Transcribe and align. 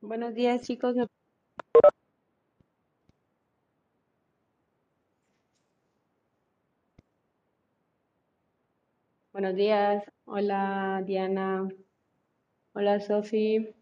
Buenos 0.00 0.34
días, 0.34 0.62
chicos. 0.62 0.96
Buenos 9.38 9.54
días. 9.54 10.02
Hola, 10.24 11.00
Diana. 11.06 11.68
Hola, 12.72 12.98
Sofi. 12.98 13.72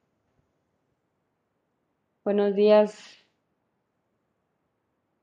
Buenos 2.23 2.55
días, 2.55 2.95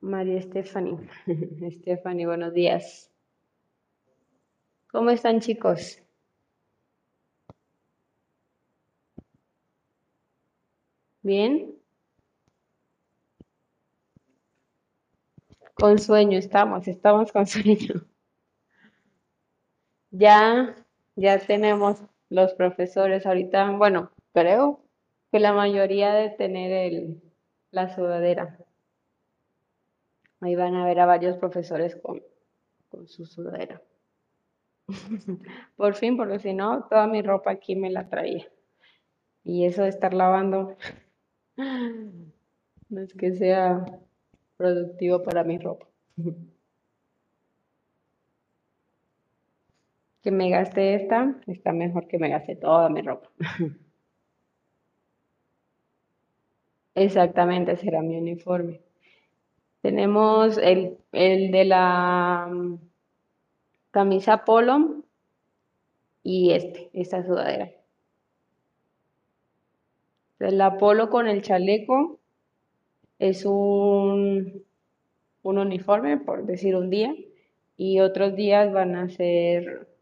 María 0.01 0.41
Stephanie. 0.41 1.07
Stephanie, 1.77 2.25
buenos 2.25 2.51
días. 2.51 3.11
¿Cómo 4.91 5.11
están, 5.11 5.39
chicos? 5.39 6.01
¿Bien? 11.21 11.75
Con 15.75 15.99
sueño 15.99 16.39
estamos, 16.39 16.87
estamos 16.87 17.31
con 17.31 17.45
sueño. 17.45 18.12
Ya, 20.15 20.75
ya 21.15 21.39
tenemos 21.39 22.03
los 22.29 22.53
profesores 22.53 23.25
ahorita, 23.25 23.71
bueno, 23.71 24.11
creo 24.31 24.79
que 25.31 25.39
la 25.39 25.53
mayoría 25.53 26.13
de 26.13 26.29
tener 26.29 26.71
el, 26.71 27.23
la 27.71 27.95
sudadera. 27.95 28.59
Ahí 30.39 30.55
van 30.55 30.75
a 30.75 30.85
ver 30.85 30.99
a 30.99 31.07
varios 31.07 31.37
profesores 31.37 31.95
con, 31.95 32.21
con 32.89 33.07
su 33.07 33.25
sudadera. 33.25 33.81
Por 35.77 35.95
fin, 35.95 36.15
porque 36.15 36.37
si 36.37 36.53
no, 36.53 36.83
toda 36.83 37.07
mi 37.07 37.23
ropa 37.23 37.49
aquí 37.49 37.75
me 37.75 37.89
la 37.89 38.07
traía. 38.07 38.45
Y 39.43 39.65
eso 39.65 39.81
de 39.81 39.89
estar 39.89 40.13
lavando, 40.13 40.77
no 41.57 43.01
es 43.01 43.15
que 43.15 43.33
sea 43.33 43.83
productivo 44.57 45.23
para 45.23 45.43
mi 45.43 45.57
ropa. 45.57 45.87
Que 50.23 50.31
me 50.31 50.49
gaste 50.49 50.95
esta, 50.95 51.35
está 51.47 51.73
mejor 51.73 52.07
que 52.07 52.17
me 52.17 52.29
gaste 52.29 52.55
toda 52.55 52.89
mi 52.89 53.01
ropa. 53.01 53.29
Exactamente, 56.95 57.75
será 57.77 58.01
mi 58.01 58.15
uniforme. 58.17 58.81
Tenemos 59.81 60.57
el, 60.57 60.97
el 61.11 61.51
de 61.51 61.65
la 61.65 62.47
mm, 62.49 62.77
camisa 63.91 64.45
polo 64.45 65.03
y 66.23 66.51
este, 66.51 66.89
esta 66.93 67.25
sudadera. 67.25 67.69
La 70.39 70.77
polo 70.77 71.09
con 71.09 71.27
el 71.27 71.41
chaleco 71.41 72.19
es 73.19 73.45
un, 73.45 74.63
un 75.41 75.57
uniforme, 75.57 76.17
por 76.17 76.45
decir 76.45 76.75
un 76.75 76.89
día, 76.89 77.13
y 77.77 77.99
otros 77.99 78.35
días 78.35 78.71
van 78.71 78.95
a 78.95 79.09
ser 79.09 79.92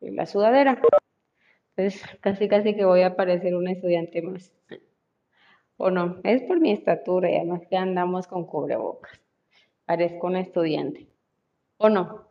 la 0.00 0.26
sudadera. 0.26 0.80
Entonces, 1.76 2.02
casi 2.20 2.48
casi 2.48 2.74
que 2.74 2.84
voy 2.84 3.02
a 3.02 3.16
parecer 3.16 3.54
un 3.54 3.68
estudiante 3.68 4.22
más. 4.22 4.52
O 5.78 5.90
no, 5.90 6.20
es 6.24 6.42
por 6.42 6.58
mi 6.60 6.72
estatura 6.72 7.30
y 7.30 7.36
además 7.36 7.62
que 7.68 7.76
andamos 7.76 8.26
con 8.26 8.46
cubrebocas. 8.46 9.20
Parezco 9.84 10.26
un 10.26 10.36
estudiante. 10.36 11.06
¿O 11.76 11.88
no? 11.90 12.26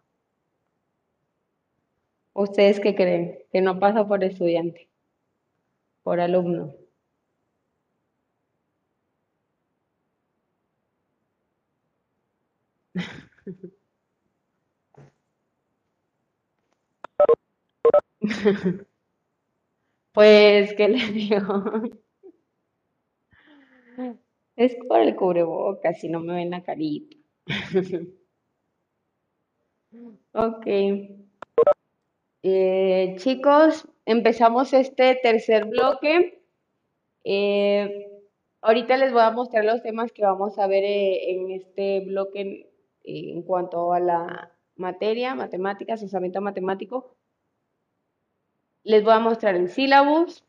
¿Ustedes 2.33 2.79
qué 2.79 2.95
creen? 2.95 3.39
Que 3.51 3.61
no 3.61 3.79
paso 3.79 4.07
por 4.07 4.23
estudiante, 4.23 4.89
por 6.03 6.19
alumno. 6.19 6.75
Pues, 20.13 20.73
¿qué 20.75 20.87
le 20.87 21.05
digo? 21.11 21.63
Es 24.57 24.75
por 24.87 24.99
el 24.99 25.15
cubrebocas, 25.15 25.99
si 25.99 26.09
no 26.09 26.19
me 26.19 26.33
ven 26.35 26.49
la 26.49 26.63
carita. 26.63 27.15
Ok. 30.33 30.65
Eh, 32.43 33.15
chicos, 33.17 33.87
empezamos 34.05 34.73
este 34.73 35.15
tercer 35.15 35.65
bloque. 35.65 36.43
Eh, 37.23 38.07
ahorita 38.61 38.97
les 38.97 39.13
voy 39.13 39.21
a 39.21 39.31
mostrar 39.31 39.65
los 39.65 39.81
temas 39.83 40.11
que 40.11 40.23
vamos 40.23 40.59
a 40.59 40.67
ver 40.67 40.83
eh, 40.83 41.31
en 41.31 41.51
este 41.51 42.01
bloque 42.01 42.69
en 43.03 43.41
cuanto 43.43 43.93
a 43.93 43.99
la 43.99 44.51
materia, 44.75 45.35
matemáticas, 45.35 46.03
usamiento 46.03 46.41
matemático. 46.41 47.14
Les 48.85 49.03
voy 49.03 49.13
a 49.13 49.19
mostrar 49.19 49.55
el 49.55 49.67
sílabus 49.67 50.43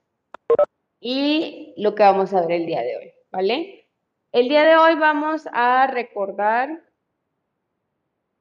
y 1.01 1.73
lo 1.79 1.95
que 1.95 2.03
vamos 2.03 2.35
a 2.35 2.43
ver 2.43 2.61
el 2.61 2.67
día 2.67 2.83
de 2.83 2.97
hoy, 2.99 3.13
¿vale? 3.33 3.89
El 4.31 4.51
día 4.51 4.63
de 4.65 4.77
hoy 4.77 4.95
vamos 4.95 5.49
a 5.55 5.87
recordar 5.87 6.83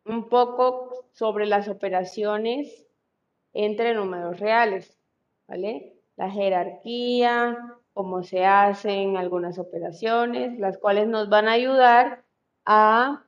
un 0.03 0.27
poco 0.27 1.05
sobre 1.13 1.45
las 1.45 1.69
operaciones 1.69 2.85
entre 3.53 3.93
números 3.93 4.37
reales, 4.41 4.99
¿vale? 5.47 5.93
La 6.17 6.29
jerarquía, 6.29 7.57
cómo 7.93 8.21
se 8.23 8.43
hacen 8.43 9.15
algunas 9.15 9.57
operaciones, 9.59 10.59
las 10.59 10.77
cuales 10.77 11.07
nos 11.07 11.29
van 11.29 11.47
a 11.47 11.53
ayudar 11.53 12.25
a 12.65 13.23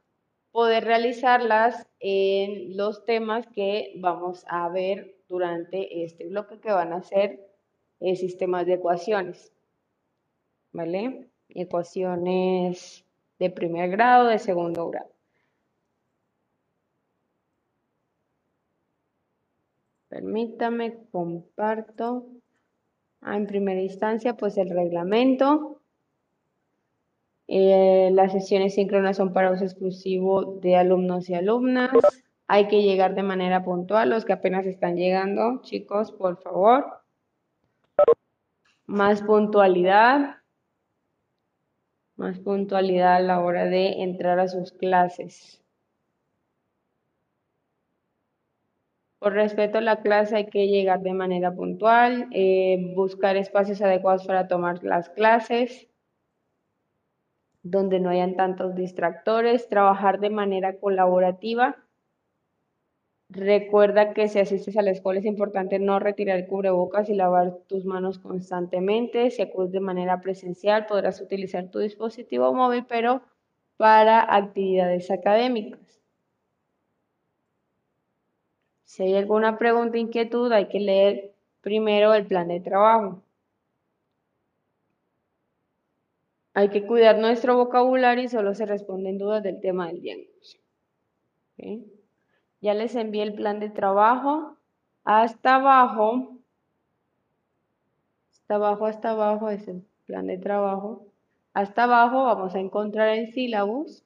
poder 0.51 0.83
realizarlas 0.83 1.87
en 2.01 2.75
los 2.75 3.05
temas 3.05 3.47
que 3.47 3.93
vamos 4.01 4.43
a 4.49 4.67
ver 4.67 5.16
durante 5.27 6.03
este 6.03 6.27
bloque 6.27 6.59
que 6.59 6.71
van 6.71 6.93
a 6.93 7.03
ser 7.03 7.39
eh, 7.99 8.15
sistemas 8.15 8.65
de 8.65 8.73
ecuaciones, 8.73 9.51
¿vale? 10.71 11.27
Ecuaciones 11.49 13.05
de 13.39 13.49
primer 13.49 13.89
grado, 13.89 14.27
de 14.27 14.39
segundo 14.39 14.89
grado. 14.89 15.11
Permítame, 20.09 20.97
comparto. 21.11 22.25
Ah, 23.21 23.35
en 23.35 23.45
primera 23.45 23.81
instancia, 23.81 24.35
pues 24.35 24.57
el 24.57 24.69
reglamento. 24.69 25.81
Eh, 27.47 28.09
las 28.13 28.31
sesiones 28.31 28.75
síncronas 28.75 29.17
son 29.17 29.33
para 29.33 29.51
uso 29.51 29.63
exclusivo 29.63 30.59
de 30.61 30.75
alumnos 30.75 31.29
y 31.29 31.33
alumnas. 31.33 31.91
Hay 32.47 32.67
que 32.69 32.81
llegar 32.81 33.13
de 33.13 33.23
manera 33.23 33.63
puntual. 33.63 34.09
Los 34.09 34.25
que 34.25 34.33
apenas 34.33 34.65
están 34.65 34.95
llegando, 34.95 35.61
chicos, 35.61 36.11
por 36.11 36.41
favor. 36.41 37.01
Más 38.85 39.21
puntualidad. 39.21 40.37
Más 42.15 42.39
puntualidad 42.39 43.17
a 43.17 43.19
la 43.19 43.41
hora 43.41 43.65
de 43.65 44.01
entrar 44.01 44.39
a 44.39 44.47
sus 44.47 44.71
clases. 44.71 45.61
Por 49.19 49.33
respeto 49.33 49.79
a 49.79 49.81
la 49.81 50.01
clase 50.01 50.37
hay 50.37 50.45
que 50.45 50.67
llegar 50.67 51.01
de 51.01 51.13
manera 51.13 51.53
puntual, 51.53 52.27
eh, 52.31 52.93
buscar 52.95 53.35
espacios 53.35 53.81
adecuados 53.81 54.25
para 54.25 54.47
tomar 54.47 54.83
las 54.83 55.09
clases, 55.09 55.89
donde 57.63 57.99
no 57.99 58.09
hayan 58.09 58.35
tantos 58.35 58.75
distractores, 58.75 59.69
trabajar 59.69 60.19
de 60.19 60.29
manera 60.29 60.79
colaborativa. 60.79 61.86
Recuerda 63.29 64.13
que 64.13 64.29
si 64.29 64.39
asistes 64.39 64.77
a 64.77 64.81
la 64.81 64.91
escuela 64.91 65.19
es 65.19 65.25
importante 65.25 65.79
no 65.79 65.99
retirar 65.99 66.47
cubrebocas 66.47 67.09
y 67.09 67.13
lavar 67.13 67.57
tus 67.67 67.83
manos 67.83 68.19
constantemente. 68.19 69.31
Si 69.31 69.41
acudes 69.41 69.71
de 69.71 69.81
manera 69.81 70.21
presencial 70.21 70.85
podrás 70.85 71.19
utilizar 71.19 71.69
tu 71.69 71.79
dispositivo 71.79 72.53
móvil, 72.53 72.85
pero 72.87 73.21
para 73.75 74.33
actividades 74.33 75.11
académicas. 75.11 76.01
Si 78.85 79.03
hay 79.03 79.15
alguna 79.15 79.57
pregunta, 79.57 79.97
inquietud, 79.97 80.51
hay 80.51 80.69
que 80.69 80.79
leer 80.79 81.33
primero 81.61 82.13
el 82.13 82.25
plan 82.25 82.47
de 82.47 82.61
trabajo. 82.61 83.21
Hay 86.53 86.69
que 86.69 86.87
cuidar 86.87 87.19
nuestro 87.19 87.57
vocabulario 87.57 88.23
y 88.23 88.29
solo 88.29 88.55
se 88.55 88.65
responden 88.65 89.17
dudas 89.17 89.43
del 89.43 89.59
tema 89.59 89.87
del 89.87 90.01
diagnóstico. 90.01 90.63
Ya 92.61 92.73
les 92.73 92.95
envié 92.95 93.23
el 93.23 93.33
plan 93.33 93.59
de 93.59 93.69
trabajo. 93.69 94.57
Hasta 95.03 95.55
abajo, 95.55 96.37
hasta 98.31 98.55
abajo, 98.55 98.85
hasta 98.85 99.11
abajo 99.11 99.49
es 99.49 99.67
el 99.67 99.83
plan 100.05 100.27
de 100.27 100.37
trabajo. 100.37 101.05
Hasta 101.53 101.83
abajo 101.83 102.23
vamos 102.23 102.55
a 102.55 102.59
encontrar 102.59 103.09
el 103.09 103.33
sílabus, 103.33 104.03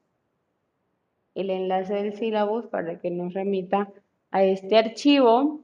el 1.35 1.49
enlace 1.49 1.93
del 1.93 2.13
sílabus 2.13 2.65
para 2.67 2.99
que 2.99 3.11
nos 3.11 3.33
remita 3.33 3.91
a 4.31 4.43
este 4.43 4.77
archivo 4.77 5.61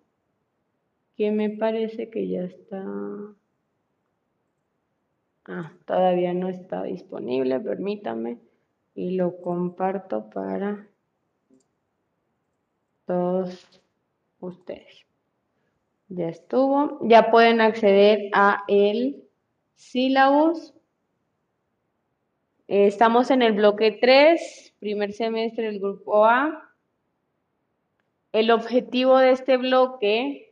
que 1.15 1.31
me 1.31 1.49
parece 1.49 2.09
que 2.09 2.27
ya 2.27 2.43
está... 2.43 2.83
Ah, 5.45 5.71
todavía 5.85 6.33
no 6.33 6.49
está 6.49 6.83
disponible, 6.83 7.59
permítame. 7.59 8.37
Y 8.93 9.15
lo 9.15 9.41
comparto 9.41 10.29
para 10.29 10.87
todos 13.07 13.67
ustedes. 14.39 15.05
Ya 16.09 16.27
estuvo. 16.27 16.99
Ya 17.07 17.31
pueden 17.31 17.59
acceder 17.59 18.29
a 18.33 18.63
el 18.67 19.23
sílabus. 19.75 20.73
Estamos 22.67 23.31
en 23.31 23.41
el 23.41 23.53
bloque 23.53 23.97
3, 23.99 24.75
primer 24.79 25.13
semestre 25.13 25.65
del 25.65 25.79
grupo 25.79 26.25
A. 26.25 26.73
El 28.33 28.51
objetivo 28.51 29.17
de 29.17 29.31
este 29.31 29.57
bloque 29.57 30.46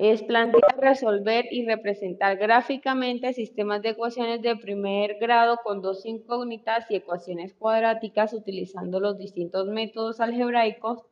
es 0.00 0.22
plantear, 0.22 0.78
resolver 0.78 1.44
y 1.50 1.66
representar 1.66 2.38
gráficamente 2.38 3.34
sistemas 3.34 3.82
de 3.82 3.90
ecuaciones 3.90 4.40
de 4.40 4.56
primer 4.56 5.18
grado 5.18 5.58
con 5.62 5.82
dos 5.82 6.06
incógnitas 6.06 6.90
y 6.90 6.96
ecuaciones 6.96 7.52
cuadráticas 7.52 8.32
utilizando 8.32 8.98
los 8.98 9.18
distintos 9.18 9.66
métodos 9.66 10.20
algebraicos 10.20 11.02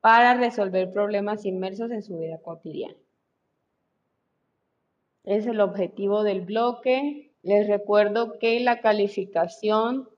para 0.00 0.34
resolver 0.34 0.90
problemas 0.90 1.44
inmersos 1.44 1.92
en 1.92 2.02
su 2.02 2.18
vida 2.18 2.38
cotidiana. 2.42 2.96
Es 5.22 5.46
el 5.46 5.60
objetivo 5.60 6.24
del 6.24 6.40
bloque. 6.40 7.32
Les 7.44 7.68
recuerdo 7.68 8.40
que 8.40 8.58
la 8.58 8.80
calificación 8.80 10.08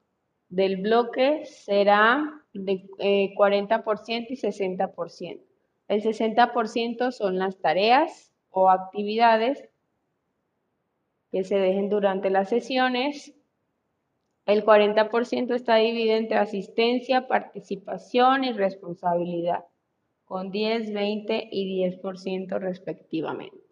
del 0.49 0.79
bloque 0.79 1.45
será 1.45 2.43
de 2.55 2.89
40% 3.37 4.27
y 4.31 4.37
60%. 4.37 5.41
El 5.89 6.03
60% 6.03 7.13
son 7.13 7.39
las 7.39 7.59
tareas 7.59 8.33
o 8.51 8.71
actividades 8.71 9.69
que 11.31 11.45
se 11.45 11.57
dejen 11.57 11.89
durante 11.91 12.31
las 12.31 12.49
sesiones. 12.49 13.35
El 14.47 14.65
40% 14.65 15.55
está 15.55 15.77
dividido 15.77 16.17
entre 16.17 16.37
asistencia, 16.39 17.27
participación 17.27 18.45
y 18.45 18.53
responsabilidad, 18.53 19.65
con 20.25 20.51
10, 20.51 20.93
20 20.93 21.49
y 21.51 21.83
10% 21.83 22.59
respectivamente. 22.59 23.65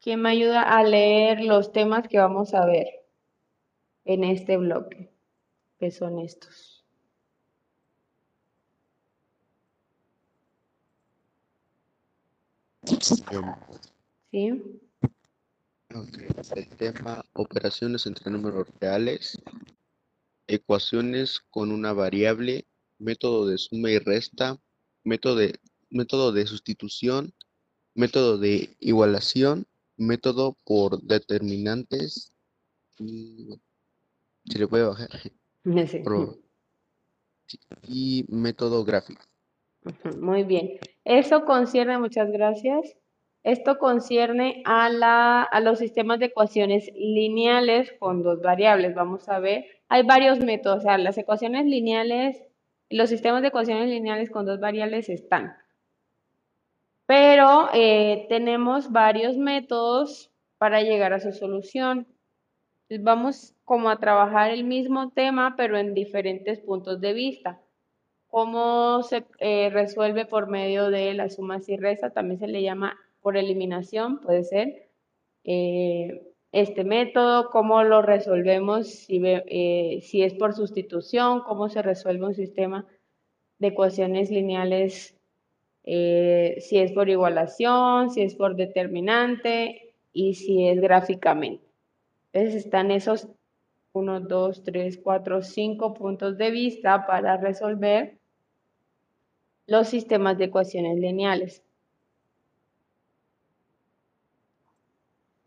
¿Quién 0.00 0.22
me 0.22 0.30
ayuda 0.30 0.62
a 0.62 0.82
leer 0.82 1.42
los 1.42 1.72
temas 1.72 2.08
que 2.08 2.18
vamos 2.18 2.54
a 2.54 2.64
ver 2.64 2.86
en 4.06 4.24
este 4.24 4.56
bloque? 4.56 5.12
Que 5.78 5.90
son 5.90 6.18
estos. 6.18 6.69
¿Sí? 14.30 14.62
El 16.54 16.68
tema 16.76 17.24
operaciones 17.34 18.06
entre 18.06 18.30
números 18.30 18.68
reales, 18.80 19.38
ecuaciones 20.46 21.40
con 21.50 21.72
una 21.72 21.92
variable, 21.92 22.66
método 22.98 23.46
de 23.46 23.58
suma 23.58 23.90
y 23.90 23.98
resta, 23.98 24.58
método 25.04 25.36
de, 25.36 25.58
método 25.90 26.32
de 26.32 26.46
sustitución, 26.46 27.32
método 27.94 28.38
de 28.38 28.76
igualación, 28.80 29.66
método 29.96 30.56
por 30.64 31.00
determinantes 31.02 32.32
y 32.98 33.60
se 34.46 34.58
le 34.58 34.66
puede 34.66 34.84
bajar 34.84 35.08
y 37.88 38.24
método 38.28 38.84
gráfico. 38.84 39.22
Muy 40.20 40.44
bien. 40.44 40.78
Eso 41.10 41.44
concierne, 41.44 41.98
muchas 41.98 42.30
gracias. 42.30 42.96
Esto 43.42 43.80
concierne 43.80 44.62
a, 44.64 44.88
la, 44.90 45.42
a 45.42 45.58
los 45.58 45.80
sistemas 45.80 46.20
de 46.20 46.26
ecuaciones 46.26 46.88
lineales 46.94 47.92
con 47.98 48.22
dos 48.22 48.40
variables. 48.40 48.94
Vamos 48.94 49.28
a 49.28 49.40
ver. 49.40 49.64
Hay 49.88 50.04
varios 50.04 50.38
métodos. 50.38 50.78
O 50.78 50.80
sea, 50.82 50.98
las 50.98 51.18
ecuaciones 51.18 51.66
lineales, 51.66 52.40
los 52.90 53.10
sistemas 53.10 53.42
de 53.42 53.48
ecuaciones 53.48 53.88
lineales 53.88 54.30
con 54.30 54.46
dos 54.46 54.60
variables 54.60 55.08
están. 55.08 55.56
Pero 57.06 57.70
eh, 57.74 58.26
tenemos 58.28 58.92
varios 58.92 59.36
métodos 59.36 60.30
para 60.58 60.80
llegar 60.82 61.12
a 61.12 61.18
su 61.18 61.32
solución. 61.32 62.06
vamos 63.00 63.56
como 63.64 63.90
a 63.90 63.98
trabajar 63.98 64.52
el 64.52 64.62
mismo 64.62 65.10
tema, 65.10 65.56
pero 65.56 65.76
en 65.76 65.92
diferentes 65.92 66.60
puntos 66.60 67.00
de 67.00 67.14
vista. 67.14 67.60
¿Cómo 68.30 69.02
se 69.02 69.24
eh, 69.38 69.70
resuelve 69.70 70.24
por 70.24 70.48
medio 70.48 70.90
de 70.90 71.14
las 71.14 71.36
sumas 71.36 71.68
y 71.68 71.76
restas? 71.76 72.14
También 72.14 72.38
se 72.38 72.46
le 72.46 72.62
llama 72.62 72.98
por 73.20 73.36
eliminación, 73.36 74.20
puede 74.20 74.44
ser. 74.44 74.88
Eh, 75.44 76.22
este 76.52 76.84
método, 76.84 77.50
cómo 77.50 77.82
lo 77.84 78.02
resolvemos 78.02 78.88
si, 78.88 79.22
si 80.02 80.22
es 80.22 80.34
por 80.34 80.54
sustitución, 80.54 81.42
cómo 81.42 81.68
se 81.68 81.82
resuelve 81.82 82.26
un 82.26 82.34
sistema 82.34 82.86
de 83.58 83.68
ecuaciones 83.68 84.30
lineales 84.30 85.20
eh, 85.84 86.56
si 86.60 86.78
es 86.78 86.92
por 86.92 87.08
igualación, 87.08 88.10
si 88.10 88.22
es 88.22 88.34
por 88.34 88.56
determinante 88.56 89.94
y 90.12 90.34
si 90.34 90.68
es 90.68 90.80
gráficamente. 90.80 91.64
Entonces 92.32 92.64
están 92.64 92.90
esos 92.90 93.28
1, 93.92 94.20
2, 94.20 94.62
3, 94.62 94.98
4, 95.02 95.42
5 95.42 95.94
puntos 95.94 96.38
de 96.38 96.50
vista 96.50 97.06
para 97.06 97.36
resolver 97.38 98.19
los 99.70 99.86
sistemas 99.86 100.36
de 100.36 100.46
ecuaciones 100.46 100.98
lineales. 100.98 101.62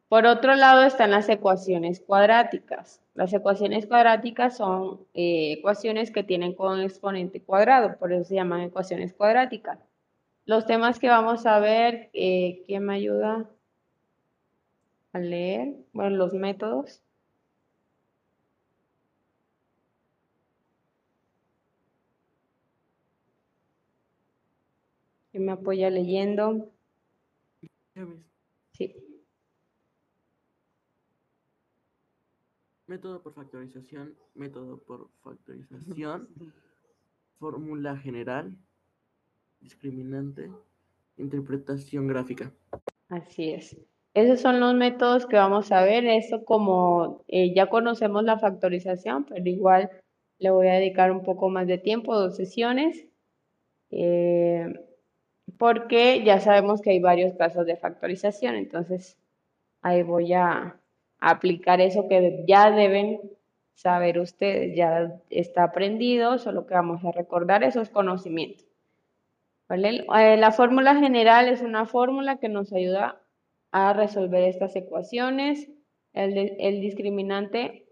Por 0.08 0.26
otro 0.26 0.56
lado 0.56 0.84
están 0.84 1.12
las 1.12 1.28
ecuaciones 1.28 2.00
cuadráticas. 2.00 3.02
Las 3.16 3.34
ecuaciones 3.34 3.86
cuadráticas 3.86 4.56
son 4.56 5.02
eh, 5.14 5.56
ecuaciones 5.58 6.10
que 6.10 6.24
tienen 6.24 6.54
con 6.54 6.80
exponente 6.80 7.42
cuadrado, 7.42 7.98
por 7.98 8.14
eso 8.14 8.24
se 8.24 8.36
llaman 8.36 8.62
ecuaciones 8.62 9.14
cuadráticas. 9.14 9.80
Los 10.46 10.66
temas 10.66 11.00
que 11.00 11.10
vamos 11.10 11.46
a 11.46 11.60
ver, 11.60 12.10
eh, 12.14 12.64
¿quién 12.66 12.86
me 12.86 12.96
ayuda 12.96 13.50
a 15.12 15.20
leer? 15.20 15.74
Bueno, 15.92 16.16
los 16.16 16.34
métodos. 16.34 17.02
¿Quién 25.34 25.46
me 25.46 25.52
apoya 25.54 25.90
leyendo? 25.90 26.70
Sí. 28.74 28.96
Método 32.86 33.24
por 33.24 33.34
factorización, 33.34 34.14
método 34.36 34.78
por 34.78 35.10
factorización, 35.24 36.28
fórmula 37.40 37.98
general, 37.98 38.56
discriminante, 39.60 40.52
interpretación 41.18 42.06
gráfica. 42.08 42.52
Así 43.10 43.54
es. 43.54 43.76
Esos 44.14 44.40
son 44.40 44.60
los 44.60 44.76
métodos 44.76 45.26
que 45.26 45.38
vamos 45.38 45.72
a 45.72 45.82
ver. 45.82 46.06
Eso 46.06 46.46
como 46.46 47.26
eh, 47.28 47.56
ya 47.56 47.72
conocemos 47.72 48.24
la 48.24 48.38
factorización, 48.38 49.26
pero 49.26 49.50
igual 49.50 49.90
le 50.38 50.52
voy 50.52 50.68
a 50.68 50.74
dedicar 50.74 51.12
un 51.12 51.24
poco 51.24 51.50
más 51.50 51.66
de 51.66 51.80
tiempo, 51.80 52.16
dos 52.16 52.36
sesiones, 52.36 53.08
eh, 53.90 54.72
porque 55.64 56.26
ya 56.26 56.42
sabemos 56.42 56.82
que 56.82 56.90
hay 56.90 57.00
varios 57.00 57.36
casos 57.36 57.66
de 57.66 57.78
factorización. 57.78 58.56
Entonces, 58.56 59.18
ahí 59.82 60.04
voy 60.04 60.34
a 60.34 60.76
aplicar 61.22 61.80
eso 61.80 62.10
que 62.10 62.44
ya 62.46 62.70
deben 62.70 63.22
saber 63.74 64.20
ustedes. 64.20 64.76
Ya 64.76 65.22
está 65.30 65.64
aprendido, 65.64 66.38
solo 66.38 66.66
que 66.66 66.74
vamos 66.74 67.06
a 67.06 67.14
recordar 67.14 67.64
esos 67.64 67.88
conocimientos. 67.88 68.66
Eh, 69.70 70.36
la 70.36 70.52
fórmula 70.52 70.98
general 70.98 71.48
es 71.48 71.62
una 71.62 71.86
fórmula 71.86 72.40
que 72.40 72.50
nos 72.50 72.74
ayuda 72.74 73.22
a 73.72 73.94
resolver 73.94 74.44
estas 74.44 74.76
ecuaciones. 74.76 75.70
El, 76.12 76.82
discriminante 76.82 77.86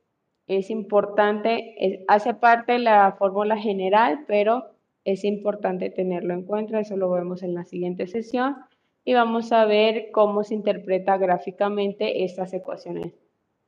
es 0.47 0.69
importante, 0.69 2.03
hace 2.09 2.33
parte 2.33 2.73
de 2.73 2.79
la 2.79 3.13
fórmula 3.13 3.55
general, 3.55 4.25
pero 4.27 4.71
es 5.05 5.23
importante 5.23 5.89
tenerlo 5.89 6.33
en 6.33 6.43
cuenta. 6.43 6.79
Eso 6.79 6.97
lo 6.97 7.09
vemos 7.09 7.43
en 7.43 7.53
la 7.53 7.63
siguiente 7.65 8.07
sesión. 8.07 8.57
Y 9.03 9.13
vamos 9.13 9.51
a 9.51 9.65
ver 9.65 10.11
cómo 10.11 10.43
se 10.43 10.53
interpreta 10.53 11.17
gráficamente 11.17 12.23
estas 12.23 12.53
ecuaciones 12.53 13.13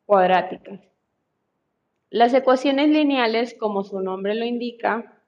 cuadráticas. 0.06 0.80
Las 2.10 2.34
ecuaciones 2.34 2.90
lineales, 2.90 3.56
como 3.56 3.84
su 3.84 4.00
nombre 4.00 4.36
lo 4.36 4.46
indica, 4.46 5.22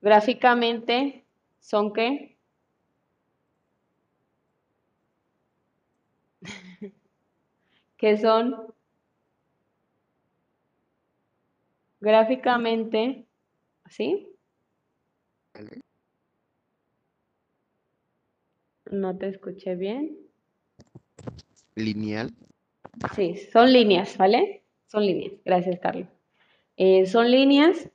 gráficamente 0.00 1.26
¿Son 1.66 1.92
qué? 1.92 2.36
que 7.98 8.16
son 8.16 8.72
gráficamente, 12.00 13.26
¿sí? 13.90 14.35
No 18.90 19.16
te 19.16 19.28
escuché 19.28 19.74
bien. 19.74 20.16
Lineal. 21.74 22.32
Sí, 23.14 23.36
son 23.52 23.72
líneas, 23.72 24.16
¿vale? 24.16 24.64
Son 24.86 25.04
líneas. 25.04 25.32
Gracias, 25.44 25.78
Carlos. 25.80 26.08
Eh, 26.76 27.06
son 27.06 27.30
líneas 27.30 27.90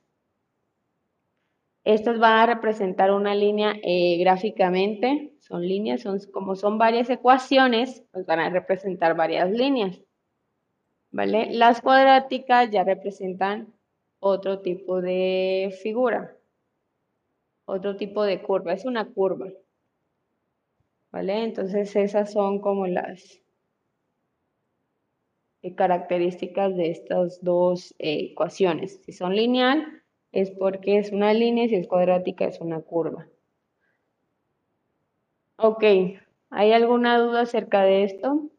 estas 1.84 2.18
van 2.20 2.38
a 2.38 2.46
representar 2.46 3.10
una 3.10 3.34
línea 3.34 3.74
eh, 3.82 4.16
gráficamente, 4.18 5.34
son 5.40 5.66
líneas, 5.66 6.02
son, 6.02 6.20
como 6.32 6.54
son 6.54 6.78
varias 6.78 7.10
ecuaciones, 7.10 8.04
pues 8.12 8.24
van 8.24 8.38
a 8.38 8.50
representar 8.50 9.16
varias 9.16 9.50
líneas. 9.50 9.98
¿Vale? 11.10 11.52
Las 11.52 11.82
cuadráticas 11.82 12.70
ya 12.70 12.84
representan 12.84 13.74
otro 14.20 14.60
tipo 14.60 15.02
de 15.02 15.76
figura, 15.82 16.36
otro 17.66 17.96
tipo 17.96 18.22
de 18.22 18.40
curva, 18.40 18.72
es 18.72 18.84
una 18.84 19.04
curva. 19.06 19.48
¿Vale? 21.12 21.44
Entonces 21.44 21.94
esas 21.94 22.32
son 22.32 22.58
como 22.60 22.86
las 22.86 23.40
eh, 25.62 25.74
características 25.74 26.74
de 26.74 26.90
estas 26.90 27.42
dos 27.42 27.94
eh, 27.98 28.30
ecuaciones. 28.32 29.00
Si 29.04 29.12
son 29.12 29.36
lineal, 29.36 30.02
es 30.32 30.50
porque 30.50 30.98
es 30.98 31.12
una 31.12 31.34
línea, 31.34 31.68
si 31.68 31.76
es 31.76 31.86
cuadrática, 31.86 32.46
es 32.46 32.60
una 32.60 32.80
curva. 32.80 33.28
Ok, 35.56 35.84
¿hay 36.50 36.72
alguna 36.72 37.18
duda 37.18 37.42
acerca 37.42 37.82
de 37.82 38.04
esto? 38.04 38.50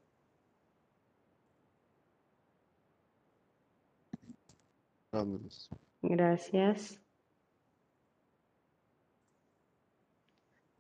Gracias. 6.02 7.03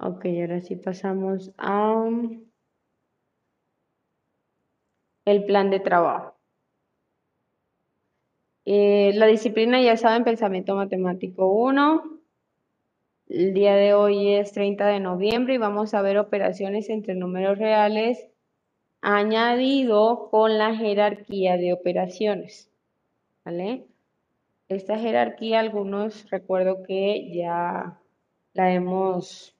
Ok, 0.06 0.26
ahora 0.42 0.60
sí 0.60 0.76
pasamos 0.76 1.54
a 1.56 1.94
um, 1.94 2.44
el 5.24 5.46
plan 5.46 5.70
de 5.70 5.80
trabajo. 5.80 6.36
Eh, 8.66 9.13
la 9.16 9.28
disciplina, 9.28 9.82
ya 9.82 9.96
saben, 9.96 10.26
pensamiento 10.26 10.76
matemático 10.76 11.48
1. 11.48 12.20
El 13.30 13.54
día 13.54 13.76
de 13.76 13.94
hoy 13.94 14.34
es 14.34 14.52
30 14.52 14.88
de 14.88 15.00
noviembre 15.00 15.54
y 15.54 15.58
vamos 15.58 15.94
a 15.94 16.02
ver 16.02 16.18
operaciones 16.18 16.89
entre 16.89 17.16
números 17.16 17.58
reales 17.58 18.28
añadido 19.00 20.30
con 20.30 20.58
la 20.58 20.76
jerarquía 20.76 21.56
de 21.56 21.72
operaciones. 21.72 22.70
¿Vale? 23.46 23.88
Esta 24.68 24.98
jerarquía, 25.00 25.62
algunos 25.62 26.30
recuerdo 26.30 26.84
que 26.84 27.32
ya 27.34 28.02
la 28.52 28.74
hemos 28.74 29.53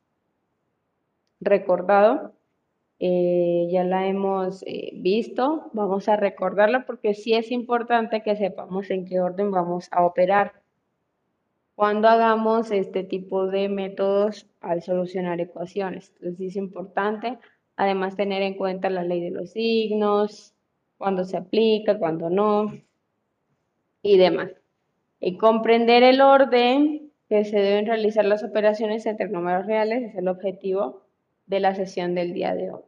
recordado, 1.46 2.34
eh, 3.00 3.68
ya 3.72 3.84
la 3.84 4.08
hemos 4.08 4.64
eh, 4.64 4.92
visto, 4.96 5.70
vamos 5.74 6.08
a 6.10 6.16
recordarla 6.16 6.86
porque 6.86 7.14
sí 7.14 7.34
es 7.34 7.52
importante 7.52 8.24
que 8.24 8.36
sepamos 8.36 8.90
en 8.92 9.06
qué 9.06 9.20
orden 9.20 9.52
vamos 9.52 9.90
a 9.92 10.06
operar 10.06 10.54
cuando 11.76 12.08
hagamos 12.08 12.72
este 12.72 13.04
tipo 13.04 13.48
de 13.48 13.68
métodos 13.68 14.48
al 14.62 14.82
solucionar 14.82 15.42
ecuaciones. 15.42 16.14
Entonces 16.16 16.50
es 16.50 16.56
importante 16.56 17.40
además 17.76 18.16
tener 18.16 18.42
en 18.42 18.56
cuenta 18.56 18.90
la 18.90 19.04
ley 19.04 19.22
de 19.22 19.32
los 19.32 19.52
signos, 19.52 20.54
cuando 20.98 21.24
se 21.24 21.38
aplica, 21.38 21.98
cuando 21.98 22.30
no 22.30 22.74
y 24.02 24.18
demás. 24.18 24.52
Y 25.20 25.38
comprender 25.38 26.04
el 26.04 26.22
orden 26.22 27.12
que 27.30 27.46
se 27.46 27.58
deben 27.58 27.86
realizar 27.86 28.26
las 28.26 28.44
operaciones 28.44 29.06
entre 29.06 29.30
números 29.30 29.66
reales 29.66 30.04
es 30.04 30.16
el 30.16 30.28
objetivo 30.28 31.03
de 31.46 31.60
la 31.60 31.76
sesión 31.76 32.16
del 32.16 32.34
día 32.34 32.56
de 32.56 32.72
hoy. 32.72 32.84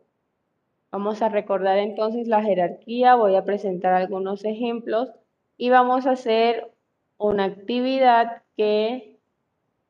Vamos 0.91 1.21
a 1.21 1.29
recordar 1.29 1.77
entonces 1.77 2.27
la 2.27 2.41
jerarquía, 2.41 3.15
voy 3.15 3.35
a 3.35 3.43
presentar 3.43 3.93
algunos 3.93 4.45
ejemplos 4.45 5.11
y 5.57 5.69
vamos 5.69 6.05
a 6.05 6.11
hacer 6.11 6.71
una 7.17 7.45
actividad 7.45 8.43
que 8.55 9.19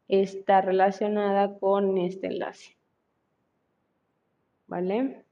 está 0.07 0.61
relacionada 0.61 1.57
con 1.59 1.97
este 1.97 2.27
enlace. 2.27 2.75
¿Vale? 4.67 5.23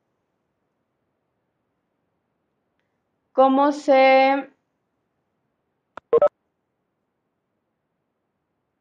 ¿Cómo 3.31 3.71
se, 3.71 4.47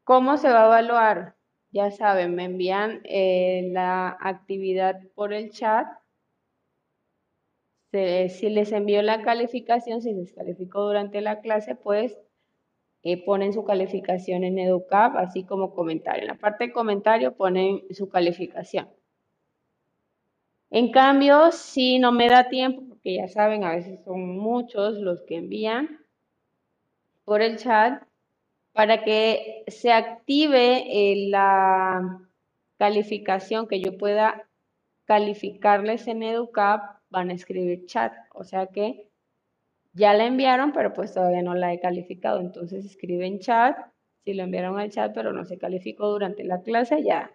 cómo 0.03 0.37
se 0.37 0.49
va 0.49 0.63
a 0.63 0.67
evaluar? 0.67 1.32
Ya 1.73 1.89
saben, 1.89 2.35
me 2.35 2.45
envían 2.45 3.01
eh, 3.03 3.67
la 3.71 4.15
actividad 4.21 5.01
por 5.15 5.33
el 5.33 5.49
chat. 5.49 5.87
si 7.91 8.49
les 8.49 8.71
envío 8.71 9.01
la 9.01 9.23
calificación, 9.23 10.01
si 10.01 10.13
les 10.13 10.33
calificó 10.33 10.85
durante 10.85 11.19
la 11.21 11.41
clase, 11.41 11.75
pues 11.75 12.15
eh, 13.01 13.23
ponen 13.25 13.53
su 13.53 13.65
calificación 13.65 14.43
en 14.43 14.59
EduCap, 14.59 15.17
así 15.17 15.45
como 15.45 15.73
comentario. 15.73 16.21
En 16.21 16.27
la 16.27 16.35
parte 16.35 16.67
de 16.67 16.73
comentario 16.73 17.35
ponen 17.35 17.81
su 17.91 18.07
calificación. 18.07 18.87
En 20.69 20.91
cambio, 20.91 21.51
si 21.51 21.97
no 21.97 22.11
me 22.11 22.29
da 22.29 22.49
tiempo, 22.49 22.83
porque 22.87 23.15
ya 23.15 23.27
saben, 23.27 23.63
a 23.63 23.71
veces 23.75 23.99
son 24.05 24.37
muchos 24.37 24.99
los 24.99 25.23
que 25.23 25.37
envían 25.37 25.99
por 27.25 27.41
el 27.41 27.57
chat, 27.57 28.03
para 28.73 29.03
que 29.03 29.63
se 29.67 29.91
active 29.91 30.83
eh, 30.87 31.27
la 31.29 32.19
calificación 32.77 33.67
que 33.67 33.79
yo 33.79 33.97
pueda 33.97 34.49
calificarles 35.05 36.07
en 36.07 36.23
EduCap, 36.23 37.01
van 37.09 37.29
a 37.29 37.33
escribir 37.33 37.85
chat. 37.85 38.13
O 38.33 38.43
sea 38.43 38.67
que 38.67 39.07
ya 39.93 40.13
la 40.13 40.25
enviaron, 40.25 40.73
pero 40.73 40.93
pues 40.93 41.13
todavía 41.13 41.43
no 41.43 41.53
la 41.53 41.71
he 41.71 41.79
calificado. 41.79 42.39
Entonces 42.39 42.85
escriben 42.85 43.39
chat. 43.39 43.77
Si 44.25 44.33
lo 44.33 44.43
enviaron 44.43 44.79
al 44.79 44.89
chat, 44.89 45.13
pero 45.13 45.33
no 45.33 45.45
se 45.45 45.57
calificó 45.57 46.09
durante 46.09 46.43
la 46.43 46.61
clase, 46.61 47.03
ya, 47.03 47.31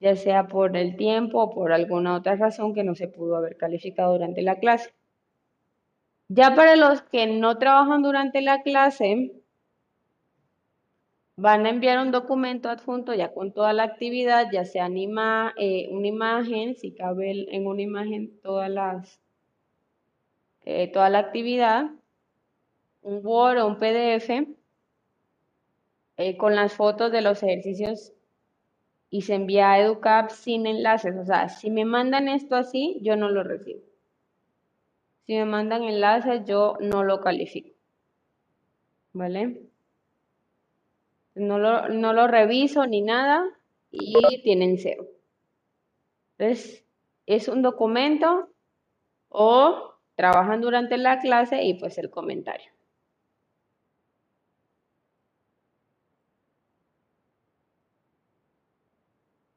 ya 0.00 0.16
sea 0.16 0.48
por 0.48 0.76
el 0.76 0.96
tiempo 0.96 1.42
o 1.42 1.50
por 1.50 1.72
alguna 1.72 2.16
otra 2.16 2.34
razón 2.36 2.74
que 2.74 2.82
no 2.82 2.94
se 2.94 3.08
pudo 3.08 3.36
haber 3.36 3.56
calificado 3.58 4.12
durante 4.12 4.42
la 4.42 4.56
clase. 4.56 4.94
Ya 6.28 6.54
para 6.54 6.76
los 6.76 7.02
que 7.02 7.26
no 7.26 7.58
trabajan 7.58 8.02
durante 8.02 8.40
la 8.40 8.62
clase, 8.62 9.41
Van 11.42 11.66
a 11.66 11.70
enviar 11.70 11.98
un 11.98 12.12
documento 12.12 12.68
adjunto 12.70 13.14
ya 13.14 13.32
con 13.34 13.52
toda 13.52 13.72
la 13.72 13.82
actividad, 13.82 14.48
ya 14.52 14.64
sea 14.64 14.84
anima, 14.84 15.52
eh, 15.56 15.88
una 15.90 16.06
imagen, 16.06 16.76
si 16.76 16.92
cabe 16.92 17.52
en 17.52 17.66
una 17.66 17.82
imagen 17.82 18.40
todas 18.42 18.70
las, 18.70 19.20
eh, 20.64 20.86
toda 20.92 21.10
la 21.10 21.18
actividad, 21.18 21.90
un 23.02 23.26
Word 23.26 23.58
o 23.58 23.66
un 23.66 23.80
PDF 23.80 24.54
eh, 26.16 26.36
con 26.36 26.54
las 26.54 26.74
fotos 26.74 27.10
de 27.10 27.22
los 27.22 27.42
ejercicios 27.42 28.12
y 29.10 29.22
se 29.22 29.34
envía 29.34 29.72
a 29.72 29.80
EduCap 29.80 30.30
sin 30.30 30.68
enlaces. 30.68 31.16
O 31.16 31.24
sea, 31.24 31.48
si 31.48 31.72
me 31.72 31.84
mandan 31.84 32.28
esto 32.28 32.54
así, 32.54 33.00
yo 33.02 33.16
no 33.16 33.28
lo 33.28 33.42
recibo. 33.42 33.80
Si 35.26 35.34
me 35.34 35.44
mandan 35.44 35.82
enlaces, 35.82 36.44
yo 36.44 36.76
no 36.78 37.02
lo 37.02 37.20
califico. 37.20 37.70
¿Vale? 39.12 39.71
No 41.34 41.58
lo, 41.58 41.88
no 41.88 42.12
lo 42.12 42.26
reviso 42.28 42.86
ni 42.86 43.02
nada 43.02 43.44
y 43.90 44.42
tienen 44.42 44.78
cero. 44.78 45.06
Entonces, 46.38 46.84
es 47.26 47.48
un 47.48 47.62
documento 47.62 48.48
o 49.28 49.94
trabajan 50.16 50.60
durante 50.60 50.96
la 50.98 51.20
clase 51.20 51.62
y 51.62 51.74
pues 51.74 51.98
el 51.98 52.10
comentario. 52.10 52.70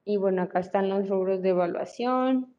Y 0.06 0.18
bueno, 0.18 0.44
acá 0.44 0.60
están 0.60 0.88
los 0.88 1.10
rubros 1.10 1.42
de 1.42 1.50
evaluación. 1.50 2.56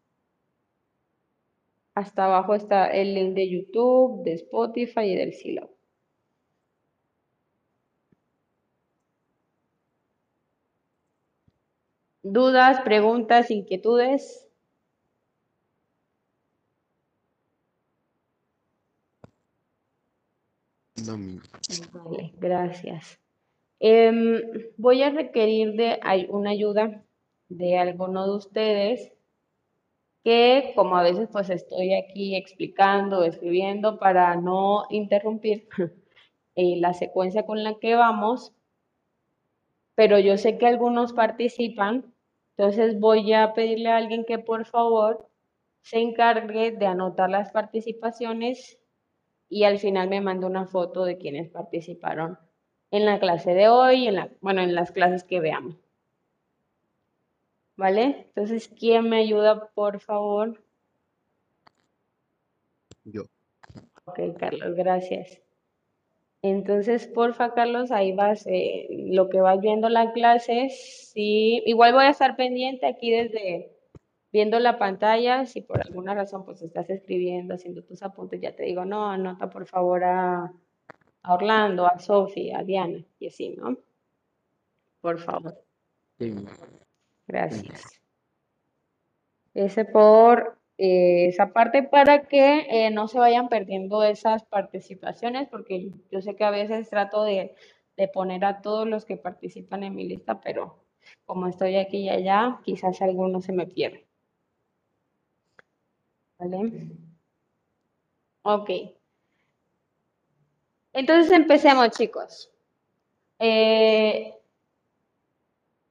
Hasta 1.95 2.27
abajo 2.27 2.55
está 2.55 2.89
el 2.89 3.15
link 3.15 3.35
de 3.35 3.49
YouTube, 3.49 4.23
de 4.25 4.35
Spotify 4.35 5.03
y 5.03 5.17
del 5.17 5.33
Silo. 5.33 5.76
¿Dudas, 12.29 12.81
preguntas, 12.81 13.53
inquietudes? 13.53 14.49
No, 21.07 21.41
Vale, 21.93 22.33
gracias. 22.37 23.21
Em, 23.79 24.43
voy 24.77 25.05
a 25.05 25.11
requerir 25.11 25.75
de 25.75 26.01
una 26.29 26.51
ayuda 26.51 27.05
de 27.49 27.79
alguno 27.79 28.27
de 28.27 28.37
ustedes 28.37 29.13
que 30.25 30.73
como 30.75 30.97
a 30.97 31.05
veces 31.05 31.29
pues 31.31 31.49
estoy 31.49 31.95
aquí 31.95 32.35
explicando, 32.35 33.23
escribiendo 33.23 34.01
para 34.01 34.35
no 34.35 34.87
interrumpir 34.91 35.69
eh, 36.57 36.77
la 36.79 36.93
secuencia 36.93 37.47
con 37.47 37.63
la 37.63 37.79
que 37.79 37.95
vamos, 37.95 38.53
pero 39.95 40.19
yo 40.19 40.37
sé 40.39 40.59
que 40.59 40.67
algunos 40.67 41.13
participan 41.13 42.16
entonces 42.57 42.99
voy 42.99 43.33
a 43.35 43.53
pedirle 43.53 43.91
a 43.91 43.97
alguien 43.97 44.25
que 44.25 44.39
por 44.39 44.65
favor 44.65 45.29
se 45.83 45.99
encargue 45.99 46.73
de 46.73 46.87
anotar 46.87 47.29
las 47.29 47.53
participaciones 47.53 48.79
y 49.49 49.65
al 49.65 49.79
final 49.79 50.09
me 50.09 50.21
mande 50.21 50.47
una 50.47 50.67
foto 50.67 51.05
de 51.05 51.19
quienes 51.19 51.51
participaron 51.51 52.39
en 52.91 53.05
la 53.05 53.21
clase 53.21 53.53
de 53.53 53.69
hoy, 53.69 54.09
en 54.09 54.17
la, 54.17 54.31
bueno, 54.41 54.63
en 54.63 54.75
las 54.75 54.91
clases 54.91 55.23
que 55.23 55.41
veamos. 55.41 55.77
¿Vale? 57.77 58.27
Entonces, 58.29 58.69
¿quién 58.69 59.09
me 59.11 59.19
ayuda, 59.19 59.69
por 59.75 60.01
favor? 60.01 60.65
Yo. 63.05 63.25
Ok, 64.07 64.19
Carlos, 64.39 64.75
gracias. 64.75 65.46
Entonces, 66.43 67.07
porfa, 67.09 67.55
Carlos, 67.55 67.91
ahí 67.91 68.13
vas, 68.13 68.47
eh, 68.47 68.87
lo 68.91 69.29
que 69.29 69.41
vas 69.41 69.61
viendo 69.61 69.89
la 69.89 70.13
clase, 70.13 70.69
sí, 70.71 71.63
igual 71.67 71.93
voy 71.93 72.05
a 72.05 72.11
estar 72.11 72.37
pendiente 72.37 72.87
aquí 72.87 73.11
desde 73.11 73.73
viendo 74.33 74.59
la 74.59 74.79
pantalla, 74.79 75.47
si 75.47 75.63
por 75.63 75.81
alguna 75.81 76.15
razón 76.15 76.45
pues 76.45 76.61
estás 76.61 76.91
escribiendo, 76.91 77.55
haciendo 77.55 77.83
tus 77.83 78.03
apuntes, 78.03 78.41
ya 78.41 78.55
te 78.55 78.65
digo, 78.65 78.85
no, 78.85 79.11
anota 79.11 79.49
por 79.49 79.67
favor 79.67 80.05
a, 80.05 80.53
Orlando, 81.29 81.87
a 81.87 81.99
Sofía, 81.99 82.59
a 82.59 82.63
Diana, 82.63 83.05
y 83.19 83.29
así, 83.29 83.57
¿no? 83.57 83.79
Por 85.01 85.19
favor. 85.19 85.59
Sí. 86.19 86.35
Gracias. 87.27 88.01
Ese 89.55 89.87
por 89.87 90.59
eh, 90.79 91.27
esa 91.29 91.53
parte 91.53 91.83
para 91.83 92.25
que 92.29 92.67
eh, 92.71 92.91
no 92.91 93.09
se 93.09 93.19
vayan 93.19 93.49
perdiendo 93.49 94.03
esas 94.03 94.45
participaciones, 94.45 95.49
porque 95.49 95.91
yo 96.11 96.21
sé 96.21 96.37
que 96.37 96.45
a 96.45 96.51
veces 96.51 96.91
trato 96.91 97.25
de, 97.25 97.55
de 97.97 98.09
poner 98.09 98.45
a 98.45 98.61
todos 98.61 98.87
los 98.87 99.05
que 99.05 99.17
participan 99.17 99.85
en 99.85 99.95
mi 99.95 100.07
lista, 100.07 100.41
pero 100.41 100.85
como 101.25 101.47
estoy 101.49 101.77
aquí 101.77 101.99
y 102.05 102.11
allá, 102.11 102.61
quizás 102.65 103.01
alguno 103.03 103.41
se 103.41 103.53
me 103.53 103.67
pierde. 103.67 104.07
¿Vale? 106.39 106.91
Ok. 108.43 108.71
Entonces 110.93 111.31
empecemos, 111.33 111.91
chicos. 111.91 112.51
Eh, 113.39 114.35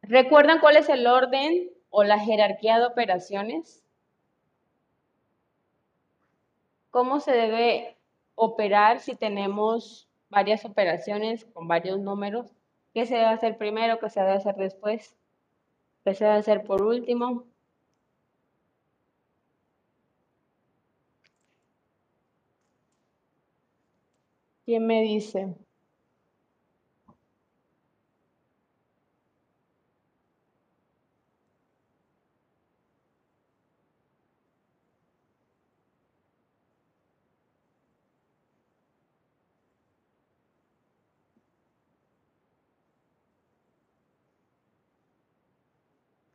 ¿Recuerdan 0.02 0.60
cuál 0.60 0.78
es 0.78 0.90
el 0.90 1.06
orden 1.08 1.70
o 1.90 2.04
la 2.04 2.20
jerarquía 2.20 2.80
de 2.80 2.86
operaciones? 2.86 3.85
¿Cómo 6.96 7.20
se 7.20 7.34
debe 7.34 7.98
operar 8.36 9.02
si 9.02 9.18
tenemos 9.18 10.08
varias 10.30 10.64
operaciones 10.64 11.44
con 11.44 11.68
varios 11.68 12.00
números? 12.00 12.54
¿Qué 12.94 13.06
se 13.06 13.16
debe 13.16 13.28
hacer 13.28 13.58
primero? 13.58 14.00
¿Qué 14.00 14.10
se 14.10 14.22
debe 14.22 14.32
hacer 14.32 14.56
después? 14.56 15.14
¿Qué 16.06 16.16
se 16.16 16.24
debe 16.24 16.38
hacer 16.38 16.64
por 16.64 16.82
último? 16.84 17.44
¿Quién 24.66 24.88
me 24.88 25.02
dice? 25.02 25.54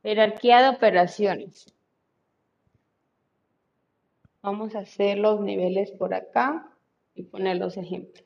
Jerarquía 0.03 0.61
de 0.61 0.69
operaciones. 0.69 1.73
Vamos 4.41 4.75
a 4.75 4.79
hacer 4.79 5.19
los 5.19 5.39
niveles 5.39 5.91
por 5.91 6.13
acá 6.13 6.71
y 7.13 7.23
poner 7.23 7.57
los 7.57 7.77
ejemplos. 7.77 8.23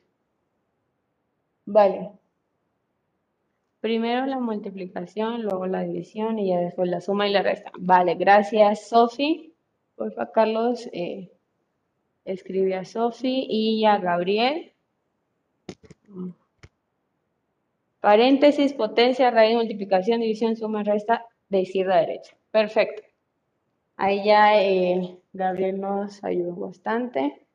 Vale. 1.66 2.12
Primero 3.80 4.24
la 4.26 4.38
multiplicación, 4.40 5.42
luego 5.42 5.66
la 5.66 5.82
división 5.82 6.38
y 6.38 6.48
ya 6.48 6.58
después 6.58 6.88
la 6.88 7.00
suma 7.00 7.28
y 7.28 7.32
la 7.32 7.42
resta. 7.42 7.70
Vale, 7.78 8.14
gracias 8.14 8.88
Sofi. 8.88 9.52
Porfa, 9.96 10.30
Carlos, 10.32 10.88
eh, 10.92 11.30
escribe 12.24 12.74
a 12.74 12.84
Sofi 12.84 13.46
y 13.48 13.84
a 13.84 13.98
Gabriel. 13.98 14.72
Paréntesis, 18.00 18.72
potencia, 18.72 19.30
raíz, 19.30 19.56
multiplicación, 19.56 20.20
división, 20.20 20.56
suma, 20.56 20.82
resta, 20.82 21.26
de 21.48 21.60
izquierda 21.60 21.96
a 21.96 22.00
derecha. 22.00 22.36
Perfecto. 22.50 23.02
Ahí 23.96 24.24
ya 24.24 24.60
eh, 24.62 25.18
Gabriel 25.32 25.80
nos 25.80 26.22
ayudó 26.22 26.54
bastante. 26.54 27.46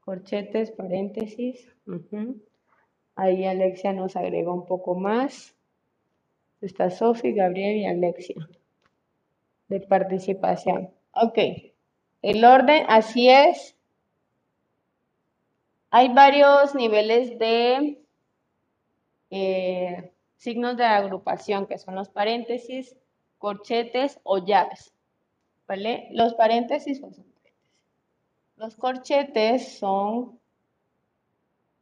Corchetes, 0.00 0.70
paréntesis. 0.70 1.74
Ahí 3.16 3.44
Alexia 3.44 3.92
nos 3.92 4.16
agregó 4.16 4.54
un 4.54 4.66
poco 4.66 4.94
más. 4.94 5.54
Está 6.60 6.90
Sofi, 6.90 7.32
Gabriel 7.32 7.76
y 7.76 7.86
Alexia. 7.86 8.48
De 9.68 9.80
participación. 9.80 10.90
Ok. 11.12 11.38
El 12.22 12.44
orden, 12.44 12.84
así 12.88 13.28
es. 13.28 13.76
Hay 15.90 16.12
varios 16.12 16.74
niveles 16.74 17.38
de 17.38 17.98
eh, 19.30 20.12
signos 20.36 20.76
de 20.76 20.84
agrupación, 20.84 21.66
que 21.66 21.78
son 21.78 21.94
los 21.94 22.08
paréntesis, 22.08 22.96
corchetes 23.38 24.20
o 24.22 24.38
llaves. 24.38 24.92
¿Vale? 25.66 26.08
Los 26.12 26.34
paréntesis 26.34 27.00
son 27.00 27.12
Los 28.56 28.76
corchetes 28.76 29.78
son 29.78 30.38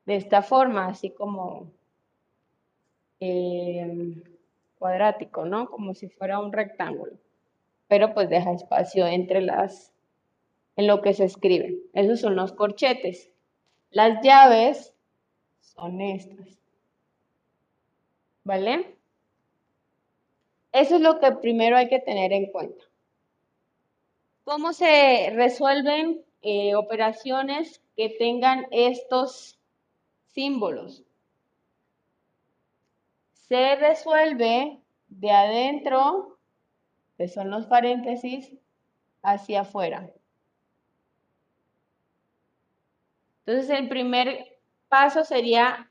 de 0.07 0.17
esta 0.17 0.43
forma, 0.43 0.89
así 0.89 1.11
como 1.11 1.71
eh, 3.21 4.23
cuadrático, 4.79 5.45
¿no? 5.45 5.71
Como 5.71 5.95
si 5.95 6.09
fuera 6.09 6.39
un 6.39 6.53
rectángulo. 6.53 7.13
Pero 7.89 8.15
pues 8.15 8.29
deja 8.29 8.53
espacio 8.53 9.07
entre 9.07 9.41
las, 9.41 9.93
en 10.77 10.87
lo 10.87 11.01
que 11.01 11.15
se 11.15 11.25
escribe. 11.25 11.79
Esos 11.93 12.21
son 12.21 12.37
los 12.37 12.53
corchetes. 12.53 13.31
Las 13.91 14.23
llaves 14.23 14.95
son 15.61 16.01
estas. 16.01 16.64
¿Vale? 18.45 18.99
Eso 20.73 20.97
es 20.97 21.01
lo 21.01 21.19
que 21.21 21.33
primero 21.33 21.77
hay 21.77 21.89
que 21.89 22.01
tener 22.01 22.33
en 22.33 22.51
cuenta. 22.51 22.85
¿Cómo 24.45 24.73
se 24.73 25.31
resuelven 25.35 26.23
eh, 26.43 26.75
operaciones 26.75 27.81
que 27.97 28.11
tengan 28.11 28.67
estos 28.71 29.59
símbolos? 30.27 31.05
Se 33.49 33.77
resuelve 33.77 34.81
de 35.09 35.31
adentro, 35.31 36.39
que 37.17 37.29
son 37.29 37.51
los 37.51 37.67
paréntesis, 37.67 38.53
hacia 39.23 39.63
afuera. 39.63 40.11
Entonces 43.47 43.71
el 43.71 43.89
primer 43.89 44.59
paso 44.89 45.25
sería 45.25 45.91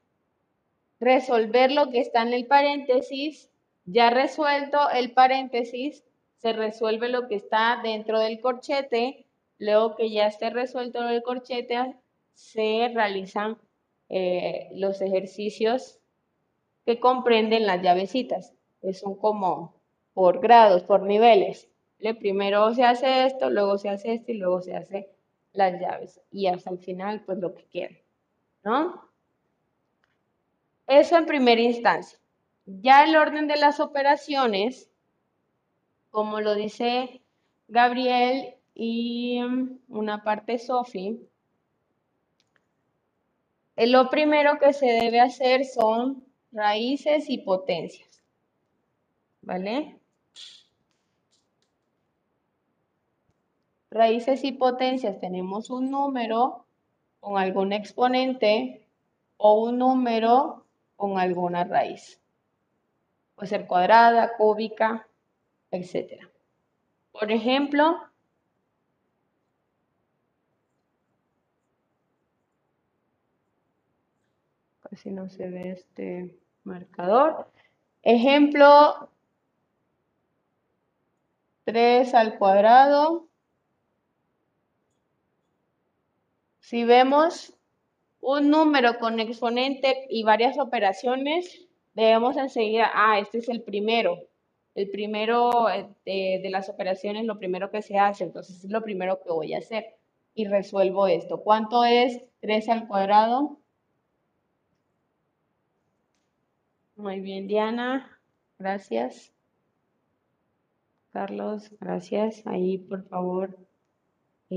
resolver 1.03 1.71
lo 1.71 1.89
que 1.89 1.99
está 1.99 2.21
en 2.21 2.33
el 2.33 2.45
paréntesis, 2.47 3.49
ya 3.85 4.09
resuelto 4.09 4.89
el 4.89 5.11
paréntesis, 5.11 6.03
se 6.37 6.53
resuelve 6.53 7.09
lo 7.09 7.27
que 7.27 7.35
está 7.35 7.79
dentro 7.83 8.19
del 8.19 8.39
corchete, 8.39 9.25
luego 9.59 9.95
que 9.95 10.09
ya 10.09 10.27
esté 10.27 10.49
resuelto 10.49 11.07
el 11.07 11.23
corchete, 11.23 11.95
se 12.33 12.91
realizan 12.93 13.57
eh, 14.09 14.69
los 14.73 15.01
ejercicios 15.01 15.99
que 16.85 16.99
comprenden 16.99 17.65
las 17.65 17.81
llavecitas, 17.81 18.53
que 18.81 18.93
son 18.93 19.15
como 19.15 19.73
por 20.13 20.39
grados, 20.39 20.83
por 20.83 21.03
niveles. 21.03 21.69
Primero 22.19 22.73
se 22.73 22.83
hace 22.83 23.25
esto, 23.25 23.49
luego 23.49 23.77
se 23.77 23.89
hace 23.89 24.13
esto 24.13 24.33
y 24.33 24.37
luego 24.37 24.61
se 24.61 24.75
hace 24.75 25.09
las 25.53 25.79
llaves. 25.79 26.19
Y 26.31 26.47
hasta 26.47 26.69
el 26.69 26.79
final, 26.79 27.23
pues 27.25 27.37
lo 27.37 27.55
que 27.55 27.63
quieran, 27.63 27.97
¿no? 28.63 29.12
Eso 30.87 31.17
en 31.17 31.25
primera 31.25 31.61
instancia. 31.61 32.19
Ya 32.65 33.03
el 33.03 33.15
orden 33.15 33.47
de 33.47 33.57
las 33.57 33.79
operaciones, 33.79 34.89
como 36.11 36.39
lo 36.41 36.55
dice 36.55 37.21
Gabriel 37.67 38.55
y 38.73 39.41
mm, 39.41 39.79
una 39.89 40.23
parte 40.23 40.59
Sofi, 40.59 41.19
eh, 43.75 43.87
lo 43.87 44.09
primero 44.09 44.59
que 44.59 44.73
se 44.73 44.85
debe 44.85 45.19
hacer 45.19 45.65
son 45.65 46.23
raíces 46.51 47.29
y 47.29 47.39
potencias. 47.39 48.23
¿Vale? 49.41 49.99
Raíces 53.89 54.43
y 54.43 54.53
potencias 54.53 55.19
tenemos 55.19 55.69
un 55.69 55.91
número 55.91 56.65
con 57.19 57.37
algún 57.37 57.73
exponente 57.73 58.87
o 59.37 59.65
un 59.65 59.77
número 59.79 60.62
con 60.95 61.19
alguna 61.19 61.63
raíz. 61.63 62.19
Puede 63.35 63.47
ser 63.49 63.67
cuadrada, 63.67 64.35
cúbica, 64.37 65.07
etc. 65.71 66.27
Por 67.11 67.31
ejemplo, 67.31 67.99
casi 74.81 75.11
no 75.11 75.29
se 75.29 75.49
ve 75.49 75.71
este 75.71 76.37
marcador. 76.63 77.49
Ejemplo, 78.03 79.09
3 81.65 82.13
al 82.13 82.37
cuadrado. 82.37 83.27
Si 86.59 86.83
vemos 86.83 87.53
un 88.23 88.49
número 88.49 88.99
con 88.99 89.19
exponente 89.19 90.07
y 90.09 90.23
varias 90.23 90.57
operaciones, 90.57 91.67
debemos 91.93 92.37
enseguida, 92.37 92.89
ah, 92.93 93.19
este 93.19 93.39
es 93.39 93.49
el 93.49 93.61
primero. 93.61 94.17
El 94.75 94.89
primero 94.89 95.69
eh, 95.69 96.39
de, 96.41 96.49
las 96.49 96.69
operaciones, 96.69 97.25
lo 97.25 97.37
primero 97.37 97.69
que 97.69 97.81
se 97.81 97.97
hace, 97.97 98.23
entonces 98.23 98.63
es 98.63 98.71
lo 98.71 98.81
primero 98.81 99.21
que 99.21 99.31
voy 99.31 99.53
a 99.53 99.59
hacer. 99.59 99.97
Y 100.33 100.45
resuelvo 100.45 101.07
esto. 101.07 101.41
¿Cuánto 101.43 101.83
es 101.83 102.23
3 102.39 102.69
al 102.69 102.87
cuadrado? 102.87 103.59
Muy 106.95 107.19
bien, 107.19 107.47
Diana. 107.47 108.19
Gracias. 108.57 109.33
Carlos, 111.11 111.69
gracias. 111.79 112.41
Ahí, 112.47 112.77
por 112.79 113.03
favor, 113.09 113.57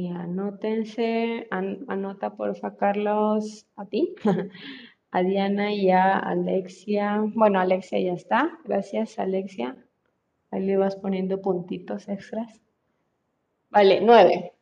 anótense. 0.08 1.46
anota, 1.50 2.36
porfa, 2.36 2.76
Carlos, 2.76 3.66
a 3.76 3.86
ti. 3.86 4.14
a 5.10 5.22
Diana 5.22 5.72
y 5.72 5.90
a 5.90 6.18
Alexia. 6.18 7.24
Bueno, 7.34 7.58
Alexia 7.60 7.98
ya 8.00 8.12
está. 8.12 8.58
Gracias, 8.64 9.18
Alexia. 9.18 9.76
Ahí 10.50 10.62
le 10.62 10.76
vas 10.76 10.96
poniendo 10.96 11.40
puntitos 11.40 12.08
extras. 12.08 12.60
Vale, 13.70 14.00
9. 14.00 14.52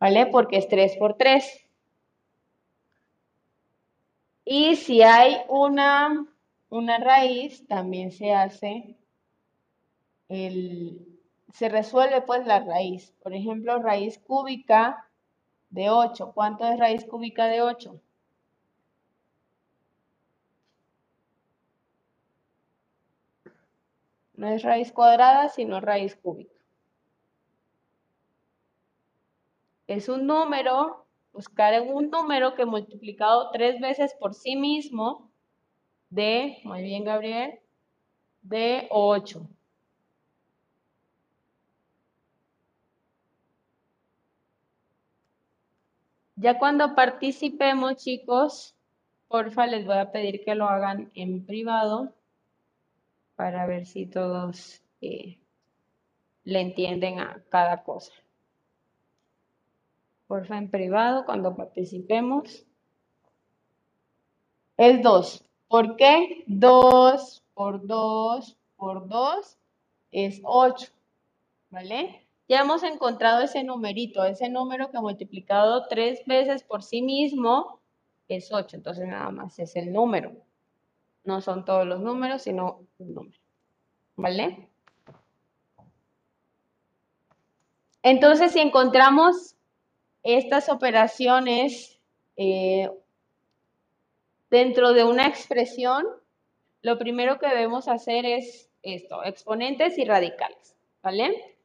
¿Vale? 0.00 0.26
Porque 0.26 0.58
es 0.58 0.68
3 0.68 0.96
por 0.96 1.14
3. 1.14 1.68
Y 4.44 4.76
si 4.76 5.02
hay 5.02 5.36
una, 5.48 6.26
una 6.70 6.98
raíz, 6.98 7.66
también 7.66 8.12
se 8.12 8.32
hace 8.32 8.96
el, 10.28 11.07
se 11.52 11.68
resuelve 11.68 12.22
pues 12.22 12.46
la 12.46 12.60
raíz. 12.60 13.12
Por 13.22 13.34
ejemplo, 13.34 13.78
raíz 13.82 14.18
cúbica 14.18 15.08
de 15.70 15.90
8. 15.90 16.32
¿Cuánto 16.34 16.66
es 16.66 16.78
raíz 16.78 17.04
cúbica 17.04 17.46
de 17.46 17.62
8? 17.62 18.00
No 24.34 24.48
es 24.48 24.62
raíz 24.62 24.92
cuadrada, 24.92 25.48
sino 25.48 25.80
raíz 25.80 26.14
cúbica. 26.14 26.54
Es 29.88 30.08
un 30.08 30.26
número, 30.26 31.06
buscar 31.32 31.80
un 31.82 32.10
número 32.10 32.54
que 32.54 32.64
multiplicado 32.66 33.50
tres 33.50 33.80
veces 33.80 34.14
por 34.14 34.34
sí 34.34 34.54
mismo 34.54 35.30
de, 36.10 36.58
muy 36.64 36.82
bien 36.82 37.04
Gabriel, 37.04 37.58
de 38.42 38.86
8. 38.90 39.48
Ya 46.40 46.56
cuando 46.56 46.94
participemos, 46.94 47.96
chicos, 47.96 48.76
porfa, 49.26 49.66
les 49.66 49.84
voy 49.84 49.96
a 49.98 50.12
pedir 50.12 50.44
que 50.44 50.54
lo 50.54 50.68
hagan 50.68 51.10
en 51.14 51.44
privado 51.44 52.14
para 53.34 53.66
ver 53.66 53.86
si 53.86 54.06
todos 54.06 54.80
eh, 55.00 55.38
le 56.44 56.60
entienden 56.60 57.18
a 57.18 57.42
cada 57.48 57.82
cosa. 57.82 58.12
Porfa, 60.28 60.58
en 60.58 60.70
privado, 60.70 61.24
cuando 61.24 61.56
participemos. 61.56 62.64
Es 64.76 65.02
2. 65.02 65.44
¿Por 65.66 65.96
qué? 65.96 66.44
2 66.46 67.42
por 67.54 67.84
2 67.84 68.56
por 68.76 69.08
2 69.08 69.58
es 70.12 70.40
8. 70.44 70.86
¿Vale? 71.70 72.27
Ya 72.48 72.60
hemos 72.60 72.82
encontrado 72.82 73.42
ese 73.42 73.62
numerito, 73.62 74.24
ese 74.24 74.48
número 74.48 74.90
que 74.90 74.98
multiplicado 74.98 75.86
tres 75.86 76.24
veces 76.24 76.62
por 76.62 76.82
sí 76.82 77.02
mismo 77.02 77.80
es 78.26 78.50
8. 78.52 78.76
Entonces 78.76 79.06
nada 79.06 79.30
más 79.30 79.58
es 79.58 79.76
el 79.76 79.92
número. 79.92 80.32
No 81.24 81.42
son 81.42 81.66
todos 81.66 81.86
los 81.86 82.00
números, 82.00 82.42
sino 82.42 82.86
un 82.98 83.14
número. 83.14 83.38
¿Vale? 84.16 84.70
Entonces, 88.02 88.52
si 88.52 88.60
encontramos 88.60 89.54
estas 90.22 90.70
operaciones 90.70 92.00
eh, 92.36 92.90
dentro 94.48 94.94
de 94.94 95.04
una 95.04 95.26
expresión, 95.26 96.06
lo 96.80 96.96
primero 96.96 97.38
que 97.38 97.48
debemos 97.48 97.88
hacer 97.88 98.24
es 98.24 98.70
esto, 98.82 99.22
exponentes 99.24 99.98
y 99.98 100.04
radicales, 100.04 100.76
¿vale? 101.02 101.57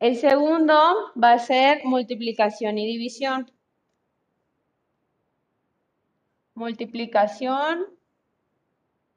El 0.00 0.16
segundo 0.16 1.12
va 1.22 1.32
a 1.32 1.38
ser 1.38 1.84
multiplicación 1.84 2.78
y 2.78 2.86
división. 2.86 3.50
Multiplicación, 6.54 7.84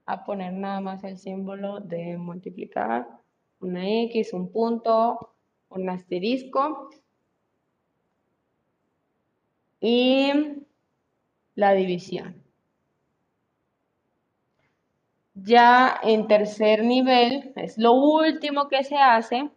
a 0.06 0.26
poner 0.26 0.52
nada 0.52 0.82
más 0.82 1.06
el 1.06 1.18
símbolo 1.18 1.80
de 1.80 2.18
multiplicar, 2.18 3.08
una 3.62 3.90
X, 4.04 4.34
un 4.34 4.52
punto, 4.52 5.34
un 5.70 5.90
asterisco. 5.90 6.90
Y 9.80 10.32
la 11.56 11.74
división. 11.74 12.44
Ya 15.34 15.98
en 16.04 16.28
tercer 16.28 16.84
nivel, 16.84 17.54
es 17.56 17.78
lo 17.78 17.94
último 17.94 18.68
que 18.68 18.84
se 18.84 18.98
hace, 18.98 19.50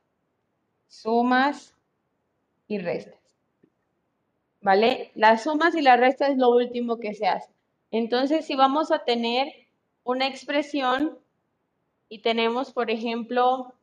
sumas 0.89 1.74
y 2.68 2.78
restas. 2.78 3.20
¿Vale? 4.61 5.12
Las 5.14 5.45
sumas 5.45 5.74
y 5.74 5.82
las 5.82 6.01
restas 6.01 6.30
es 6.30 6.39
lo 6.39 6.51
último 6.51 6.99
que 6.99 7.14
se 7.14 7.26
hace. 7.26 7.53
Entonces, 7.91 8.47
si 8.47 8.57
vamos 8.57 8.91
a 8.91 9.05
tener 9.05 9.53
una 10.05 10.26
expresión 10.26 11.18
y 12.09 12.20
tenemos, 12.20 12.72
por 12.72 12.91
ejemplo, 12.91 13.74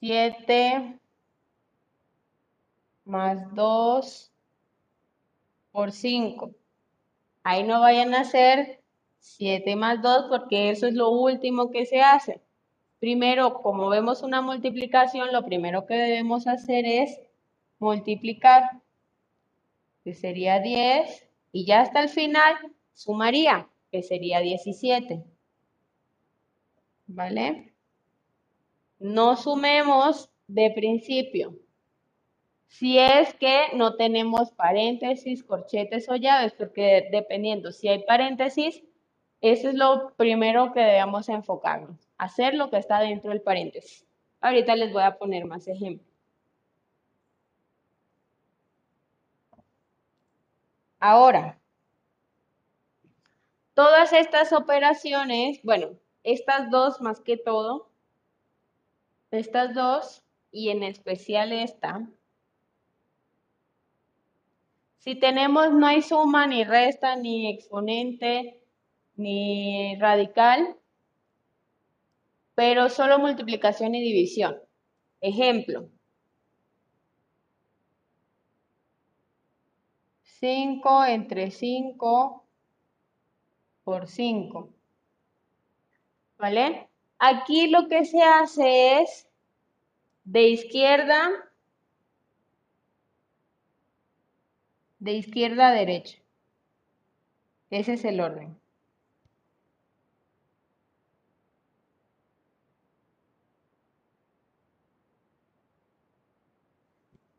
7 0.00 0.98
más 3.04 3.54
2 3.54 4.30
por 5.72 5.92
5. 5.92 6.52
Ahí 7.42 7.62
no 7.64 7.80
vayan 7.80 8.14
a 8.14 8.20
hacer 8.20 8.80
7 9.18 9.76
más 9.76 10.00
2 10.02 10.26
porque 10.28 10.70
eso 10.70 10.86
es 10.86 10.94
lo 10.94 11.10
último 11.10 11.70
que 11.70 11.86
se 11.86 12.00
hace. 12.00 12.40
Primero, 13.00 13.62
como 13.62 13.88
vemos 13.88 14.22
una 14.22 14.42
multiplicación, 14.42 15.32
lo 15.32 15.42
primero 15.42 15.86
que 15.86 15.94
debemos 15.94 16.46
hacer 16.46 16.84
es 16.84 17.18
multiplicar, 17.78 18.62
que 20.04 20.12
sería 20.12 20.60
10, 20.60 21.26
y 21.50 21.64
ya 21.64 21.80
hasta 21.80 22.02
el 22.02 22.10
final 22.10 22.54
sumaría, 22.92 23.70
que 23.90 24.02
sería 24.02 24.40
17. 24.40 25.24
¿Vale? 27.06 27.72
No 28.98 29.34
sumemos 29.34 30.30
de 30.46 30.70
principio. 30.70 31.56
Si 32.66 32.98
es 32.98 33.32
que 33.32 33.68
no 33.74 33.96
tenemos 33.96 34.52
paréntesis, 34.52 35.42
corchetes 35.42 36.06
o 36.10 36.16
llaves, 36.16 36.52
porque 36.52 37.08
dependiendo 37.10 37.72
si 37.72 37.88
hay 37.88 38.04
paréntesis, 38.04 38.82
eso 39.40 39.70
es 39.70 39.74
lo 39.74 40.12
primero 40.16 40.74
que 40.74 40.80
debemos 40.80 41.30
enfocarnos 41.30 42.09
hacer 42.20 42.54
lo 42.54 42.68
que 42.68 42.76
está 42.76 43.00
dentro 43.00 43.30
del 43.30 43.40
paréntesis. 43.40 44.06
Ahorita 44.42 44.76
les 44.76 44.92
voy 44.92 45.02
a 45.02 45.16
poner 45.16 45.46
más 45.46 45.66
ejemplos. 45.66 46.06
Ahora, 50.98 51.58
todas 53.72 54.12
estas 54.12 54.52
operaciones, 54.52 55.60
bueno, 55.62 55.98
estas 56.22 56.70
dos 56.70 57.00
más 57.00 57.20
que 57.20 57.38
todo, 57.38 57.90
estas 59.30 59.74
dos 59.74 60.22
y 60.52 60.68
en 60.68 60.82
especial 60.82 61.52
esta, 61.52 62.06
si 64.98 65.14
tenemos 65.14 65.72
no 65.72 65.86
hay 65.86 66.02
suma, 66.02 66.46
ni 66.46 66.64
resta, 66.64 67.16
ni 67.16 67.50
exponente, 67.50 68.62
ni 69.16 69.96
radical, 69.98 70.76
pero 72.60 72.90
solo 72.90 73.18
multiplicación 73.18 73.94
y 73.94 74.02
división. 74.02 74.54
Ejemplo. 75.22 75.88
5 80.24 81.06
entre 81.06 81.50
5 81.50 82.44
por 83.82 84.06
5. 84.06 84.68
¿Vale? 86.36 86.90
Aquí 87.18 87.68
lo 87.68 87.88
que 87.88 88.04
se 88.04 88.22
hace 88.22 89.00
es 89.00 89.26
de 90.24 90.48
izquierda, 90.50 91.30
de 94.98 95.12
izquierda 95.12 95.68
a 95.68 95.72
derecha. 95.72 96.18
Ese 97.70 97.94
es 97.94 98.04
el 98.04 98.20
orden. 98.20 98.59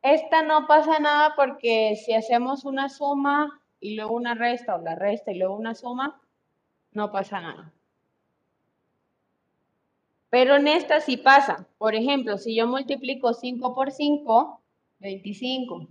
Esta 0.02 0.42
no 0.44 0.68
pasa 0.68 1.00
nada 1.00 1.34
porque 1.36 1.96
si 1.96 2.14
hacemos 2.14 2.66
una 2.66 2.90
suma 2.90 3.62
y 3.80 3.96
luego 3.96 4.16
una 4.16 4.34
resta 4.34 4.76
o 4.76 4.82
la 4.82 4.96
resta 4.96 5.32
y 5.32 5.38
luego 5.38 5.56
una 5.56 5.76
suma, 5.76 6.20
no 6.94 7.12
pasa 7.12 7.42
nada. 7.42 7.72
Pero 10.30 10.56
en 10.56 10.68
esta 10.68 11.02
sí 11.02 11.18
pasa. 11.18 11.68
Por 11.78 11.94
ejemplo, 11.96 12.38
si 12.38 12.56
yo 12.56 12.68
multiplico 12.68 13.34
5 13.34 13.76
por 13.76 13.92
5, 13.92 14.62
25. 15.00 15.88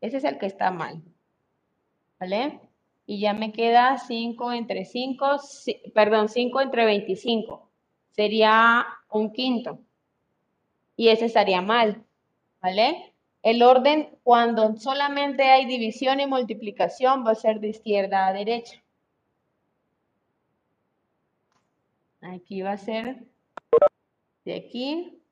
Ese 0.00 0.16
es 0.16 0.24
el 0.24 0.38
que 0.38 0.46
está 0.46 0.70
mal. 0.70 1.02
¿vale? 2.20 2.60
Y 3.06 3.18
ya 3.20 3.32
me 3.32 3.50
queda 3.52 3.98
5 3.98 4.52
entre 4.52 4.84
5, 4.84 5.36
perdón, 5.94 6.28
5 6.28 6.60
entre 6.60 6.84
25. 6.84 7.68
Sería 8.10 8.86
un 9.10 9.32
quinto. 9.32 9.80
Y 10.96 11.08
ese 11.08 11.24
estaría 11.24 11.62
mal, 11.62 12.04
¿vale? 12.60 13.09
El 13.42 13.62
orden 13.62 14.18
cuando 14.22 14.76
solamente 14.76 15.44
hay 15.44 15.66
división 15.66 16.20
y 16.20 16.26
multiplicación 16.26 17.24
va 17.26 17.32
a 17.32 17.34
ser 17.34 17.60
de 17.60 17.68
izquierda 17.68 18.26
a 18.26 18.32
derecha. 18.32 18.82
Aquí 22.20 22.60
va 22.60 22.72
a 22.72 22.76
ser 22.76 23.24
de 24.44 24.54
aquí 24.56 25.22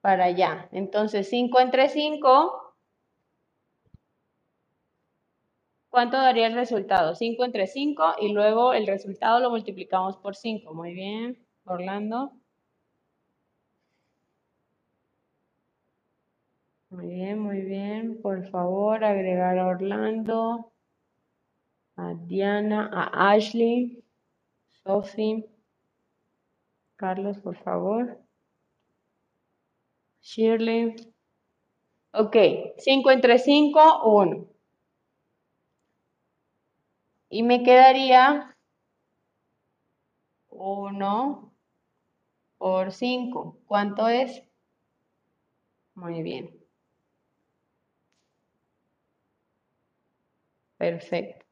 para 0.00 0.24
allá. 0.24 0.68
Entonces, 0.72 1.28
5 1.30 1.60
entre 1.60 1.88
5, 1.88 2.74
¿cuánto 5.88 6.18
daría 6.18 6.46
el 6.46 6.54
resultado? 6.54 7.14
5 7.14 7.44
entre 7.44 7.66
5 7.66 8.16
y 8.20 8.32
luego 8.32 8.74
el 8.74 8.86
resultado 8.86 9.40
lo 9.40 9.50
multiplicamos 9.50 10.18
por 10.18 10.36
5. 10.36 10.74
Muy 10.74 10.92
bien, 10.92 11.38
Orlando. 11.64 12.39
Muy 16.90 17.06
bien, 17.06 17.38
muy 17.38 17.60
bien. 17.60 18.20
Por 18.20 18.50
favor, 18.50 19.04
agregar 19.04 19.56
a 19.58 19.68
Orlando, 19.68 20.72
a 21.96 22.14
Diana, 22.14 22.90
a 22.92 23.30
Ashley, 23.32 24.02
Sophie. 24.82 25.48
Carlos, 26.96 27.38
por 27.38 27.56
favor. 27.56 28.18
Shirley. 30.20 30.96
Ok, 32.12 32.36
5 32.78 33.10
entre 33.12 33.38
5, 33.38 34.02
1. 34.04 34.48
Y 37.30 37.44
me 37.44 37.62
quedaría 37.62 38.56
1 40.48 41.52
por 42.58 42.92
5. 42.92 43.58
¿Cuánto 43.66 44.08
es? 44.08 44.42
Muy 45.94 46.22
bien. 46.22 46.59
Perfecto. 50.80 51.44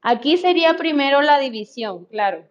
Aquí 0.00 0.38
sería 0.38 0.74
primero 0.78 1.20
la 1.20 1.38
división, 1.38 2.06
claro. 2.06 2.46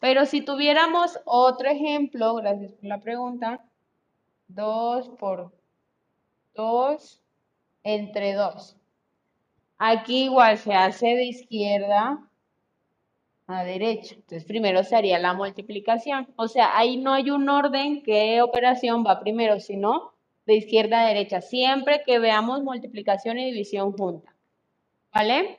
Pero 0.00 0.26
si 0.26 0.42
tuviéramos 0.42 1.20
otro 1.24 1.68
ejemplo, 1.70 2.34
gracias 2.36 2.72
por 2.74 2.84
la 2.86 3.00
pregunta, 3.00 3.64
2 4.48 5.08
por 5.10 5.52
2 6.54 7.22
entre 7.84 8.34
2. 8.34 8.76
Aquí 9.78 10.24
igual 10.24 10.58
se 10.58 10.74
hace 10.74 11.06
de 11.08 11.24
izquierda 11.24 12.27
a 13.48 13.64
derecha. 13.64 14.14
Entonces 14.14 14.44
primero 14.44 14.84
se 14.84 14.94
haría 14.94 15.18
la 15.18 15.34
multiplicación. 15.34 16.28
O 16.36 16.48
sea, 16.48 16.76
ahí 16.78 16.98
no 16.98 17.14
hay 17.14 17.30
un 17.30 17.48
orden 17.48 18.02
qué 18.02 18.42
operación 18.42 19.04
va 19.06 19.20
primero, 19.20 19.58
sino 19.60 20.12
de 20.46 20.56
izquierda 20.56 21.02
a 21.02 21.08
derecha. 21.08 21.40
Siempre 21.40 22.02
que 22.06 22.18
veamos 22.18 22.62
multiplicación 22.62 23.38
y 23.38 23.46
división 23.46 23.92
junta. 23.92 24.34
¿Vale? 25.12 25.58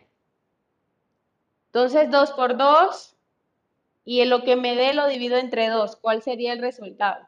Entonces 1.68 2.12
2 2.12 2.32
por 2.32 2.58
2 2.58 3.16
y 4.06 4.22
en 4.22 4.30
lo 4.30 4.44
que 4.44 4.56
me 4.56 4.76
dé 4.76 4.94
lo 4.94 5.08
divido 5.08 5.38
entre 5.38 5.70
2. 5.70 5.96
¿Cuál 5.98 6.22
sería 6.22 6.54
el 6.54 6.62
resultado? 6.62 7.28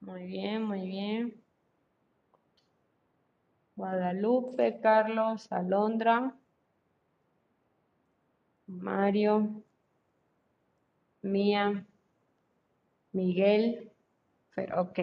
Muy 0.00 0.24
bien, 0.26 0.62
muy 0.64 0.88
bien. 0.88 1.40
Guadalupe, 3.78 4.80
Carlos, 4.80 5.46
Alondra, 5.52 6.34
Mario, 8.66 9.62
Mía, 11.22 11.86
Miguel, 13.12 13.92
pero 14.56 14.82
ok. 14.82 14.98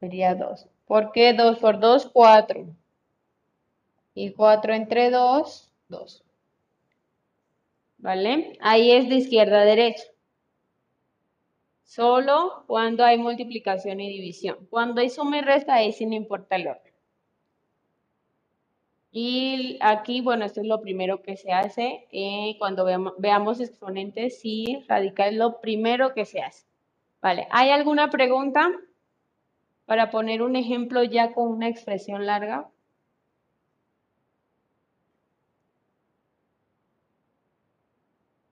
Sería 0.00 0.34
2. 0.34 0.66
¿Por 0.84 1.12
qué 1.12 1.32
2 1.32 1.60
por 1.60 1.78
2? 1.78 2.10
4. 2.12 2.66
Y 4.14 4.32
4 4.32 4.74
entre 4.74 5.10
2, 5.12 5.70
2. 5.88 6.24
¿Vale? 7.98 8.58
Ahí 8.60 8.90
es 8.90 9.08
de 9.08 9.14
izquierda 9.14 9.60
a 9.60 9.64
derecha. 9.64 10.02
Solo 11.86 12.64
cuando 12.66 13.02
hay 13.04 13.16
multiplicación 13.16 14.00
y 14.00 14.10
división. 14.10 14.66
Cuando 14.68 15.00
hay 15.00 15.08
suma 15.08 15.38
y 15.38 15.40
resta, 15.40 15.74
ahí 15.74 15.92
sí 15.92 16.04
no 16.04 16.14
importa 16.14 16.56
el 16.56 16.68
orden. 16.68 16.92
Y 19.10 19.78
aquí, 19.80 20.20
bueno, 20.20 20.44
esto 20.44 20.60
es 20.60 20.66
lo 20.66 20.82
primero 20.82 21.22
que 21.22 21.38
se 21.38 21.50
hace 21.50 22.06
eh, 22.12 22.56
cuando 22.58 22.84
veamos, 23.16 23.60
exponentes 23.60 24.40
y 24.44 24.84
radicales, 24.86 25.38
lo 25.38 25.60
primero 25.62 26.12
que 26.12 26.26
se 26.26 26.42
hace. 26.42 26.66
Vale, 27.22 27.48
¿hay 27.50 27.70
alguna 27.70 28.10
pregunta? 28.10 28.70
para 29.86 30.10
poner 30.10 30.42
un 30.42 30.56
ejemplo 30.56 31.02
ya 31.04 31.32
con 31.32 31.48
una 31.48 31.68
expresión 31.68 32.26
larga. 32.26 32.68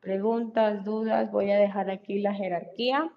Preguntas, 0.01 0.85
dudas, 0.85 1.31
voy 1.33 1.51
a 1.51 1.59
dejar 1.59 1.91
aquí 1.91 2.21
la 2.21 2.35
jerarquía. 2.35 3.13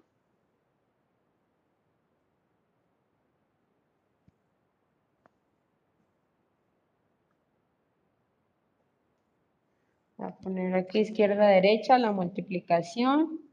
Poner 10.42 10.76
aquí 10.76 11.00
izquierda, 11.00 11.48
derecha, 11.48 11.98
la 11.98 12.12
multiplicación. 12.12 13.48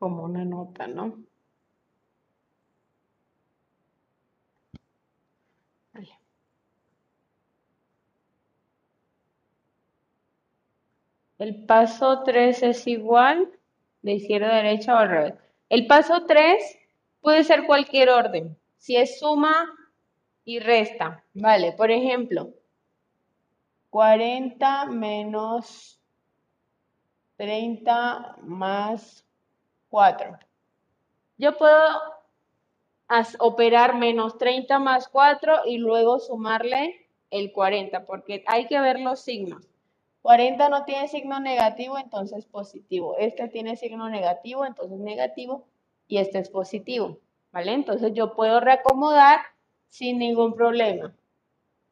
como 0.00 0.24
una 0.24 0.44
nota, 0.44 0.88
¿no? 0.88 1.29
El 11.40 11.64
paso 11.64 12.22
3 12.22 12.62
es 12.64 12.86
igual 12.86 13.50
de 14.02 14.12
izquierda 14.12 14.50
a 14.50 14.56
derecha 14.56 14.92
o 14.94 14.98
al 14.98 15.08
revés. 15.08 15.34
El 15.70 15.86
paso 15.86 16.26
3 16.26 16.78
puede 17.22 17.44
ser 17.44 17.64
cualquier 17.64 18.10
orden. 18.10 18.58
Si 18.76 18.94
es 18.94 19.18
suma 19.18 19.66
y 20.44 20.58
resta. 20.58 21.24
Vale, 21.32 21.72
por 21.72 21.90
ejemplo, 21.90 22.50
40 23.88 24.84
menos 24.84 25.98
30 27.38 28.36
más 28.42 29.26
4. 29.88 30.38
Yo 31.38 31.56
puedo 31.56 31.88
operar 33.38 33.94
menos 33.96 34.36
30 34.36 34.78
más 34.78 35.08
4 35.08 35.62
y 35.64 35.78
luego 35.78 36.18
sumarle 36.18 37.08
el 37.30 37.50
40, 37.50 38.04
porque 38.04 38.44
hay 38.46 38.66
que 38.66 38.78
ver 38.78 39.00
los 39.00 39.22
signos. 39.22 39.69
40 40.22 40.68
no 40.68 40.84
tiene 40.84 41.08
signo 41.08 41.40
negativo, 41.40 41.98
entonces 41.98 42.46
positivo. 42.46 43.16
Este 43.18 43.48
tiene 43.48 43.76
signo 43.76 44.08
negativo, 44.08 44.64
entonces 44.66 44.98
negativo. 44.98 45.66
Y 46.06 46.18
este 46.18 46.38
es 46.38 46.50
positivo, 46.50 47.18
¿vale? 47.52 47.72
Entonces 47.72 48.12
yo 48.14 48.34
puedo 48.34 48.60
reacomodar 48.60 49.40
sin 49.88 50.18
ningún 50.18 50.54
problema. 50.54 51.14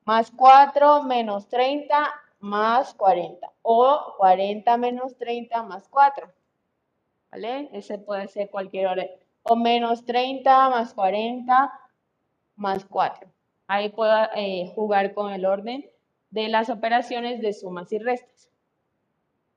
Más 0.05 0.31
4 0.31 1.05
menos 1.05 1.49
30 1.49 2.11
más 2.41 2.95
40. 2.95 3.53
O 3.63 4.15
40 4.19 4.77
menos 4.77 5.17
30 5.17 5.63
más 5.63 5.89
4. 5.89 6.29
¿vale? 7.31 7.69
Ese 7.73 7.99
puede 7.99 8.29
ser 8.29 8.51
cualquier 8.51 8.87
orden. 8.89 9.11
O 9.43 9.57
menos 9.57 10.05
30 10.05 10.71
más 10.71 10.95
40 10.95 11.73
más 12.57 12.85
4. 12.85 13.29
Ahí 13.67 13.91
puedo 13.91 14.15
eh, 14.35 14.71
jugar 14.75 15.15
con 15.15 15.33
el 15.33 15.45
orden 15.45 15.89
de 16.31 16.49
las 16.49 16.71
operaciones 16.71 17.41
de 17.41 17.53
sumas 17.53 17.93
y 17.93 17.99
restas. 17.99 18.51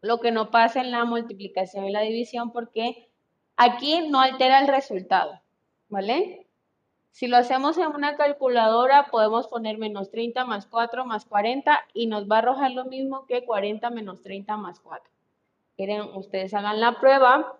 Lo 0.01 0.19
que 0.19 0.31
no 0.31 0.51
pasa 0.51 0.81
en 0.81 0.91
la 0.91 1.05
multiplicación 1.05 1.85
y 1.85 1.91
la 1.91 2.01
división 2.01 2.51
porque 2.51 3.09
aquí 3.55 4.07
no 4.09 4.19
altera 4.19 4.59
el 4.59 4.67
resultado, 4.67 5.39
¿vale? 5.89 6.47
Si 7.11 7.27
lo 7.27 7.37
hacemos 7.37 7.77
en 7.77 7.87
una 7.87 8.15
calculadora, 8.15 9.07
podemos 9.11 9.47
poner 9.47 9.77
menos 9.77 10.09
30 10.11 10.45
más 10.45 10.65
4 10.65 11.05
más 11.05 11.25
40 11.25 11.79
y 11.93 12.07
nos 12.07 12.29
va 12.29 12.37
a 12.37 12.39
arrojar 12.39 12.71
lo 12.71 12.85
mismo 12.85 13.25
que 13.25 13.45
40 13.45 13.89
menos 13.89 14.21
30 14.21 14.57
más 14.57 14.79
4. 14.79 15.11
Quieren, 15.75 16.01
ustedes 16.15 16.53
hagan 16.53 16.79
la 16.79 16.99
prueba 16.99 17.59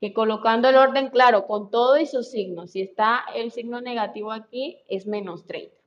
que 0.00 0.12
colocando 0.12 0.68
el 0.68 0.76
orden 0.76 1.08
claro 1.08 1.46
con 1.46 1.70
todo 1.70 1.98
y 1.98 2.06
sus 2.06 2.30
signos, 2.30 2.72
si 2.72 2.82
está 2.82 3.24
el 3.34 3.52
signo 3.52 3.80
negativo 3.80 4.32
aquí, 4.32 4.82
es 4.88 5.06
menos 5.06 5.46
30. 5.46 5.83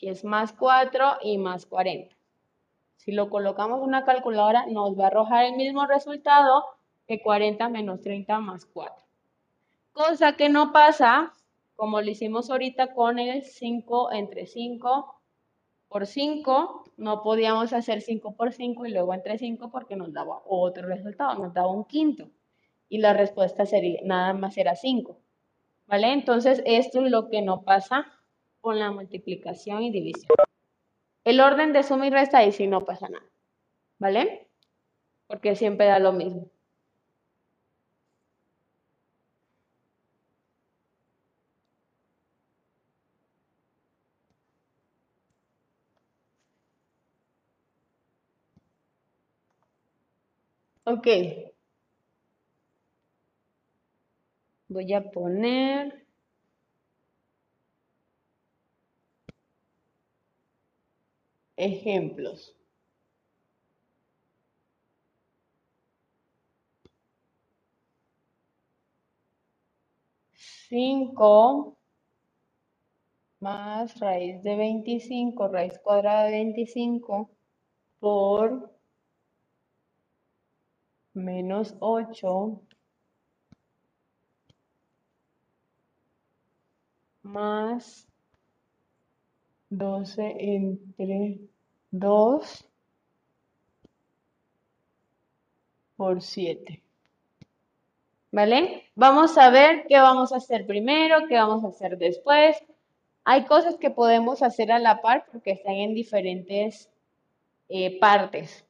Aquí 0.00 0.08
es 0.08 0.24
más 0.24 0.54
4 0.54 1.18
y 1.20 1.36
más 1.36 1.66
40. 1.66 2.16
Si 2.96 3.12
lo 3.12 3.28
colocamos 3.28 3.80
en 3.80 3.84
una 3.84 4.06
calculadora, 4.06 4.64
nos 4.64 4.98
va 4.98 5.04
a 5.04 5.06
arrojar 5.08 5.44
el 5.44 5.56
mismo 5.56 5.84
resultado 5.84 6.64
que 7.06 7.20
40 7.20 7.68
menos 7.68 8.00
30 8.00 8.40
más 8.40 8.64
4. 8.64 8.94
Cosa 9.92 10.36
que 10.38 10.48
no 10.48 10.72
pasa 10.72 11.34
como 11.76 12.00
lo 12.00 12.10
hicimos 12.10 12.48
ahorita 12.48 12.94
con 12.94 13.18
el 13.18 13.42
5 13.42 14.12
entre 14.12 14.46
5 14.46 15.20
por 15.88 16.06
5, 16.06 16.84
no 16.96 17.22
podíamos 17.22 17.74
hacer 17.74 18.00
5 18.00 18.36
por 18.36 18.54
5 18.54 18.86
y 18.86 18.92
luego 18.92 19.12
entre 19.12 19.36
5 19.36 19.70
porque 19.70 19.96
nos 19.96 20.14
daba 20.14 20.40
otro 20.46 20.88
resultado, 20.88 21.34
nos 21.34 21.52
daba 21.52 21.70
un 21.70 21.84
quinto. 21.84 22.30
Y 22.88 22.98
la 23.00 23.12
respuesta 23.12 23.66
sería, 23.66 24.00
nada 24.02 24.32
más 24.32 24.56
era 24.56 24.76
5. 24.76 25.18
¿Vale? 25.88 26.14
Entonces, 26.14 26.62
esto 26.64 27.04
es 27.04 27.10
lo 27.10 27.28
que 27.28 27.42
no 27.42 27.64
pasa 27.64 28.06
con 28.60 28.78
la 28.78 28.90
multiplicación 28.90 29.82
y 29.82 29.90
división. 29.90 30.28
El 31.24 31.40
orden 31.40 31.72
de 31.72 31.82
suma 31.82 32.06
y 32.06 32.10
resta 32.10 32.38
ahí 32.38 32.52
sí 32.52 32.66
no 32.66 32.84
pasa 32.84 33.08
nada. 33.08 33.26
¿Vale? 33.98 34.48
Porque 35.26 35.56
siempre 35.56 35.86
da 35.86 35.98
lo 35.98 36.12
mismo. 36.12 36.50
Ok. 50.84 51.06
Voy 54.68 54.92
a 54.94 55.10
poner... 55.10 56.09
Ejemplos. 61.60 62.56
Cinco 70.32 71.76
más 73.40 73.98
raíz 74.00 74.42
de 74.42 74.56
25, 74.56 75.48
raíz 75.48 75.78
cuadrada 75.80 76.24
de 76.24 76.30
25 76.30 77.30
por 77.98 78.72
menos 81.12 81.76
8 81.80 82.62
más 87.22 88.08
12 89.68 90.34
entre 90.38 91.49
2 91.90 92.68
por 95.96 96.22
7. 96.22 96.82
¿Vale? 98.32 98.84
Vamos 98.94 99.36
a 99.36 99.50
ver 99.50 99.86
qué 99.88 99.98
vamos 99.98 100.32
a 100.32 100.36
hacer 100.36 100.66
primero, 100.66 101.26
qué 101.28 101.34
vamos 101.34 101.64
a 101.64 101.68
hacer 101.68 101.98
después. 101.98 102.56
Hay 103.24 103.44
cosas 103.44 103.76
que 103.76 103.90
podemos 103.90 104.42
hacer 104.42 104.70
a 104.72 104.78
la 104.78 105.02
par 105.02 105.26
porque 105.30 105.50
están 105.50 105.74
en 105.74 105.94
diferentes 105.94 106.88
eh, 107.68 107.98
partes. 107.98 108.64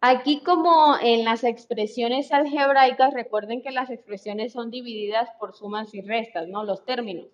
Aquí 0.00 0.42
como 0.42 0.96
en 1.00 1.24
las 1.24 1.44
expresiones 1.44 2.32
algebraicas, 2.32 3.12
recuerden 3.12 3.62
que 3.62 3.70
las 3.70 3.90
expresiones 3.90 4.52
son 4.52 4.70
divididas 4.70 5.28
por 5.38 5.54
sumas 5.54 5.94
y 5.94 6.00
restas, 6.00 6.48
¿no? 6.48 6.64
Los 6.64 6.84
términos. 6.84 7.28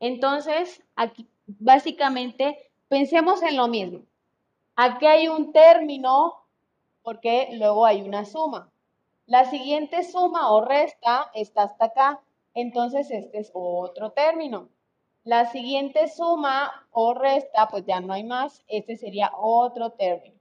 Entonces, 0.00 0.82
aquí 0.96 1.28
básicamente 1.46 2.71
pensemos 2.92 3.42
en 3.42 3.56
lo 3.56 3.68
mismo. 3.68 4.00
Aquí 4.76 5.06
hay 5.06 5.26
un 5.26 5.50
término 5.50 6.34
porque 7.02 7.48
luego 7.52 7.86
hay 7.86 8.02
una 8.02 8.26
suma. 8.26 8.70
La 9.24 9.46
siguiente 9.46 10.02
suma 10.02 10.52
o 10.52 10.60
resta 10.60 11.30
está 11.32 11.62
hasta 11.62 11.86
acá, 11.86 12.20
entonces 12.52 13.10
este 13.10 13.38
es 13.38 13.50
otro 13.54 14.10
término. 14.10 14.68
La 15.24 15.46
siguiente 15.46 16.06
suma 16.06 16.70
o 16.90 17.14
resta, 17.14 17.68
pues 17.68 17.86
ya 17.86 18.00
no 18.00 18.12
hay 18.12 18.24
más, 18.24 18.62
este 18.68 18.98
sería 18.98 19.32
otro 19.38 19.92
término. 19.92 20.38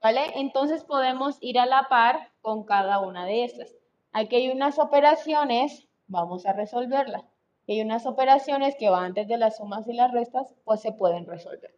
¿Vale? 0.00 0.20
Entonces 0.36 0.84
podemos 0.84 1.36
ir 1.40 1.58
a 1.58 1.66
la 1.66 1.88
par 1.90 2.30
con 2.42 2.62
cada 2.62 3.00
una 3.00 3.26
de 3.26 3.42
estas. 3.42 3.74
Aquí 4.12 4.36
hay 4.36 4.50
unas 4.50 4.78
operaciones, 4.78 5.88
vamos 6.06 6.46
a 6.46 6.52
resolverlas. 6.52 7.24
Hay 7.66 7.80
unas 7.80 8.06
operaciones 8.06 8.76
que 8.76 8.88
van 8.88 9.06
antes 9.06 9.26
de 9.26 9.36
las 9.36 9.56
sumas 9.56 9.88
y 9.88 9.94
las 9.94 10.12
restas, 10.12 10.54
pues 10.64 10.80
se 10.80 10.92
pueden 10.92 11.26
resolver. 11.26 11.74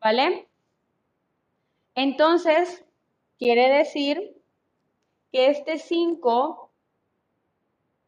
¿Vale? 0.00 0.48
Entonces, 1.94 2.84
quiere 3.38 3.68
decir 3.68 4.36
que 5.32 5.48
este 5.48 5.78
5, 5.78 6.70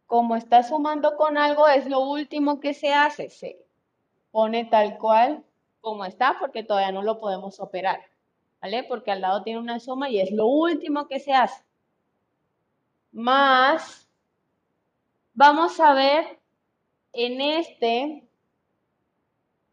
como 0.07 0.37
está 0.37 0.63
sumando 0.63 1.17
con 1.17 1.37
algo, 1.39 1.69
es 1.69 1.87
lo 1.87 2.01
último 2.01 2.61
que 2.61 2.75
se 2.75 2.93
hace. 2.93 3.31
Se 3.31 3.65
pone 4.31 4.65
tal 4.65 4.99
cual 4.99 5.45
como 5.81 6.05
está 6.05 6.37
porque 6.39 6.63
todavía 6.63 6.93
no 6.93 7.03
lo 7.03 7.21
podemos 7.21 7.61
operar. 7.61 8.01
¿vale? 8.63 8.85
Porque 8.85 9.11
al 9.11 9.21
lado 9.21 9.43
tiene 9.43 9.59
una 9.59 9.81
suma 9.81 10.09
y 10.09 10.21
es 10.21 10.31
lo 10.31 10.47
último 10.47 11.09
que 11.09 11.19
se 11.19 11.35
hace. 11.35 11.63
Más, 13.11 14.09
vamos 15.35 15.79
a 15.81 15.93
ver 15.93 16.39
en 17.13 17.41
este, 17.41 18.27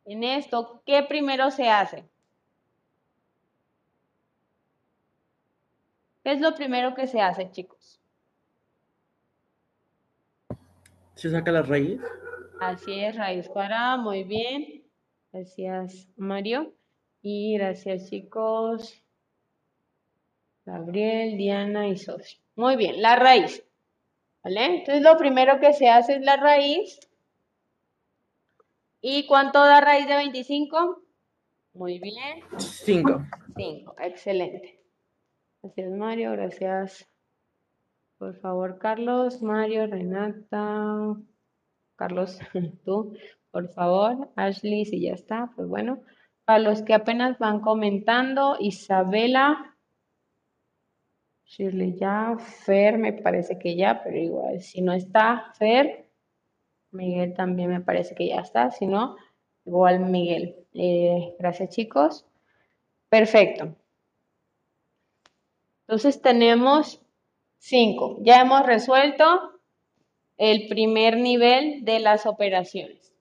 en 0.06 0.24
esto, 0.24 0.82
¿qué 0.86 1.04
primero 1.04 1.52
se 1.52 1.70
hace? 1.70 2.09
¿Qué 6.24 6.34
es 6.34 6.42
lo 6.42 6.54
primero 6.56 6.94
que 6.96 7.08
se 7.08 7.22
hace, 7.22 7.50
chicos? 7.52 8.00
¿Se 11.16 11.30
saca 11.30 11.52
la 11.52 11.62
raíz? 11.62 12.00
Así 12.60 13.00
es, 13.00 13.16
raíz 13.16 13.48
cuadrada, 13.48 13.98
muy 13.98 14.24
bien. 14.24 14.84
Gracias, 15.32 16.08
Mario. 16.18 16.74
Y 17.22 17.58
gracias 17.58 18.10
chicos. 18.10 19.02
Gabriel, 20.66 21.38
Diana 21.38 21.88
y 21.88 21.98
Sofía. 21.98 22.40
Muy 22.56 22.76
bien, 22.76 23.02
la 23.02 23.16
raíz. 23.16 23.64
¿Vale? 24.44 24.78
Entonces 24.78 25.04
lo 25.04 25.18
primero 25.18 25.60
que 25.60 25.74
se 25.74 25.90
hace 25.90 26.16
es 26.16 26.22
la 26.22 26.38
raíz. 26.38 27.00
¿Y 29.02 29.26
cuánto 29.28 29.60
da 29.60 29.82
raíz 29.82 30.08
de 30.08 30.16
25? 30.16 31.02
Muy 31.74 32.00
bien. 32.00 32.44
5. 32.58 33.26
5, 33.56 33.96
excelente. 34.00 34.79
Gracias 35.62 35.92
Mario, 35.92 36.32
gracias. 36.32 37.10
Por 38.18 38.36
favor, 38.40 38.80
Carlos, 38.80 39.42
Mario, 39.42 39.88
Renata, 39.88 41.16
Carlos, 41.96 42.40
tú, 42.86 43.16
por 43.52 43.70
favor, 43.70 44.30
Ashley, 44.36 44.86
si 44.86 45.02
ya 45.02 45.14
está, 45.14 45.52
pues 45.56 45.68
bueno. 45.68 46.02
A 46.46 46.60
los 46.60 46.82
que 46.82 46.94
apenas 46.94 47.38
van 47.40 47.60
comentando, 47.62 48.58
Isabela, 48.60 49.78
Shirley 51.46 51.96
ya, 51.96 52.38
Fer 52.38 52.98
me 52.98 53.14
parece 53.14 53.58
que 53.58 53.76
ya, 53.76 54.04
pero 54.04 54.18
igual, 54.18 54.62
si 54.62 54.82
no 54.82 54.94
está 54.94 55.52
Fer, 55.58 56.10
Miguel 56.92 57.34
también 57.34 57.70
me 57.70 57.82
parece 57.82 58.16
que 58.16 58.28
ya 58.28 58.42
está, 58.42 58.72
si 58.72 58.88
no, 58.88 59.16
igual 59.66 60.00
Miguel. 60.00 60.56
Eh, 60.74 61.36
gracias 61.40 61.70
chicos. 61.70 62.26
Perfecto. 63.10 63.76
Entonces 65.90 66.22
tenemos 66.22 67.02
cinco. 67.58 68.18
Ya 68.22 68.42
hemos 68.42 68.64
resuelto 68.64 69.26
el 70.38 70.68
primer 70.68 71.18
nivel 71.18 71.84
de 71.84 72.00
las 72.00 72.28
operaciones. 72.28 73.12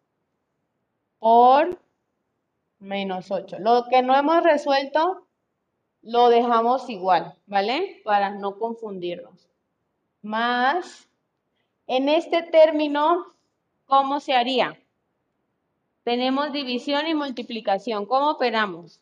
Por 1.19 1.81
menos 2.79 3.31
8. 3.31 3.57
Lo 3.61 3.87
que 3.89 4.03
no 4.03 4.14
hemos 4.14 4.43
resuelto 4.43 5.27
lo 6.03 6.29
dejamos 6.29 6.91
igual, 6.91 7.33
¿vale? 7.47 8.03
Para 8.05 8.35
no 8.35 8.59
confundirnos. 8.59 9.49
Más, 10.21 11.09
en 11.87 12.11
este 12.11 12.43
término, 12.43 13.33
¿cómo 13.87 14.21
se 14.21 14.35
haría? 14.35 14.79
Tenemos 16.05 16.53
división 16.53 17.07
y 17.07 17.14
multiplicación. 17.14 18.05
¿Cómo 18.05 18.33
operamos? 18.33 19.01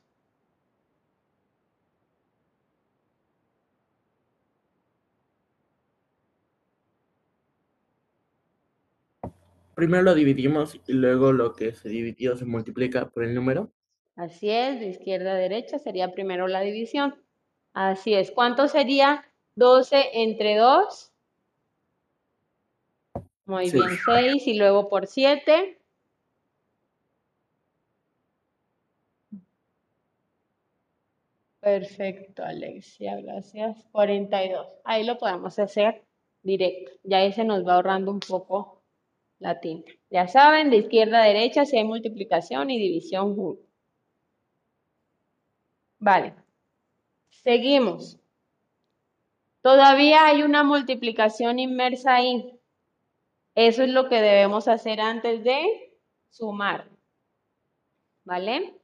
Primero 9.76 10.02
lo 10.02 10.14
dividimos 10.14 10.80
y 10.88 10.94
luego 10.94 11.32
lo 11.32 11.54
que 11.54 11.74
se 11.74 11.90
dividió 11.90 12.34
se 12.34 12.46
multiplica 12.46 13.10
por 13.10 13.22
el 13.22 13.34
número. 13.34 13.70
Así 14.16 14.48
es, 14.50 14.80
de 14.80 14.86
izquierda 14.86 15.32
a 15.32 15.36
derecha 15.36 15.78
sería 15.78 16.12
primero 16.12 16.48
la 16.48 16.62
división. 16.62 17.14
Así 17.74 18.14
es. 18.14 18.30
¿Cuánto 18.30 18.68
sería 18.68 19.26
12 19.54 20.02
entre 20.14 20.56
2? 20.56 21.12
Muy 23.44 23.70
bien, 23.70 23.84
6 24.06 24.46
y 24.46 24.54
luego 24.54 24.88
por 24.88 25.06
7. 25.06 25.78
Perfecto, 31.60 32.42
Alexia, 32.42 33.20
gracias. 33.20 33.76
42. 33.92 34.66
Ahí 34.84 35.04
lo 35.04 35.18
podemos 35.18 35.58
hacer 35.58 36.02
directo. 36.42 36.92
Ya 37.02 37.22
ese 37.24 37.44
nos 37.44 37.66
va 37.66 37.74
ahorrando 37.74 38.10
un 38.10 38.20
poco 38.20 38.75
la 39.38 39.60
tinta. 39.60 39.92
Ya 40.10 40.28
saben, 40.28 40.70
de 40.70 40.78
izquierda 40.78 41.22
a 41.22 41.26
derecha 41.26 41.64
si 41.66 41.76
hay 41.76 41.84
multiplicación 41.84 42.70
y 42.70 42.78
división. 42.78 43.58
Vale. 45.98 46.34
Seguimos. 47.30 48.18
Todavía 49.62 50.26
hay 50.26 50.42
una 50.42 50.62
multiplicación 50.62 51.58
inmersa 51.58 52.14
ahí. 52.16 52.58
Eso 53.54 53.82
es 53.82 53.90
lo 53.90 54.08
que 54.08 54.20
debemos 54.20 54.68
hacer 54.68 55.00
antes 55.00 55.42
de 55.42 55.98
sumar. 56.30 56.88
¿Vale? 58.24 58.74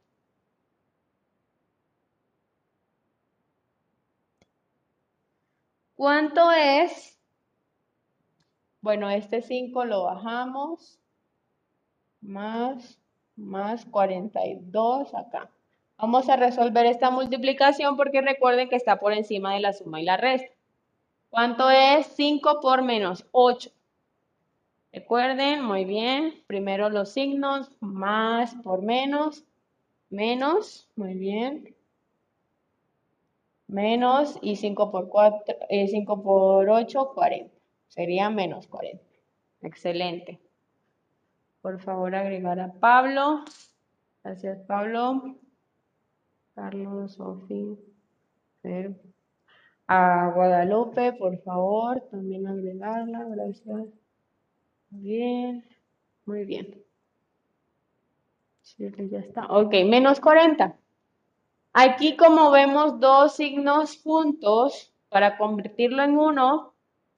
¿Cuánto 5.94 6.50
es? 6.52 7.16
Bueno, 8.82 9.08
este 9.08 9.40
5 9.40 9.84
lo 9.86 10.04
bajamos. 10.04 10.98
Más, 12.20 12.98
más 13.36 13.86
42 13.86 15.14
acá. 15.14 15.50
Vamos 15.96 16.28
a 16.28 16.36
resolver 16.36 16.84
esta 16.86 17.10
multiplicación 17.10 17.96
porque 17.96 18.20
recuerden 18.20 18.68
que 18.68 18.76
está 18.76 18.98
por 19.00 19.14
encima 19.14 19.54
de 19.54 19.60
la 19.60 19.72
suma 19.72 20.00
y 20.00 20.04
la 20.04 20.18
resta. 20.18 20.54
¿Cuánto 21.30 21.70
es 21.70 22.06
5 22.08 22.60
por 22.60 22.82
menos 22.82 23.26
8? 23.32 23.70
Recuerden, 24.92 25.64
muy 25.64 25.84
bien. 25.84 26.34
Primero 26.46 26.90
los 26.90 27.10
signos, 27.12 27.70
más 27.80 28.54
por 28.56 28.82
menos, 28.82 29.44
menos, 30.10 30.88
muy 30.96 31.14
bien 31.14 31.74
menos 33.72 34.38
y 34.42 34.56
5 34.56 34.90
por, 34.90 35.08
4, 35.08 35.56
5 35.68 36.12
eh, 36.12 36.22
por 36.22 36.68
8, 36.68 37.12
40. 37.14 37.51
Sería 37.92 38.30
menos 38.30 38.68
40. 38.68 39.04
Excelente. 39.60 40.40
Por 41.60 41.78
favor, 41.78 42.14
agregar 42.14 42.58
a 42.58 42.72
Pablo. 42.72 43.44
Gracias, 44.24 44.58
Pablo. 44.66 45.36
Carlos, 46.54 47.12
Sofía. 47.12 47.76
A 49.86 50.32
Guadalupe, 50.34 51.12
por 51.12 51.36
favor, 51.42 52.00
también 52.10 52.46
agregarla. 52.46 53.24
Gracias. 53.24 53.84
Bien. 54.88 55.62
Muy 56.24 56.46
bien. 56.46 56.82
Sí, 58.62 58.90
ya 59.10 59.18
está. 59.18 59.44
Ok, 59.48 59.74
menos 59.84 60.18
40. 60.18 60.78
Aquí 61.74 62.16
como 62.16 62.50
vemos 62.52 63.00
dos 63.00 63.36
signos 63.36 64.00
juntos, 64.02 64.94
para 65.10 65.36
convertirlo 65.36 66.02
en 66.02 66.16
uno, 66.16 66.71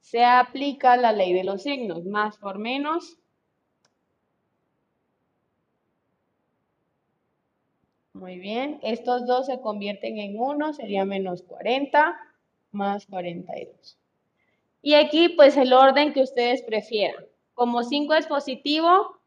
se 0.05 0.23
aplica 0.23 0.97
la 0.97 1.11
ley 1.11 1.33
de 1.33 1.43
los 1.43 1.63
signos, 1.63 2.05
más 2.05 2.37
por 2.37 2.59
menos. 2.59 3.17
Muy 8.13 8.37
bien, 8.37 8.79
estos 8.83 9.25
dos 9.25 9.47
se 9.47 9.59
convierten 9.61 10.19
en 10.19 10.39
uno, 10.39 10.73
sería 10.73 11.05
menos 11.05 11.41
40 11.41 12.15
más 12.71 13.07
42. 13.07 13.97
Y 14.83 14.93
aquí 14.93 15.29
pues 15.29 15.57
el 15.57 15.73
orden 15.73 16.13
que 16.13 16.21
ustedes 16.21 16.61
prefieran. 16.61 17.25
Como 17.55 17.83
5 17.83 18.13
es 18.13 18.27
positivo, 18.27 19.17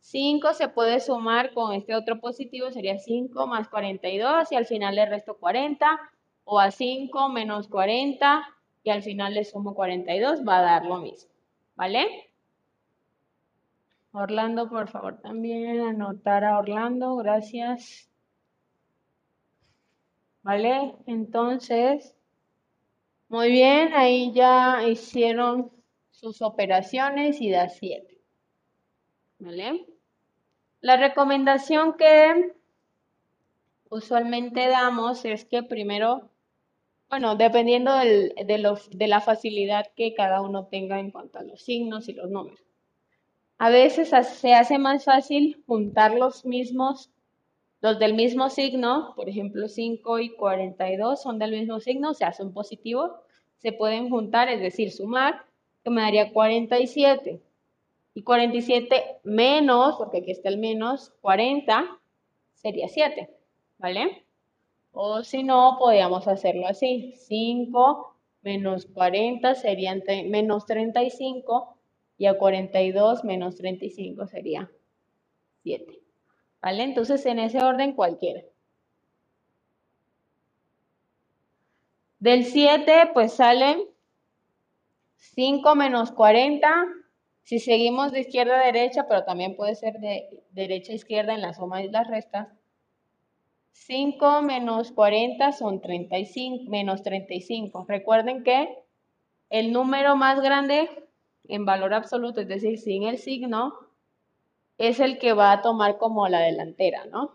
5 0.00 0.52
se 0.52 0.68
puede 0.68 1.00
sumar 1.00 1.54
con 1.54 1.72
este 1.72 1.94
otro 1.94 2.20
positivo, 2.20 2.70
sería 2.70 2.98
5 2.98 3.46
más 3.46 3.68
42 3.68 4.52
y 4.52 4.56
al 4.56 4.66
final 4.66 4.96
le 4.96 5.06
resto 5.06 5.38
40, 5.38 5.98
o 6.44 6.60
a 6.60 6.70
5 6.70 7.30
menos 7.30 7.68
40 7.68 8.55
y 8.86 8.90
al 8.90 9.02
final 9.02 9.34
le 9.34 9.44
sumo 9.44 9.74
42, 9.74 10.46
va 10.46 10.58
a 10.58 10.62
dar 10.62 10.86
lo 10.86 10.98
mismo, 10.98 11.28
¿vale? 11.74 12.30
Orlando, 14.12 14.70
por 14.70 14.88
favor, 14.88 15.20
también 15.20 15.80
anotar 15.80 16.44
a 16.44 16.56
Orlando, 16.56 17.16
gracias. 17.16 18.08
¿Vale? 20.42 20.94
Entonces, 21.06 22.14
muy 23.28 23.50
bien, 23.50 23.92
ahí 23.92 24.32
ya 24.32 24.86
hicieron 24.86 25.72
sus 26.12 26.40
operaciones 26.40 27.40
y 27.40 27.50
da 27.50 27.68
7. 27.68 28.20
¿Vale? 29.40 29.84
La 30.80 30.96
recomendación 30.96 31.96
que 31.96 32.54
usualmente 33.90 34.68
damos 34.68 35.24
es 35.24 35.44
que 35.44 35.64
primero, 35.64 36.30
bueno, 37.08 37.36
dependiendo 37.36 37.92
de, 37.94 39.06
la 39.08 39.20
facilidad 39.20 39.86
que 39.94 40.14
cada 40.14 40.40
uno 40.40 40.66
tenga 40.66 40.98
en 40.98 41.10
cuanto 41.10 41.38
a 41.38 41.44
los 41.44 41.62
signos 41.62 42.08
y 42.08 42.14
los 42.14 42.30
números. 42.30 42.60
A 43.58 43.70
veces 43.70 44.10
se 44.10 44.54
hace 44.54 44.78
más 44.78 45.04
fácil 45.04 45.62
juntar 45.66 46.14
los 46.14 46.44
mismos, 46.44 47.10
los 47.80 47.98
del 47.98 48.14
mismo 48.14 48.50
signo, 48.50 49.12
por 49.14 49.28
ejemplo 49.28 49.68
5 49.68 50.18
y 50.18 50.30
42 50.30 51.22
son 51.22 51.38
del 51.38 51.52
mismo 51.52 51.80
signo, 51.80 52.10
o 52.10 52.14
sea, 52.14 52.32
son 52.32 52.52
positivos, 52.52 53.12
se 53.58 53.72
pueden 53.72 54.10
juntar, 54.10 54.48
es 54.48 54.60
decir, 54.60 54.90
sumar, 54.92 55.44
que 55.84 55.90
me 55.90 56.02
daría 56.02 56.32
47. 56.32 57.40
Y 58.14 58.22
47 58.22 59.20
menos, 59.24 59.96
porque 59.96 60.18
aquí 60.18 60.32
está 60.32 60.48
el 60.48 60.58
menos, 60.58 61.12
40 61.20 61.98
sería 62.54 62.88
7, 62.88 63.30
¿vale? 63.78 64.25
O 64.98 65.22
si 65.22 65.42
no, 65.42 65.76
podríamos 65.78 66.26
hacerlo 66.26 66.66
así. 66.66 67.12
5 67.18 68.16
menos 68.40 68.86
40 68.86 69.54
serían 69.54 70.02
menos 70.24 70.64
35 70.64 71.76
y 72.16 72.24
a 72.24 72.38
42 72.38 73.22
menos 73.22 73.56
35 73.56 74.26
sería 74.26 74.70
7. 75.64 76.00
¿Vale? 76.62 76.82
Entonces, 76.82 77.26
en 77.26 77.40
ese 77.40 77.62
orden 77.62 77.92
cualquiera. 77.92 78.42
Del 82.18 82.46
7, 82.46 83.10
pues 83.12 83.34
salen 83.34 83.82
5 85.16 85.74
menos 85.74 86.10
40 86.12 86.86
si 87.42 87.58
seguimos 87.58 88.12
de 88.12 88.20
izquierda 88.20 88.58
a 88.58 88.64
derecha, 88.64 89.06
pero 89.06 89.24
también 89.24 89.56
puede 89.56 89.74
ser 89.74 90.00
de 90.00 90.42
derecha 90.52 90.92
a 90.92 90.96
izquierda 90.96 91.34
en 91.34 91.42
la 91.42 91.52
suma 91.52 91.82
y 91.82 91.90
las 91.90 92.08
restas, 92.08 92.48
5 93.78 94.42
menos 94.42 94.90
40 94.90 95.52
son 95.52 95.80
35, 95.80 96.68
menos 96.68 97.02
35. 97.02 97.84
Recuerden 97.86 98.42
que 98.42 98.82
el 99.48 99.72
número 99.72 100.16
más 100.16 100.40
grande 100.40 100.90
en 101.46 101.64
valor 101.64 101.94
absoluto, 101.94 102.40
es 102.40 102.48
decir, 102.48 102.78
sin 102.78 103.04
el 103.04 103.18
signo, 103.18 103.74
es 104.78 104.98
el 104.98 105.18
que 105.18 105.34
va 105.34 105.52
a 105.52 105.62
tomar 105.62 105.98
como 105.98 106.26
la 106.26 106.40
delantera, 106.40 107.04
¿no? 107.06 107.30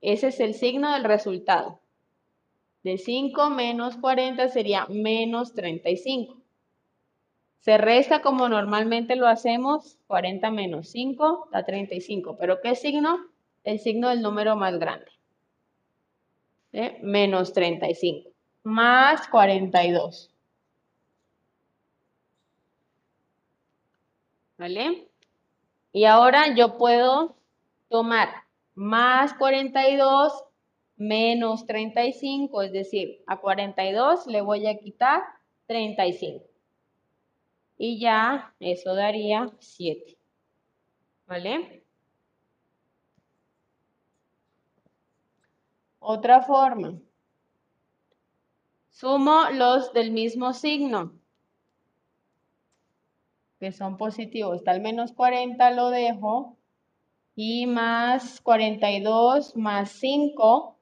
Ese 0.00 0.28
es 0.28 0.40
el 0.40 0.54
signo 0.54 0.92
del 0.94 1.04
resultado. 1.04 1.80
De 2.82 2.98
5 2.98 3.50
menos 3.50 3.96
40 3.98 4.48
sería 4.48 4.86
menos 4.88 5.54
35. 5.54 6.38
Se 7.60 7.78
resta 7.78 8.20
como 8.20 8.48
normalmente 8.48 9.16
lo 9.16 9.28
hacemos, 9.28 9.98
40 10.08 10.50
menos 10.50 10.88
5 10.88 11.50
da 11.52 11.64
35. 11.64 12.36
¿Pero 12.36 12.60
qué 12.62 12.74
signo? 12.74 13.18
El 13.62 13.78
signo 13.78 14.08
del 14.08 14.22
número 14.22 14.56
más 14.56 14.78
grande. 14.78 15.17
¿Eh? 16.72 16.98
Menos 17.02 17.52
35. 17.52 18.30
Más 18.64 19.28
42. 19.28 20.30
¿Vale? 24.58 25.08
Y 25.92 26.04
ahora 26.04 26.54
yo 26.54 26.76
puedo 26.76 27.36
tomar 27.88 28.28
más 28.74 29.34
42 29.34 30.44
menos 30.96 31.64
35, 31.66 32.62
es 32.62 32.72
decir, 32.72 33.22
a 33.26 33.40
42 33.40 34.26
le 34.26 34.40
voy 34.40 34.66
a 34.66 34.76
quitar 34.78 35.22
35 35.66 36.44
y 37.78 38.00
ya 38.00 38.52
eso 38.58 38.94
daría 38.94 39.50
7. 39.60 40.18
¿Vale? 41.26 41.77
Otra 46.10 46.40
forma. 46.40 46.98
Sumo 48.88 49.50
los 49.52 49.92
del 49.92 50.10
mismo 50.10 50.54
signo. 50.54 51.12
que 53.60 53.72
son 53.72 53.98
positivos, 53.98 54.56
está 54.56 54.72
el 54.72 54.80
menos 54.80 55.12
40, 55.12 55.70
lo 55.72 55.90
dejo. 55.90 56.56
Y 57.36 57.66
más 57.66 58.40
42 58.40 59.54
más 59.54 59.90
5 59.90 60.78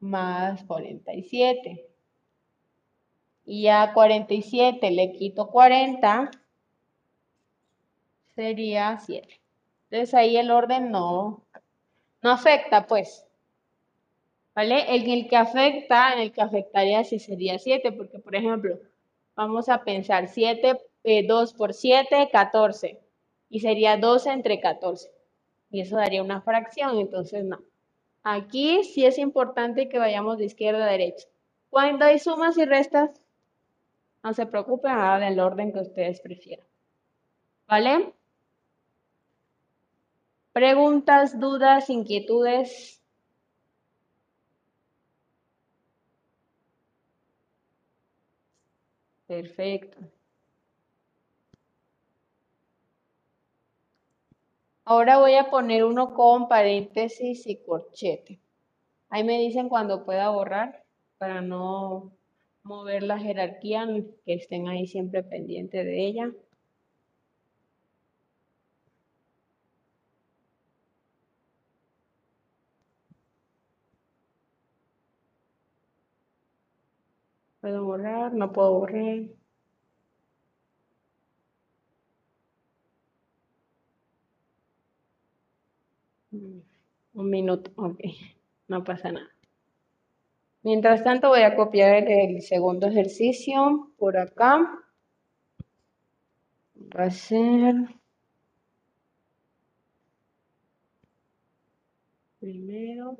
más 0.00 0.64
47. 0.64 1.88
Y 3.44 3.68
a 3.68 3.92
47 3.94 4.90
le 4.90 5.12
quito 5.12 5.50
40, 5.50 6.32
sería 8.34 8.98
7. 8.98 9.40
Entonces 9.88 10.14
ahí 10.14 10.36
el 10.36 10.50
orden 10.50 10.90
no, 10.90 11.44
no 12.22 12.30
afecta, 12.32 12.88
pues. 12.88 13.24
¿Vale? 14.54 14.94
En 14.94 15.08
el 15.08 15.28
que 15.28 15.36
afecta, 15.36 16.12
en 16.12 16.20
el 16.20 16.32
que 16.32 16.42
afectaría 16.42 17.04
sí 17.04 17.18
sería 17.18 17.58
7, 17.58 17.92
porque 17.92 18.18
por 18.18 18.36
ejemplo, 18.36 18.78
vamos 19.34 19.68
a 19.68 19.82
pensar 19.82 20.28
7, 20.28 20.78
2 21.26 21.52
eh, 21.52 21.54
por 21.56 21.72
7, 21.72 22.28
14. 22.30 23.00
Y 23.48 23.60
sería 23.60 23.96
12 23.96 24.30
entre 24.30 24.60
14. 24.60 25.10
Y 25.70 25.80
eso 25.80 25.96
daría 25.96 26.22
una 26.22 26.42
fracción, 26.42 26.98
entonces 26.98 27.44
no. 27.44 27.62
Aquí 28.22 28.84
sí 28.84 29.04
es 29.04 29.18
importante 29.18 29.88
que 29.88 29.98
vayamos 29.98 30.38
de 30.38 30.44
izquierda 30.44 30.84
a 30.84 30.90
derecha. 30.90 31.26
Cuando 31.70 32.04
hay 32.04 32.18
sumas 32.18 32.56
y 32.58 32.64
restas, 32.64 33.10
no 34.22 34.34
se 34.34 34.46
preocupen, 34.46 34.92
hagan 34.92 35.22
el 35.22 35.40
orden 35.40 35.72
que 35.72 35.80
ustedes 35.80 36.20
prefieran. 36.20 36.66
¿Vale? 37.66 38.12
Preguntas, 40.52 41.40
dudas, 41.40 41.88
inquietudes. 41.90 43.01
Perfecto. 49.32 49.96
Ahora 54.84 55.16
voy 55.16 55.36
a 55.36 55.48
poner 55.48 55.84
uno 55.84 56.12
con 56.12 56.48
paréntesis 56.48 57.46
y 57.46 57.56
corchete. 57.56 58.40
Ahí 59.08 59.24
me 59.24 59.38
dicen 59.38 59.70
cuando 59.70 60.04
pueda 60.04 60.28
borrar 60.28 60.84
para 61.16 61.40
no 61.40 62.12
mover 62.62 63.04
la 63.04 63.18
jerarquía, 63.18 63.86
que 64.26 64.34
estén 64.34 64.68
ahí 64.68 64.86
siempre 64.86 65.22
pendiente 65.22 65.82
de 65.82 66.06
ella. 66.06 66.30
¿Puedo 77.62 77.84
borrar? 77.84 78.34
No 78.34 78.52
puedo 78.52 78.72
borrar. 78.72 79.20
Un 86.32 87.30
minuto, 87.30 87.70
ok, 87.76 88.00
no 88.66 88.82
pasa 88.82 89.12
nada. 89.12 89.30
Mientras 90.64 91.04
tanto 91.04 91.28
voy 91.28 91.42
a 91.42 91.54
copiar 91.54 92.10
el 92.10 92.42
segundo 92.42 92.88
ejercicio 92.88 93.92
por 93.96 94.16
acá. 94.16 94.68
Va 96.96 97.04
a 97.04 97.10
ser 97.10 97.74
primero, 102.40 103.16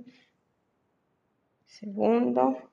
segundo. 1.66 2.71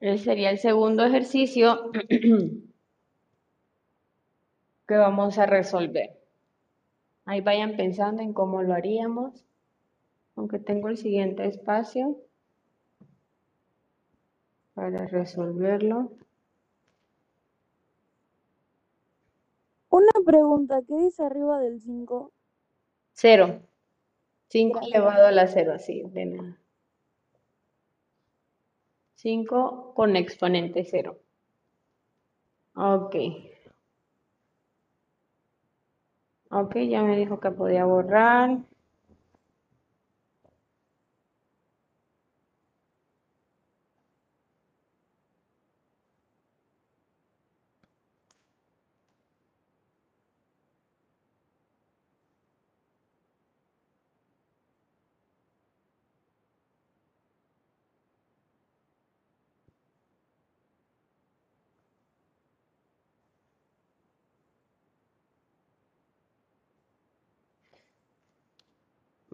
Ese 0.00 0.24
sería 0.24 0.50
el 0.50 0.58
segundo 0.58 1.04
ejercicio 1.04 1.90
que 4.86 4.96
vamos 4.96 5.38
a 5.38 5.46
resolver. 5.46 6.18
Ahí 7.24 7.40
vayan 7.40 7.76
pensando 7.76 8.22
en 8.22 8.32
cómo 8.32 8.62
lo 8.62 8.74
haríamos. 8.74 9.44
Aunque 10.36 10.58
tengo 10.60 10.88
el 10.88 10.96
siguiente 10.96 11.46
espacio 11.46 12.16
para 14.74 15.06
resolverlo. 15.08 16.12
Una 19.90 20.12
pregunta, 20.24 20.80
¿qué 20.86 20.94
dice 20.94 21.24
arriba 21.24 21.58
del 21.58 21.80
5? 21.80 22.30
Cero. 23.14 23.60
5 24.46 24.80
elevado 24.82 25.26
a 25.26 25.32
la 25.32 25.48
cero, 25.48 25.72
así, 25.74 26.02
de 26.04 26.26
nada. 26.26 26.58
5 29.18 29.94
con 29.94 30.14
exponente 30.14 30.84
0. 30.84 31.18
Ok. 32.76 33.16
Ok, 36.50 36.76
ya 36.88 37.02
me 37.02 37.16
dijo 37.16 37.40
que 37.40 37.50
podía 37.50 37.84
borrar. 37.84 38.58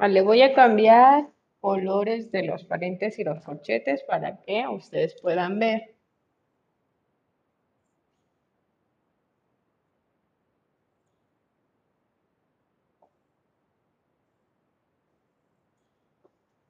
Vale, 0.04 0.20
voy 0.20 0.42
a 0.42 0.52
cambiar 0.52 1.30
colores 1.60 2.30
de 2.30 2.42
los 2.42 2.62
paréntesis 2.64 3.20
y 3.20 3.24
los 3.24 3.42
corchetes 3.42 4.02
para 4.02 4.36
que 4.42 4.68
ustedes 4.68 5.18
puedan 5.18 5.58
ver. 5.58 5.94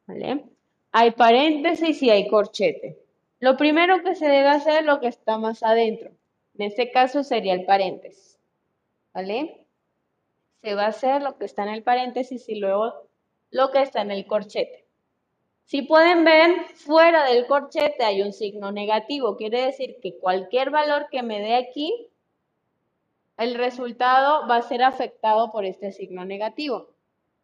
¿Vale? 0.07 0.45
Hay 0.93 1.11
paréntesis 1.11 2.01
y 2.05 2.11
hay 2.11 2.29
corchete. 2.29 3.01
Lo 3.41 3.57
primero 3.57 4.01
que 4.05 4.15
se 4.15 4.27
debe 4.27 4.47
hacer 4.47 4.83
es 4.83 4.87
lo 4.87 5.01
que 5.01 5.09
está 5.09 5.39
más 5.39 5.65
adentro. 5.65 6.13
En 6.57 6.67
este 6.67 6.93
caso 6.93 7.25
sería 7.25 7.55
el 7.55 7.65
paréntesis. 7.65 8.39
¿Vale? 9.13 9.67
Se 10.63 10.77
va 10.77 10.85
a 10.85 10.89
hacer 10.91 11.21
lo 11.21 11.37
que 11.37 11.47
está 11.47 11.65
en 11.65 11.71
el 11.71 11.83
paréntesis 11.83 12.49
y 12.49 12.61
luego 12.61 13.09
lo 13.55 13.71
que 13.71 13.83
está 13.83 14.03
en 14.03 14.11
el 14.11 14.27
corchete. 14.27 14.85
Si 15.63 15.83
pueden 15.83 16.25
ver, 16.25 16.67
fuera 16.75 17.25
del 17.25 17.47
corchete 17.47 18.05
hay 18.05 18.21
un 18.21 18.33
signo 18.33 18.73
negativo. 18.73 19.37
Quiere 19.37 19.67
decir 19.67 19.99
que 20.03 20.19
cualquier 20.19 20.71
valor 20.71 21.07
que 21.09 21.23
me 21.23 21.39
dé 21.39 21.55
aquí, 21.55 22.09
el 23.37 23.55
resultado 23.55 24.49
va 24.49 24.57
a 24.57 24.63
ser 24.63 24.83
afectado 24.83 25.53
por 25.53 25.65
este 25.65 25.93
signo 25.93 26.25
negativo. 26.25 26.89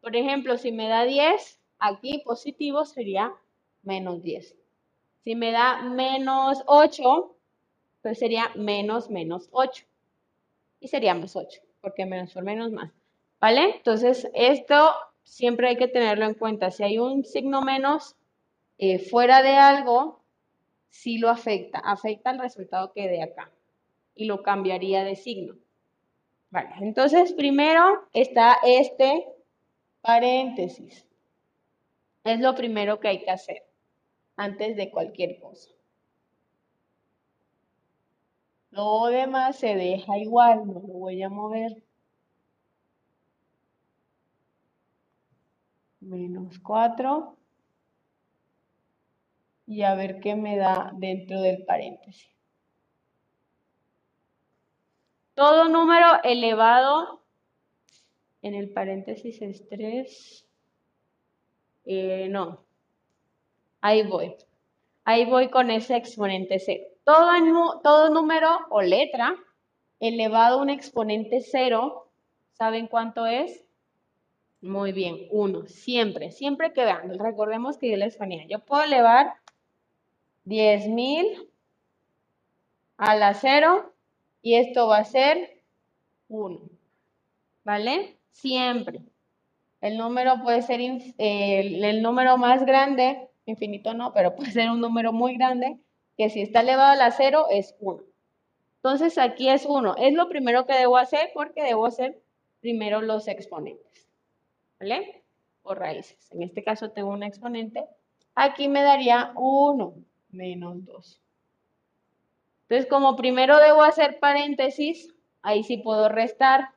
Por 0.01 0.17
ejemplo, 0.17 0.59
si 0.59 0.73
me 0.73 0.89
da 0.89 1.05
10, 1.05 1.61
aquí 1.79 2.19
positivo 2.25 2.85
sería 2.85 3.33
menos 3.85 4.21
10. 4.21 4.57
Si 5.23 5.37
me 5.37 5.53
da 5.53 5.83
menos 5.83 6.65
8, 6.67 7.37
pues 8.03 8.19
sería 8.19 8.51
menos 8.57 9.11
menos 9.11 9.49
8. 9.53 9.85
Y 10.81 10.89
sería 10.89 11.15
más 11.15 11.37
8, 11.37 11.61
porque 11.81 12.05
menos 12.05 12.33
por 12.33 12.43
menos 12.43 12.73
más. 12.73 12.91
¿Vale? 13.39 13.77
Entonces, 13.77 14.29
esto 14.35 14.93
siempre 15.23 15.68
hay 15.68 15.77
que 15.77 15.89
tenerlo 15.89 16.27
en 16.27 16.35
cuenta. 16.35 16.71
Si 16.71 16.83
hay 16.83 16.99
un 16.99 17.25
signo 17.25 17.62
menos 17.62 18.16
eh, 18.79 18.99
fuera 18.99 19.43
de 19.43 19.57
algo, 19.57 20.21
sí 20.89 21.18
lo 21.18 21.31
afecta, 21.31 21.79
afecta 21.79 22.31
el 22.31 22.41
resultado 22.41 22.93
que 22.93 23.09
dé 23.09 23.23
acá 23.23 23.51
y 24.14 24.27
lo 24.27 24.43
cambiaría 24.43 25.05
de 25.05 25.16
signo. 25.16 25.55
Vale, 26.51 26.71
entonces 26.81 27.33
primero 27.33 28.09
está 28.12 28.59
este 28.64 29.27
paréntesis. 30.01 31.07
Es 32.25 32.41
lo 32.41 32.55
primero 32.55 33.01
que 33.01 33.09
hay 33.09 33.25
que 33.25 33.31
hacer 33.31 33.64
antes 34.37 34.77
de 34.77 34.91
cualquier 34.91 35.39
cosa. 35.39 35.71
Lo 38.71 39.07
demás 39.07 39.57
se 39.59 39.75
deja 39.75 40.18
igual, 40.18 40.66
no 40.66 40.75
lo 40.75 40.81
voy 40.81 41.23
a 41.23 41.29
mover. 41.29 41.83
Menos 46.11 46.59
4 46.59 47.37
y 49.67 49.83
a 49.83 49.95
ver 49.95 50.21
qué 50.21 50.35
me 50.35 50.57
da 50.57 50.93
dentro 50.95 51.41
del 51.41 51.65
paréntesis. 51.65 52.29
Todo 55.35 55.69
número 55.69 56.23
elevado 56.25 57.23
en 58.43 58.55
el 58.55 58.71
paréntesis 58.71 59.41
es 59.41 59.69
3. 59.69 60.47
Eh, 61.85 62.29
no. 62.29 62.65
Ahí 63.81 64.07
voy. 64.07 64.35
Ahí 65.05 65.25
voy 65.25 65.49
con 65.49 65.71
ese 65.71 65.97
exponente 65.97 66.59
cero. 66.59 66.85
Todo, 67.05 67.81
todo 67.83 68.11
número 68.11 68.49
o 68.71 68.83
letra 68.83 69.35
elevado 70.01 70.59
a 70.59 70.63
un 70.63 70.71
exponente 70.71 71.41
cero, 71.41 72.11
¿saben 72.53 72.87
cuánto 72.87 73.27
es? 73.27 73.65
Muy 74.63 74.93
bien, 74.93 75.27
1. 75.31 75.67
Siempre, 75.69 76.33
siempre 76.33 76.73
que 76.73 76.85
vean. 76.85 77.19
Recordemos 77.19 77.79
que 77.79 77.91
yo 77.91 77.97
les 77.97 78.17
ponía, 78.17 78.47
yo 78.47 78.59
puedo 78.61 78.83
elevar 78.83 79.35
10.000 80.45 81.49
a 82.99 83.17
la 83.17 83.33
0 83.35 83.95
y 84.43 84.55
esto 84.57 84.87
va 84.87 84.99
a 84.99 85.05
ser 85.05 85.63
1. 86.29 86.61
¿Vale? 87.65 88.19
Siempre. 88.33 89.01
El 89.81 89.97
número 89.97 90.43
puede 90.43 90.61
ser 90.61 90.81
el 90.83 92.03
número 92.03 92.37
más 92.37 92.67
grande, 92.67 93.29
infinito 93.47 93.95
no, 93.95 94.13
pero 94.13 94.35
puede 94.37 94.51
ser 94.53 94.71
un 94.71 94.81
número 94.81 95.13
muy 95.13 95.37
grande, 95.37 95.79
que 96.19 96.29
si 96.29 96.43
está 96.43 96.61
elevado 96.61 96.93
a 96.93 96.97
la 96.97 97.11
0 97.11 97.47
es 97.51 97.75
1. 97.81 98.03
Entonces 98.77 99.17
aquí 99.17 99.49
es 99.49 99.65
1. 99.67 99.97
Es 99.97 100.13
lo 100.15 100.29
primero 100.29 100.67
que 100.67 100.75
debo 100.75 100.99
hacer 100.99 101.31
porque 101.33 101.63
debo 101.63 101.87
hacer 101.87 102.21
primero 102.61 103.01
los 103.01 103.29
exponentes. 103.29 104.10
¿Vale? 104.81 105.22
O 105.62 105.74
raíces. 105.74 106.33
En 106.33 106.43
este 106.43 106.64
caso 106.64 106.91
tengo 106.91 107.11
un 107.11 107.22
exponente. 107.22 107.85
Aquí 108.35 108.68
me 108.68 108.83
daría 108.83 109.33
1 109.37 109.95
menos 110.31 110.85
2. 110.85 111.20
Entonces, 112.62 112.89
como 112.89 113.16
primero 113.16 113.59
debo 113.59 113.83
hacer 113.83 114.18
paréntesis, 114.20 115.12
ahí 115.43 115.64
sí 115.64 115.76
puedo 115.78 116.09
restar. 116.09 116.70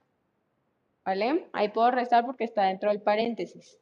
¿Vale? 1.06 1.48
Ahí 1.54 1.70
puedo 1.70 1.92
restar 1.92 2.26
porque 2.26 2.44
está 2.44 2.64
dentro 2.64 2.90
del 2.90 3.02
paréntesis. 3.02 3.80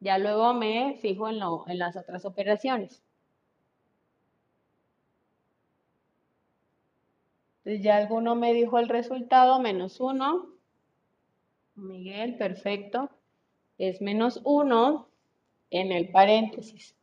Ya 0.00 0.18
luego 0.18 0.54
me 0.54 0.96
fijo 1.00 1.28
en, 1.28 1.38
las 1.78 1.96
otras 1.96 2.24
operaciones. 2.24 3.02
Entonces 7.58 7.84
ya 7.84 7.98
alguno 7.98 8.34
me 8.34 8.54
dijo 8.54 8.78
el 8.78 8.88
resultado, 8.88 9.60
menos 9.60 10.00
1. 10.00 10.59
Miguel, 11.80 12.36
perfecto. 12.36 13.10
Es 13.78 14.00
menos 14.00 14.40
1 14.44 15.08
en 15.70 15.92
el 15.92 16.10
paréntesis. 16.10 16.94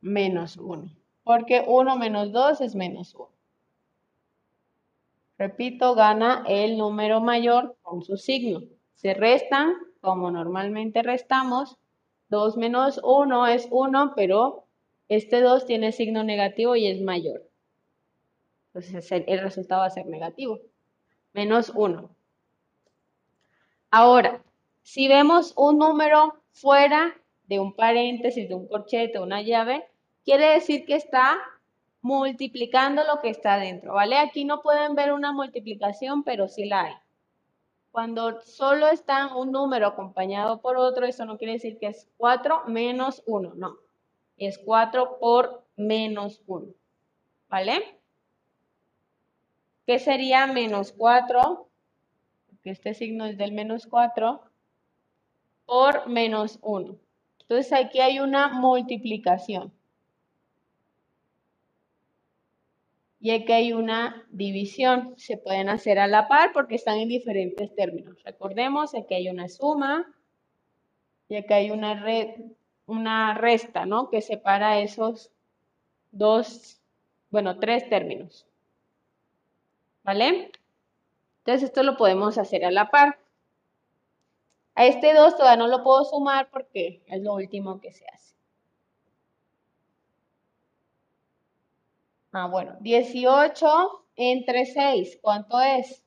Menos 0.00 0.56
1. 0.56 0.90
Porque 1.24 1.64
1 1.66 1.96
menos 1.96 2.32
2 2.32 2.60
es 2.62 2.74
menos 2.74 3.14
1. 3.14 3.28
Repito, 5.38 5.94
gana 5.94 6.44
el 6.48 6.78
número 6.78 7.20
mayor 7.20 7.76
con 7.82 8.02
su 8.02 8.16
signo. 8.16 8.62
Se 8.94 9.12
restan, 9.12 9.74
como 10.00 10.30
normalmente 10.30 11.02
restamos. 11.02 11.76
2 12.30 12.56
menos 12.56 13.00
1 13.04 13.46
es 13.48 13.68
1, 13.70 14.14
pero 14.16 14.64
este 15.08 15.42
2 15.42 15.66
tiene 15.66 15.92
signo 15.92 16.24
negativo 16.24 16.76
y 16.76 16.86
es 16.86 17.02
mayor. 17.02 17.45
Entonces 18.76 19.10
el 19.26 19.40
resultado 19.40 19.80
va 19.80 19.86
a 19.86 19.90
ser 19.90 20.04
negativo. 20.06 20.60
Menos 21.32 21.72
1. 21.74 22.10
Ahora, 23.90 24.42
si 24.82 25.08
vemos 25.08 25.54
un 25.56 25.78
número 25.78 26.42
fuera 26.52 27.16
de 27.46 27.58
un 27.58 27.74
paréntesis, 27.74 28.46
de 28.46 28.54
un 28.54 28.68
corchete, 28.68 29.18
una 29.18 29.40
llave, 29.40 29.88
quiere 30.26 30.52
decir 30.52 30.84
que 30.84 30.94
está 30.94 31.38
multiplicando 32.02 33.02
lo 33.04 33.22
que 33.22 33.30
está 33.30 33.56
dentro, 33.56 33.94
¿vale? 33.94 34.18
Aquí 34.18 34.44
no 34.44 34.60
pueden 34.60 34.94
ver 34.94 35.12
una 35.12 35.32
multiplicación, 35.32 36.22
pero 36.22 36.46
sí 36.46 36.66
la 36.66 36.82
hay. 36.82 36.94
Cuando 37.90 38.42
solo 38.42 38.88
está 38.88 39.34
un 39.34 39.52
número 39.52 39.86
acompañado 39.86 40.60
por 40.60 40.76
otro, 40.76 41.06
eso 41.06 41.24
no 41.24 41.38
quiere 41.38 41.54
decir 41.54 41.78
que 41.78 41.86
es 41.86 42.10
4 42.18 42.64
menos 42.66 43.22
1, 43.26 43.54
no. 43.54 43.78
Es 44.36 44.58
4 44.58 45.18
por 45.18 45.64
menos 45.76 46.42
1, 46.46 46.74
¿vale? 47.48 47.95
¿Qué 49.86 49.98
sería 49.98 50.46
menos 50.46 50.92
4? 50.92 51.68
Porque 52.48 52.70
este 52.70 52.94
signo 52.94 53.26
es 53.26 53.38
del 53.38 53.52
menos 53.52 53.86
4 53.86 54.42
por 55.64 56.08
menos 56.08 56.58
1. 56.62 56.96
Entonces 57.40 57.72
aquí 57.72 58.00
hay 58.00 58.18
una 58.18 58.48
multiplicación. 58.48 59.72
y 63.26 63.32
aquí 63.32 63.52
hay 63.52 63.72
una 63.72 64.24
división. 64.30 65.14
Se 65.16 65.36
pueden 65.36 65.68
hacer 65.68 65.98
a 65.98 66.06
la 66.06 66.28
par 66.28 66.52
porque 66.52 66.76
están 66.76 66.98
en 66.98 67.08
diferentes 67.08 67.74
términos. 67.74 68.22
Recordemos, 68.22 68.94
aquí 68.94 69.14
hay 69.14 69.28
una 69.28 69.48
suma 69.48 70.14
y 71.28 71.34
aquí 71.34 71.52
hay 71.52 71.72
una, 71.72 72.04
una 72.86 73.34
resta, 73.34 73.84
¿no? 73.84 74.10
Que 74.10 74.20
separa 74.20 74.78
esos 74.78 75.32
dos, 76.12 76.80
bueno, 77.30 77.58
tres 77.58 77.88
términos. 77.88 78.45
¿Vale? 80.06 80.52
Entonces 81.38 81.64
esto 81.64 81.82
lo 81.82 81.96
podemos 81.96 82.38
hacer 82.38 82.64
a 82.64 82.70
la 82.70 82.92
par. 82.92 83.18
A 84.76 84.86
este 84.86 85.12
2 85.12 85.36
todavía 85.36 85.56
no 85.56 85.66
lo 85.66 85.82
puedo 85.82 86.04
sumar 86.04 86.48
porque 86.50 87.02
es 87.08 87.22
lo 87.22 87.34
último 87.34 87.80
que 87.80 87.92
se 87.92 88.06
hace. 88.06 88.36
Ah, 92.30 92.46
bueno, 92.46 92.76
18 92.80 94.04
entre 94.14 94.66
6, 94.66 95.18
¿cuánto 95.20 95.60
es? 95.60 96.04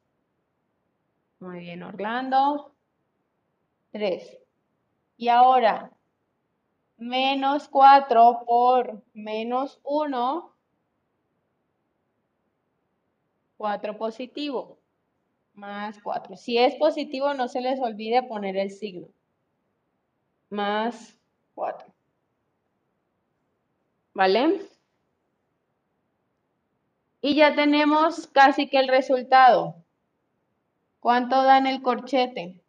Muy 1.39 1.59
bien, 1.59 1.83
Orlando. 1.83 2.71
3. 3.91 4.39
Y 5.17 5.27
ahora, 5.27 5.91
menos 6.95 7.67
4 7.67 8.43
por 8.45 9.03
menos 9.13 9.81
1, 9.83 10.55
4 13.59 13.97
positivo, 13.97 14.79
más 15.53 15.99
4. 16.01 16.37
Si 16.37 16.57
es 16.57 16.75
positivo, 16.75 17.33
no 17.33 17.49
se 17.49 17.59
les 17.59 17.77
olvide 17.81 18.23
poner 18.23 18.55
el 18.55 18.71
signo. 18.71 19.09
Más 20.49 21.17
4. 21.55 21.93
¿Vale? 24.13 24.61
Y 27.19 27.35
ya 27.35 27.53
tenemos 27.53 28.27
casi 28.27 28.69
que 28.69 28.79
el 28.79 28.87
resultado. 28.87 29.75
¿Cuánto 31.01 31.43
da 31.43 31.57
en 31.57 31.67
el 31.67 31.81
corchete? 31.81 32.61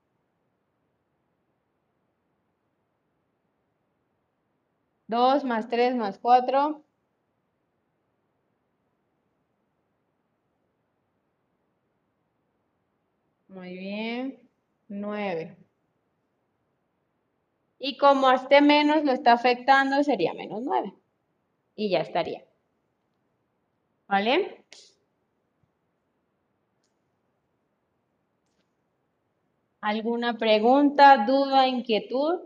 Dos 5.06 5.44
más 5.44 5.68
tres 5.68 5.94
más 5.94 6.18
cuatro. 6.18 6.82
Muy 13.60 13.76
bien. 13.76 14.40
Nueve. 14.88 15.54
Y 17.80 17.98
como 17.98 18.30
este 18.30 18.60
menos 18.62 19.04
lo 19.04 19.12
está 19.12 19.32
afectando, 19.32 20.02
sería 20.02 20.32
menos 20.32 20.62
nueve. 20.62 20.94
Y 21.76 21.90
ya 21.90 22.00
estaría. 22.00 22.42
¿Vale? 24.08 24.64
¿Alguna 29.82 30.38
pregunta, 30.38 31.26
duda, 31.26 31.68
inquietud? 31.68 32.40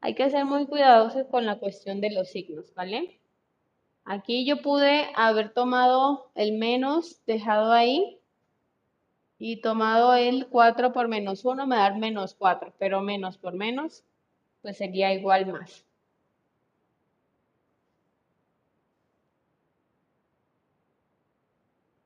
Hay 0.00 0.14
que 0.14 0.30
ser 0.30 0.44
muy 0.44 0.66
cuidadosos 0.66 1.26
con 1.26 1.44
la 1.44 1.58
cuestión 1.58 2.00
de 2.00 2.10
los 2.12 2.30
signos, 2.30 2.72
¿vale? 2.74 3.20
Aquí 4.06 4.46
yo 4.46 4.62
pude 4.62 5.10
haber 5.16 5.52
tomado 5.52 6.30
el 6.36 6.52
menos, 6.52 7.20
dejado 7.26 7.72
ahí, 7.72 8.20
y 9.38 9.60
tomado 9.60 10.14
el 10.14 10.46
4 10.48 10.92
por 10.92 11.08
menos 11.08 11.44
1, 11.44 11.66
me 11.66 11.76
da 11.76 11.92
menos 11.94 12.34
4, 12.34 12.72
pero 12.78 13.02
menos 13.02 13.36
por 13.36 13.54
menos 13.54 14.04
pues 14.62 14.78
sería 14.78 15.12
igual 15.14 15.46
más. 15.46 15.84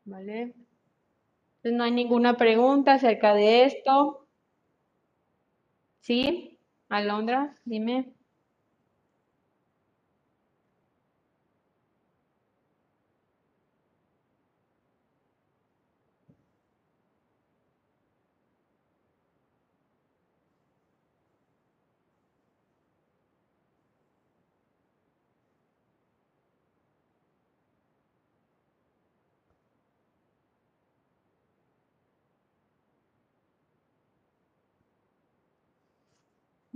¿Vale? 0.05 0.55
Entonces 1.63 1.73
no 1.79 1.85
hay 1.85 1.91
ninguna 1.93 2.37
pregunta 2.37 2.95
acerca 2.95 3.35
de 3.35 3.65
esto. 3.65 4.27
¿Sí? 6.01 6.59
Alondra, 6.89 7.57
dime. 7.65 8.13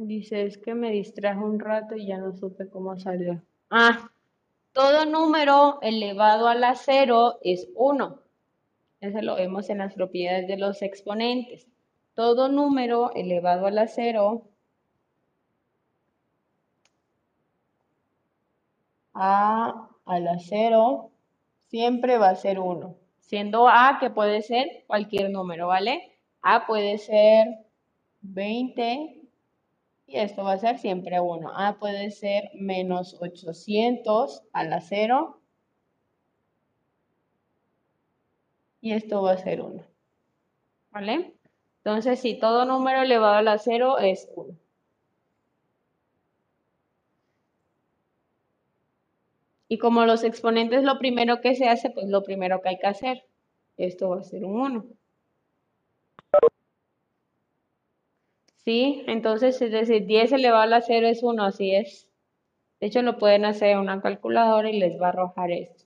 Dice, 0.07 0.45
es 0.45 0.59
que 0.59 0.75
me 0.75 0.91
distrajo 0.91 1.45
un 1.45 1.59
rato 1.61 1.95
y 1.97 2.07
ya 2.07 2.19
no 2.19 2.37
supe 2.37 2.69
cómo 2.69 2.99
salió. 2.99 3.43
Ah, 3.71 4.11
todo 4.73 5.07
número 5.07 5.79
elevado 5.83 6.49
a 6.49 6.55
la 6.55 6.75
cero 6.75 7.39
es 7.43 7.69
1. 7.75 8.21
Eso 9.01 9.23
lo 9.23 9.37
vemos 9.37 9.71
en 9.71 9.79
las 9.79 9.95
propiedades 9.95 10.47
de 10.49 10.57
los 10.57 10.83
exponentes. 10.83 11.67
Todo 12.15 12.49
número 12.49 13.13
elevado 13.15 13.67
a 13.67 13.71
la 13.71 13.87
cero 13.89 14.43
a 19.15 19.89
a 20.07 20.19
la 20.21 20.39
cero 20.39 21.11
siempre 21.69 22.19
va 22.19 22.31
a 22.31 22.37
ser 22.37 22.59
1. 22.59 22.97
Siendo 23.21 23.69
a 23.69 23.99
que 24.01 24.11
puede 24.11 24.43
ser 24.43 24.85
cualquier 24.87 25.31
número, 25.31 25.69
¿vale? 25.69 26.15
a 26.45 26.67
puede 26.67 26.99
ser 26.99 27.47
20 28.21 29.24
y 30.07 30.17
esto 30.19 30.45
va 30.45 30.53
a 30.53 30.59
ser 30.59 30.79
siempre 30.79 31.21
1. 31.21 31.51
A 31.57 31.79
puede 31.79 32.11
ser 32.11 32.51
menos 32.55 33.17
800 33.21 34.43
a 34.53 34.65
la 34.65 34.81
0. 34.81 35.41
Y 38.81 38.93
esto 38.93 39.23
va 39.23 39.33
a 39.33 39.39
ser 39.39 39.63
1. 39.63 39.83
¿Vale? 40.91 41.35
Entonces, 41.79 42.21
si 42.21 42.39
todo 42.39 42.65
número 42.67 43.03
elevado 43.03 43.35
a 43.35 43.43
la 43.43 43.59
0 43.59 43.99
es 43.99 44.29
1. 44.37 44.57
Y 49.69 49.79
como 49.79 50.05
los 50.05 50.23
exponentes 50.23 50.85
lo 50.85 50.99
primero 50.99 51.41
que 51.41 51.57
se 51.57 51.69
hace, 51.69 51.91
pues 51.91 52.07
lo 52.09 52.23
primero 52.23 52.61
que 52.61 52.69
hay 52.71 52.79
que 52.79 52.87
hacer. 52.87 53.25
Esto 53.77 54.11
va 54.11 54.21
a 54.21 54.23
ser 54.23 54.45
un 54.45 54.61
1. 54.61 54.87
¿Sí? 58.65 59.05
Entonces, 59.07 59.61
es 59.63 59.71
decir, 59.73 60.07
10 60.07 60.33
elevado 60.33 60.63
a 60.63 60.67
la 60.67 60.81
0 60.81 61.07
es 61.09 61.23
1, 61.23 61.45
así 61.45 61.75
es. 61.75 62.09
De 62.81 62.89
hecho, 62.89 63.03
lo 63.03 63.19
pueden 63.19 63.45
hacer 63.45 63.71
en 63.71 63.79
una 63.81 64.03
calculadora 64.03 64.71
y 64.71 64.79
les 64.79 65.01
va 65.01 65.07
a 65.09 65.11
arrojar 65.11 65.53
esto. 65.53 65.85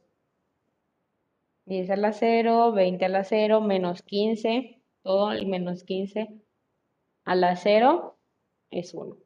10 1.66 1.90
a 1.90 1.96
la 1.96 2.12
0, 2.12 2.72
20 2.72 3.04
a 3.04 3.08
la 3.08 3.24
0, 3.24 3.60
menos 3.60 4.02
15, 4.02 4.80
todo 5.02 5.32
el 5.32 5.46
menos 5.46 5.84
15 5.84 6.28
a 7.24 7.34
la 7.36 7.56
0 7.56 8.18
es 8.70 8.94
1. 8.94 9.16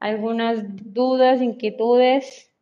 ¿Algunas 0.00 0.62
dudas, 0.94 1.42
inquietudes? 1.42 2.53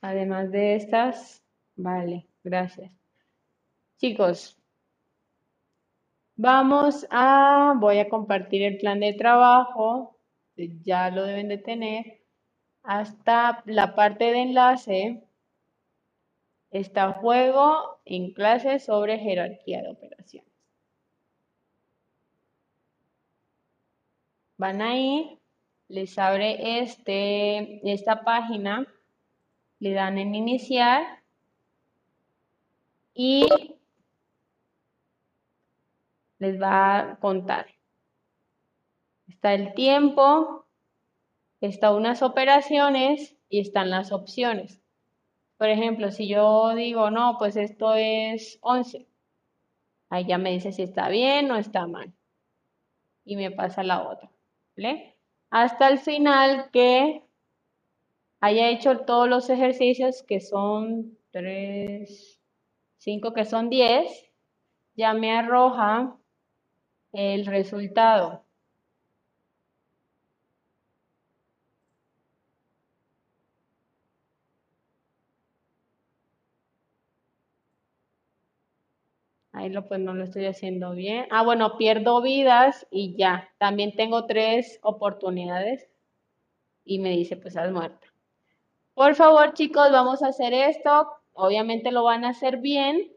Además 0.00 0.50
de 0.50 0.76
estas, 0.76 1.42
vale, 1.76 2.26
gracias. 2.42 2.92
Chicos, 3.98 4.58
vamos 6.36 7.06
a, 7.10 7.74
voy 7.76 7.98
a 7.98 8.08
compartir 8.08 8.62
el 8.62 8.78
plan 8.78 9.00
de 9.00 9.12
trabajo, 9.12 10.16
ya 10.56 11.10
lo 11.10 11.24
deben 11.24 11.48
de 11.48 11.58
tener, 11.58 12.22
hasta 12.82 13.62
la 13.66 13.94
parte 13.94 14.32
de 14.32 14.42
enlace 14.42 15.22
está 16.70 17.12
juego 17.12 18.00
en 18.04 18.32
clase 18.32 18.78
sobre 18.78 19.18
jerarquía 19.18 19.82
de 19.82 19.90
operaciones. 19.90 20.50
Van 24.56 24.80
ahí, 24.80 25.38
les 25.88 26.18
abre 26.18 26.80
este, 26.80 27.80
esta 27.90 28.24
página 28.24 28.86
le 29.80 29.92
dan 29.92 30.18
en 30.18 30.34
iniciar 30.34 31.22
y 33.14 33.48
les 36.38 36.60
va 36.60 36.98
a 36.98 37.16
contar. 37.16 37.66
Está 39.28 39.54
el 39.54 39.74
tiempo, 39.74 40.66
está 41.60 41.92
unas 41.94 42.22
operaciones 42.22 43.36
y 43.48 43.60
están 43.60 43.90
las 43.90 44.12
opciones. 44.12 44.80
Por 45.56 45.68
ejemplo, 45.68 46.10
si 46.10 46.28
yo 46.28 46.74
digo, 46.74 47.10
no, 47.10 47.36
pues 47.38 47.56
esto 47.56 47.94
es 47.94 48.58
11, 48.62 49.06
ahí 50.08 50.26
ya 50.26 50.38
me 50.38 50.52
dice 50.52 50.72
si 50.72 50.82
está 50.82 51.08
bien 51.08 51.50
o 51.50 51.56
está 51.56 51.86
mal. 51.86 52.12
Y 53.24 53.36
me 53.36 53.50
pasa 53.50 53.82
la 53.82 54.08
otra. 54.08 54.30
¿vale? 54.76 55.16
Hasta 55.50 55.88
el 55.88 55.98
final 55.98 56.70
que 56.70 57.22
haya 58.40 58.70
hecho 58.70 59.00
todos 59.00 59.28
los 59.28 59.50
ejercicios 59.50 60.22
que 60.22 60.40
son 60.40 61.18
3, 61.30 62.40
5 62.98 63.32
que 63.34 63.44
son 63.44 63.70
10, 63.70 64.30
ya 64.96 65.14
me 65.14 65.32
arroja 65.32 66.16
el 67.12 67.46
resultado. 67.46 68.44
Ahí 79.52 79.68
lo 79.68 79.86
pues 79.88 80.00
no 80.00 80.14
lo 80.14 80.24
estoy 80.24 80.46
haciendo 80.46 80.92
bien. 80.92 81.26
Ah, 81.30 81.42
bueno, 81.44 81.76
pierdo 81.76 82.22
vidas 82.22 82.86
y 82.90 83.16
ya. 83.16 83.48
También 83.58 83.94
tengo 83.96 84.26
tres 84.26 84.78
oportunidades. 84.82 85.88
Y 86.84 87.00
me 87.00 87.10
dice, 87.10 87.36
pues 87.36 87.56
has 87.56 87.72
muerto. 87.72 88.09
Por 88.94 89.14
favor, 89.14 89.54
chicos, 89.54 89.90
vamos 89.90 90.22
a 90.22 90.28
hacer 90.28 90.52
esto. 90.52 91.10
Obviamente 91.32 91.90
lo 91.92 92.04
van 92.04 92.24
a 92.24 92.30
hacer 92.30 92.58
bien. 92.58 93.10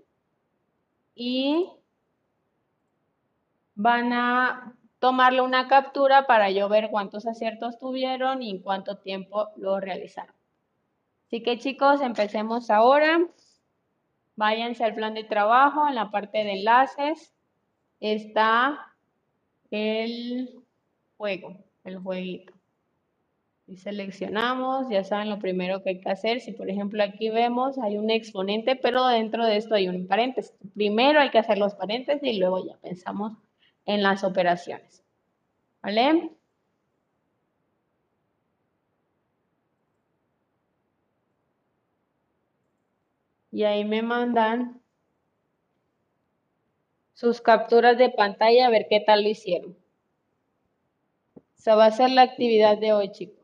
Y 1.15 1.69
van 3.75 4.13
a 4.13 4.75
tomarle 4.99 5.41
una 5.41 5.67
captura 5.67 6.25
para 6.27 6.49
yo 6.49 6.69
ver 6.69 6.89
cuántos 6.89 7.25
aciertos 7.25 7.77
tuvieron 7.77 8.41
y 8.41 8.51
en 8.51 8.59
cuánto 8.59 8.97
tiempo 8.97 9.49
lo 9.57 9.79
realizaron. 9.79 10.35
Así 11.27 11.43
que 11.43 11.59
chicos, 11.59 12.01
empecemos 12.01 12.69
ahora. 12.69 13.19
Váyanse 14.35 14.83
al 14.83 14.95
plan 14.95 15.13
de 15.13 15.23
trabajo, 15.23 15.87
en 15.87 15.95
la 15.95 16.09
parte 16.09 16.39
de 16.39 16.53
enlaces 16.53 17.33
está 17.99 18.93
el 19.71 20.63
juego, 21.17 21.55
el 21.83 21.99
jueguito. 21.99 22.53
Y 23.65 23.77
seleccionamos, 23.77 24.89
ya 24.89 25.03
saben 25.03 25.29
lo 25.29 25.39
primero 25.39 25.81
que 25.81 25.91
hay 25.91 26.01
que 26.01 26.09
hacer. 26.09 26.41
Si 26.41 26.51
por 26.51 26.69
ejemplo 26.69 27.01
aquí 27.03 27.29
vemos 27.29 27.77
hay 27.79 27.97
un 27.97 28.09
exponente, 28.09 28.75
pero 28.75 29.07
dentro 29.07 29.45
de 29.45 29.57
esto 29.57 29.75
hay 29.75 29.87
un 29.87 30.07
paréntesis. 30.07 30.53
Primero 30.73 31.19
hay 31.19 31.29
que 31.31 31.39
hacer 31.39 31.57
los 31.57 31.73
paréntesis 31.75 32.23
y 32.23 32.39
luego 32.39 32.65
ya 32.65 32.77
pensamos 32.77 33.33
en 33.85 34.03
las 34.03 34.23
operaciones. 34.23 35.03
¿Vale? 35.81 36.31
Y 43.51 43.63
ahí 43.63 43.85
me 43.85 44.01
mandan 44.01 44.81
sus 47.13 47.39
capturas 47.39 47.97
de 47.97 48.09
pantalla 48.09 48.67
a 48.67 48.69
ver 48.69 48.87
qué 48.89 48.99
tal 48.99 49.23
lo 49.23 49.29
hicieron. 49.29 49.77
Esa 51.57 51.75
va 51.75 51.85
a 51.85 51.91
ser 51.91 52.09
la 52.09 52.23
actividad 52.23 52.77
de 52.77 52.93
hoy, 52.93 53.11
chicos. 53.11 53.42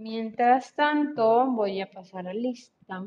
Mientras 0.00 0.74
tanto, 0.74 1.50
voy 1.50 1.82
a 1.82 1.90
pasar 1.90 2.26
a 2.26 2.32
lista. 2.32 3.04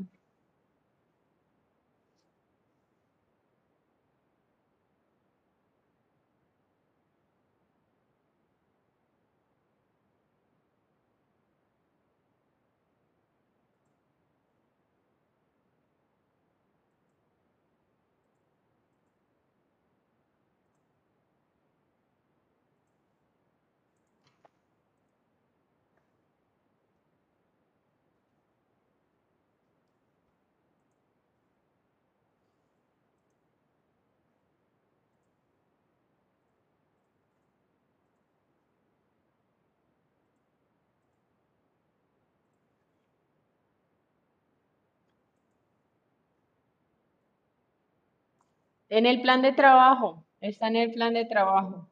En 48.96 49.08
el 49.08 49.24
plan 49.24 49.42
de 49.42 49.54
trabajo, 49.54 50.24
está 50.40 50.68
en 50.68 50.76
el 50.76 50.92
plan 50.92 51.16
de 51.16 51.26
trabajo. 51.26 51.90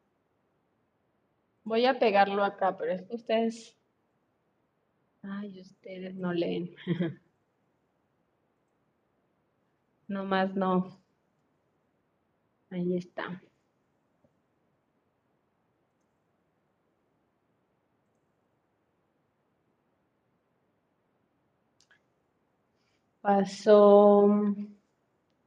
Voy 1.64 1.88
a 1.88 1.98
pegarlo 1.98 2.44
acá, 2.44 2.78
pero 2.78 2.92
es 2.94 3.02
que 3.08 3.16
ustedes 3.16 3.76
Ay, 5.24 5.60
ustedes 5.62 6.14
no 6.16 6.32
leen. 6.32 6.76
No 10.08 10.26
más 10.26 10.54
no. 10.56 11.02
Ahí 12.70 12.98
está. 12.98 13.42
Pasó 23.22 24.28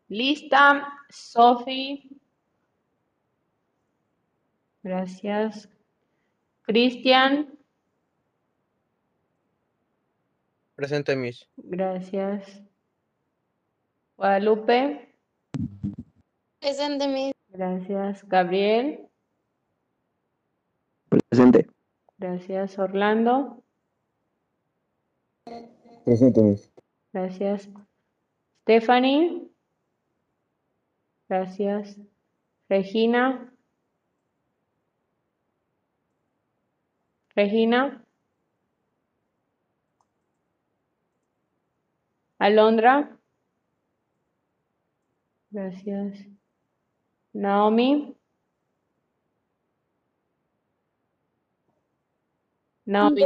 lista, 0.09 1.04
Sophie. 1.15 2.11
Gracias. 4.83 5.69
Cristian. 6.63 7.57
Presente, 10.75 11.15
Miss. 11.17 11.49
Gracias. 11.57 12.63
Guadalupe. 14.17 15.15
Presente, 16.61 17.09
Miss. 17.09 17.35
Gracias. 17.49 18.29
Gabriel. 18.29 19.09
Presente. 21.09 21.71
Gracias. 22.19 22.79
Orlando. 22.79 23.63
Presente, 26.05 26.43
Miss. 26.43 26.71
Gracias. 27.13 27.69
Stephanie. 28.63 29.54
Gracias. 31.29 31.97
Regina. 32.69 33.53
Regina. 37.35 38.05
Alondra. 42.39 43.19
Gracias. 45.51 46.27
Naomi. 47.33 48.17
Naomi. 52.87 53.23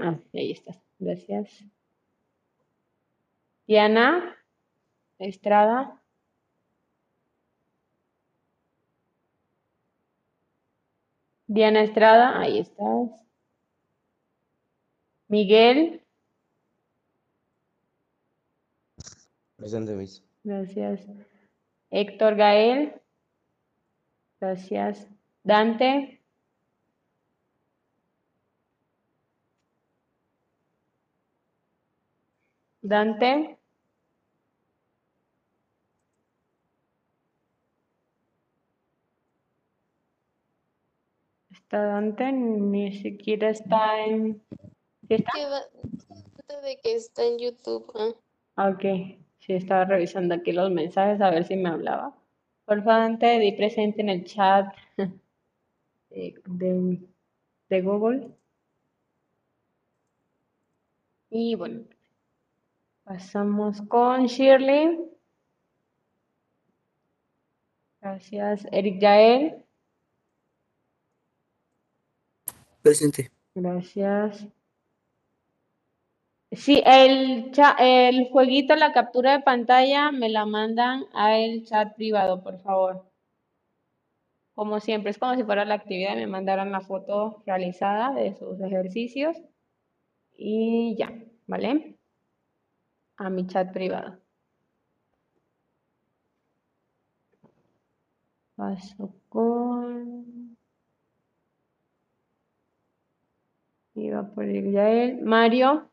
Ah, 0.00 0.18
ahí 0.34 0.50
estás. 0.52 0.78
Gracias. 0.98 1.64
Diana 3.66 4.36
Estrada. 5.18 6.02
Diana 11.48 11.82
Estrada, 11.82 12.40
ahí 12.40 12.58
estás. 12.58 13.10
Miguel, 15.28 16.02
Presente, 19.56 19.94
Miss. 19.94 20.22
gracias. 20.44 21.06
Héctor 21.90 22.36
Gael, 22.36 23.00
gracias. 24.40 25.08
Dante, 25.42 26.20
Dante, 32.82 33.58
está 41.66 41.82
Dante, 41.84 42.30
ni 42.30 42.92
siquiera 42.92 43.50
está 43.50 44.04
en... 44.04 44.40
¿Sí 45.08 45.14
está? 45.14 45.32
De 46.62 46.78
que 46.80 46.94
está 46.94 47.24
en 47.24 47.38
YouTube. 47.40 47.92
Ah, 48.54 48.70
Ok, 48.70 48.82
sí, 49.40 49.52
estaba 49.52 49.84
revisando 49.84 50.36
aquí 50.36 50.52
los 50.52 50.70
mensajes 50.70 51.20
a 51.20 51.30
ver 51.30 51.44
si 51.44 51.56
me 51.56 51.68
hablaba. 51.68 52.16
Por 52.66 52.84
favor, 52.84 53.00
Dante, 53.00 53.40
di 53.40 53.50
presente 53.52 54.00
en 54.00 54.10
el 54.10 54.24
chat 54.24 54.72
de, 56.10 56.34
de, 56.46 57.00
de 57.68 57.82
Google. 57.82 58.28
Y 61.30 61.56
bueno, 61.56 61.82
pasamos 63.02 63.82
con 63.82 64.26
Shirley. 64.26 65.00
Gracias, 68.00 68.66
Eric 68.70 69.00
Yael. 69.00 69.65
Presente. 72.86 73.32
Gracias. 73.52 74.46
Sí, 76.52 76.80
el, 76.86 77.50
el 77.80 78.28
jueguito, 78.30 78.76
la 78.76 78.92
captura 78.92 79.32
de 79.32 79.42
pantalla, 79.42 80.12
me 80.12 80.28
la 80.28 80.46
mandan 80.46 81.04
a 81.12 81.36
el 81.36 81.66
chat 81.66 81.96
privado, 81.96 82.44
por 82.44 82.60
favor. 82.60 83.10
Como 84.54 84.78
siempre, 84.78 85.10
es 85.10 85.18
como 85.18 85.34
si 85.34 85.42
fuera 85.42 85.64
la 85.64 85.74
actividad 85.74 86.14
me 86.14 86.28
mandaran 86.28 86.70
la 86.70 86.80
foto 86.80 87.42
realizada 87.44 88.12
de 88.14 88.36
sus 88.36 88.60
ejercicios. 88.60 89.36
Y 90.36 90.94
ya, 90.96 91.12
¿vale? 91.48 91.98
A 93.16 93.30
mi 93.30 93.48
chat 93.48 93.72
privado. 93.72 94.20
Paso 98.54 99.12
con... 99.28 100.35
Iba 103.96 104.22
por 104.34 104.44
el 104.44 104.72
Yael. 104.72 105.22
Mario. 105.22 105.90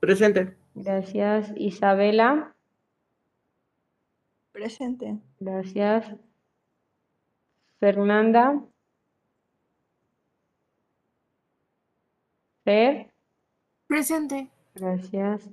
Presente. 0.00 0.56
Gracias, 0.74 1.52
Isabela. 1.56 2.54
Presente. 4.52 5.18
Gracias. 5.38 6.12
Fernanda. 7.78 8.64
Fer. 12.64 13.12
Presente. 13.86 14.50
Gracias. 14.74 15.48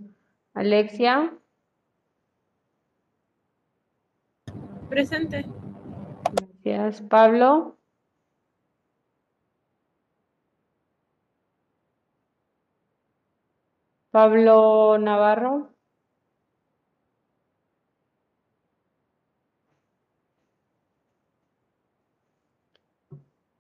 Alexia. 0.55 1.31
Presente. 4.89 5.45
Gracias. 6.63 7.01
Pablo. 7.03 7.77
Pablo 14.15 14.97
Navarro. 14.97 15.75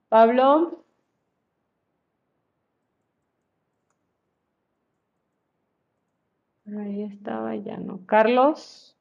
Pablo. 0.07 0.85
Ahí 6.67 7.03
estaba, 7.03 7.53
ya 7.57 7.75
no. 7.75 8.05
Carlos. 8.05 8.95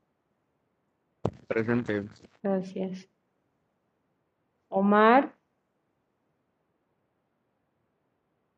Presente. 1.47 2.09
Gracias. 2.43 3.09
Omar. 4.71 5.33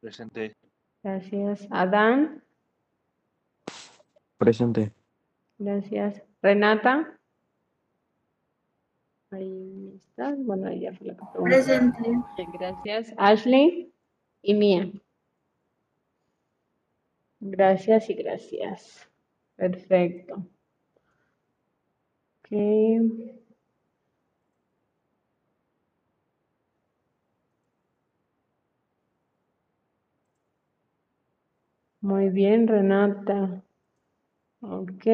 Presente. 0.01 0.57
Gracias. 1.03 1.69
Adán. 1.71 2.46
Presente. 4.39 4.93
Gracias. 5.59 6.23
Renata. 6.43 7.19
Ahí 9.31 10.01
está. 10.09 10.35
Bueno, 10.37 10.69
ella 10.69 10.93
fue 10.93 11.09
la 11.09 11.17
que. 11.17 11.43
Presente. 11.43 12.03
Gracias. 12.53 13.15
Ashley 13.17 13.93
y 14.43 14.55
Mía. 14.55 14.91
Gracias 17.41 18.11
y 18.11 18.15
gracias. 18.15 19.09
Perfecto. 19.57 20.47
Ok. 22.45 22.53
Muy 32.01 32.31
bien, 32.31 32.69
Renata. 32.69 33.63
Ok. 34.69 35.07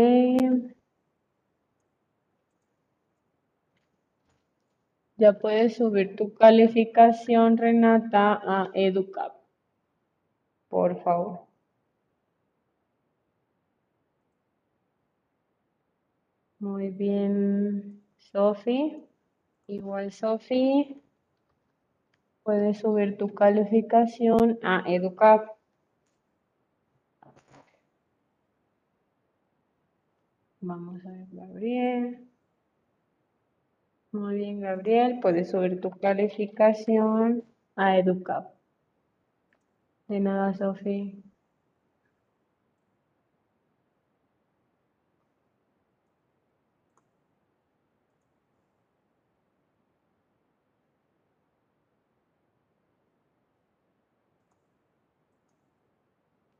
Ya 5.17 5.33
puedes 5.39 5.77
subir 5.77 6.17
tu 6.17 6.35
calificación, 6.35 7.57
Renata, 7.57 8.41
a 8.45 8.71
EduCap, 8.75 9.35
por 10.69 11.03
favor. 11.03 11.41
Muy 16.59 16.89
bien, 16.91 18.03
Sofi. 18.19 19.05
Igual, 19.67 20.13
Sofi, 20.13 21.01
puedes 22.43 22.79
subir 22.79 23.19
tu 23.19 23.35
calificación 23.35 24.59
a 24.63 24.85
EduCap. 24.87 25.49
Vamos 30.63 31.05
a 31.07 31.11
ver, 31.11 31.29
Gabriel. 31.33 32.29
Muy 34.13 34.37
bien, 34.37 34.61
Gabriel. 34.61 35.19
Puedes 35.21 35.51
subir 35.51 35.81
tu 35.81 35.91
calificación 35.91 37.45
a 37.77 37.99
EduCap. 37.99 38.55
De 40.09 40.21
nada, 40.21 40.55
Sofía. 40.55 41.13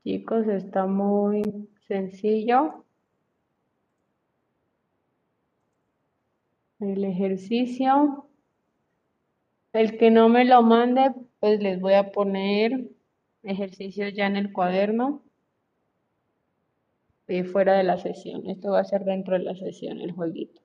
Chicos, 0.03 0.47
está 0.47 0.85
muy 0.85 1.69
sencillo. 1.87 2.85
El 6.83 7.05
ejercicio. 7.05 8.27
El 9.71 9.97
que 9.97 10.11
no 10.11 10.27
me 10.27 10.43
lo 10.43 10.61
mande, 10.61 11.13
pues 11.39 11.61
les 11.61 11.79
voy 11.79 11.93
a 11.93 12.11
poner 12.11 12.89
ejercicios 13.41 14.13
ya 14.13 14.27
en 14.27 14.35
el 14.35 14.51
cuaderno. 14.51 15.23
Y 17.27 17.43
fuera 17.43 17.77
de 17.77 17.83
la 17.83 17.97
sesión. 17.97 18.49
Esto 18.49 18.71
va 18.71 18.81
a 18.81 18.83
ser 18.83 19.05
dentro 19.05 19.33
de 19.33 19.43
la 19.43 19.55
sesión, 19.55 20.01
el 20.01 20.11
jueguito. 20.11 20.61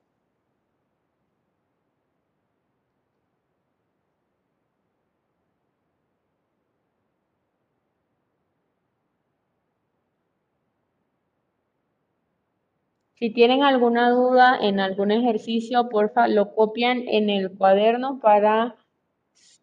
Si 13.19 13.31
tienen 13.31 13.63
alguna 13.63 14.11
duda 14.11 14.57
en 14.61 14.79
algún 14.79 15.11
ejercicio, 15.11 15.89
porfa, 15.89 16.29
lo 16.29 16.55
copian 16.55 17.05
en 17.05 17.29
el 17.29 17.51
cuaderno 17.51 18.19
para 18.21 18.77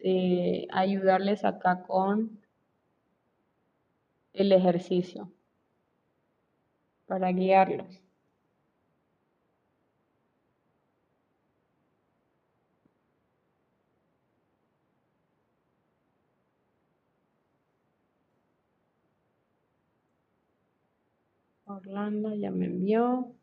eh, 0.00 0.66
ayudarles 0.70 1.42
acá 1.42 1.82
con 1.82 2.38
el 4.34 4.52
ejercicio, 4.52 5.32
para 7.06 7.32
guiarlos. 7.32 8.02
Orlando 21.64 22.34
ya 22.34 22.50
me 22.50 22.66
envió. 22.66 23.34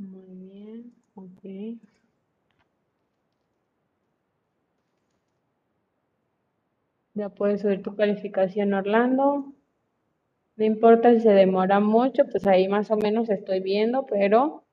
Muy 0.00 0.34
bien, 0.34 0.92
ok. 1.14 1.44
Ya 7.14 7.28
puedes 7.28 7.60
subir 7.60 7.84
tu 7.84 7.94
calificación, 7.94 8.74
Orlando. 8.74 9.52
No 10.56 10.64
importa 10.64 11.12
si 11.12 11.20
se 11.20 11.30
demora 11.32 11.80
mucho, 11.80 12.24
pues 12.30 12.46
ahí 12.46 12.68
más 12.68 12.90
o 12.92 12.96
menos 12.96 13.28
estoy 13.30 13.60
viendo, 13.60 14.06
pero 14.06 14.64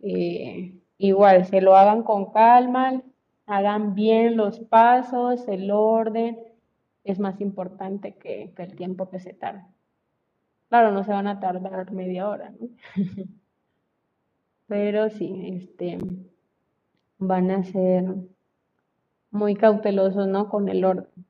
eh, 0.00 0.74
igual, 0.98 1.44
se 1.46 1.60
lo 1.60 1.76
hagan 1.76 2.02
con 2.02 2.32
calma, 2.32 3.02
hagan 3.46 3.94
bien 3.94 4.36
los 4.36 4.58
pasos, 4.60 5.46
el 5.48 5.70
orden, 5.70 6.38
es 7.04 7.18
más 7.20 7.40
importante 7.40 8.14
que, 8.16 8.52
que 8.56 8.62
el 8.62 8.74
tiempo 8.76 9.08
que 9.10 9.20
se 9.20 9.34
tarda. 9.34 9.68
Claro, 10.68 10.92
no 10.92 11.04
se 11.04 11.12
van 11.12 11.26
a 11.28 11.40
tardar 11.40 11.90
media 11.92 12.28
hora, 12.28 12.50
¿no? 12.50 12.68
Pero 14.66 15.08
sí, 15.10 15.48
este, 15.54 15.98
van 17.18 17.50
a 17.50 17.64
ser 17.64 18.04
muy 19.30 19.56
cautelosos, 19.56 20.26
¿no? 20.28 20.48
Con 20.48 20.68
el 20.68 20.84
orden. 20.84 21.26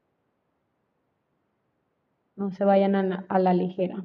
No 2.36 2.50
se 2.52 2.64
vayan 2.64 2.94
a, 2.94 3.26
a 3.28 3.38
la 3.40 3.54
ligera. 3.54 4.04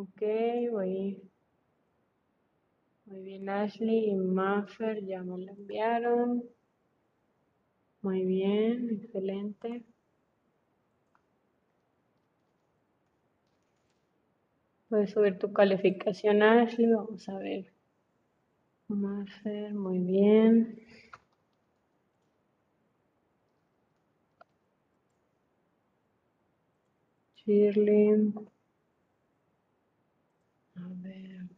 Ok, 0.00 0.22
voy. 0.70 1.20
Muy 3.04 3.20
bien, 3.20 3.50
Ashley 3.50 4.08
y 4.08 4.14
Maffer 4.14 5.04
ya 5.04 5.22
me 5.22 5.36
lo 5.44 5.52
enviaron. 5.52 6.42
Muy 8.00 8.24
bien, 8.24 8.88
excelente. 9.02 9.84
Puedes 14.88 15.10
subir 15.10 15.38
tu 15.38 15.52
calificación, 15.52 16.42
Ashley. 16.42 16.86
Vamos 16.86 17.28
a 17.28 17.38
ver. 17.38 17.70
Maffer, 18.88 19.74
muy 19.74 19.98
bien. 19.98 20.80
Shirley. 27.44 28.32
A 30.82 30.88
ver. 31.02 31.48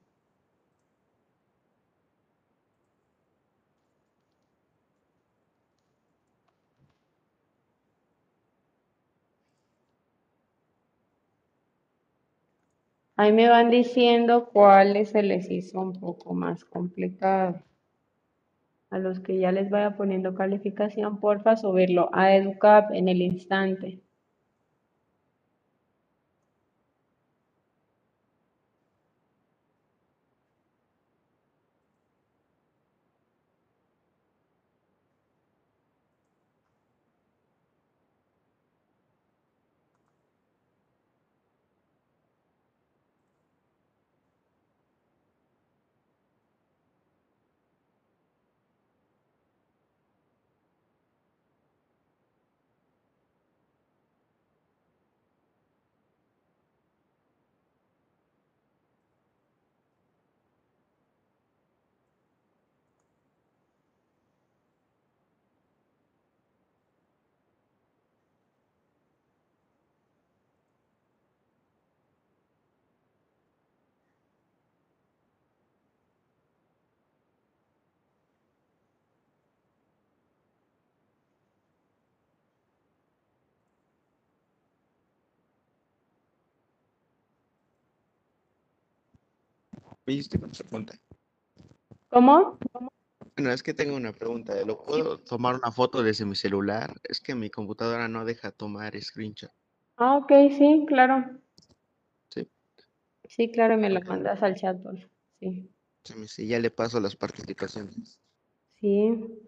Ahí 13.17 13.33
me 13.33 13.49
van 13.49 13.71
diciendo 13.71 14.49
cuáles 14.53 15.11
se 15.11 15.23
les 15.23 15.51
hizo 15.51 15.81
un 15.81 15.93
poco 15.93 16.35
más 16.35 16.65
complicado. 16.65 17.63
A 18.91 18.99
los 18.99 19.21
que 19.21 19.39
ya 19.39 19.53
les 19.53 19.71
vaya 19.71 19.97
poniendo 19.97 20.35
calificación, 20.35 21.21
porfa, 21.21 21.57
subirlo 21.57 22.11
a 22.13 22.35
EduCap 22.35 22.93
en 22.93 23.09
el 23.09 23.23
instante. 23.23 24.01
Tengo 90.05 90.47
una 90.47 90.53
pregunta. 90.53 90.95
¿Cómo? 92.11 92.59
Bueno, 93.37 93.53
es 93.53 93.63
que 93.63 93.73
tengo 93.73 93.97
una 93.97 94.13
pregunta. 94.13 94.55
¿Lo 94.65 94.83
puedo 94.83 95.19
tomar 95.19 95.55
una 95.55 95.71
foto 95.71 96.03
desde 96.03 96.25
mi 96.25 96.35
celular? 96.35 96.93
Es 97.05 97.21
que 97.21 97.35
mi 97.35 97.51
computadora 97.51 98.09
no 98.09 98.25
deja 98.25 98.51
tomar 98.51 99.01
screenshot. 99.01 99.51
Ah, 99.97 100.17
ok, 100.17 100.33
sí, 100.51 100.85
claro. 100.89 101.39
Sí. 102.31 102.49
Sí, 103.29 103.51
claro, 103.53 103.77
me 103.77 103.91
lo 103.91 104.01
Ok. 104.01 104.07
mandas 104.07 104.43
al 104.43 104.57
chat, 104.57 104.83
por 104.83 104.97
favor. 104.99 105.11
Sí, 105.41 106.15
dice, 106.17 106.47
ya 106.47 106.59
le 106.59 106.71
paso 106.71 107.01
las 107.01 107.17
participaciones. 107.17 108.19
sí. 108.81 109.39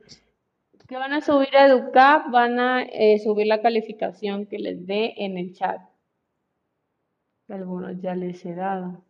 Que 0.86 0.97
van 0.97 1.14
a 1.14 1.22
subir 1.22 1.56
a 1.56 1.66
EduCap, 1.66 2.31
van 2.31 2.59
a 2.59 2.82
eh, 2.82 3.18
subir 3.18 3.47
la 3.47 3.62
calificación 3.62 4.47
que 4.47 4.59
les 4.59 4.86
dé 4.86 5.14
en 5.16 5.39
el 5.39 5.55
chat. 5.55 5.81
Algunos 7.48 8.01
ya 8.02 8.14
les 8.14 8.44
he 8.44 8.55
dado. 8.55 9.02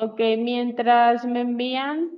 Ok, 0.00 0.18
mientras 0.38 1.24
me 1.26 1.40
envían 1.40 2.10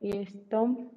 esto, 0.00 0.90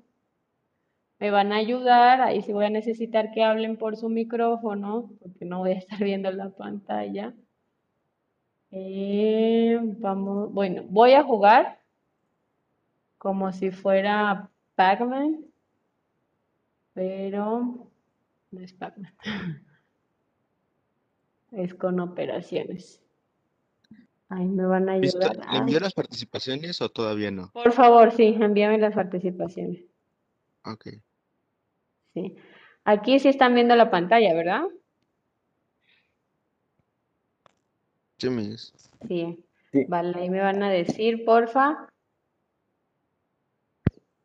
me 1.20 1.32
van 1.32 1.52
a 1.54 1.58
ayudar. 1.58 2.22
Ahí 2.22 2.42
sí 2.42 2.52
voy 2.52 2.66
a 2.66 2.70
necesitar 2.70 3.32
que 3.32 3.44
hablen 3.44 3.78
por 3.78 3.96
su 3.96 4.10
micrófono, 4.10 5.12
porque 5.22 5.46
no 5.46 5.60
voy 5.60 5.72
a 5.72 5.78
estar 5.78 6.00
viendo 6.04 6.32
la 6.32 6.50
pantalla. 6.50 7.34
Eh, 8.72 9.78
vamos, 10.00 10.52
bueno, 10.52 10.84
voy 10.90 11.14
a 11.14 11.24
jugar 11.24 11.80
como 13.18 13.52
si 13.54 13.72
fuera 13.72 14.50
Pac-Man, 14.76 15.46
pero 16.94 17.88
no 18.52 18.62
es 18.62 18.74
Pac-Man, 18.74 19.14
es 21.52 21.74
con 21.76 22.00
operaciones. 22.00 23.01
Ahí 24.32 24.48
me 24.48 24.66
van 24.66 24.88
a 24.88 24.94
ayudar. 24.94 25.36
¿Le 25.36 25.58
envío 25.58 25.78
Ay, 25.78 25.84
las 25.84 25.94
participaciones 25.94 26.82
o 26.82 26.88
todavía 26.88 27.32
no? 27.32 27.52
por 27.52 27.74
favor, 27.74 28.14
sí, 28.14 28.38
envíame 28.40 28.78
las 28.78 28.96
participaciones. 28.96 29.84
Ok. 30.64 30.88
Sí. 32.14 32.38
Aquí 32.86 33.20
sí 33.20 33.28
están 33.28 33.54
viendo 33.56 33.76
la 33.76 33.92
pantalla, 33.92 34.34
¿verdad? 34.34 34.64
Sí, 38.20 38.30
mis. 38.30 38.74
Sí. 39.06 39.44
Sí. 39.74 39.86
Vale, 39.90 40.18
ahí 40.18 40.30
me 40.30 40.40
van 40.40 40.64
a 40.64 40.70
decir, 40.70 41.26
porfa, 41.26 41.90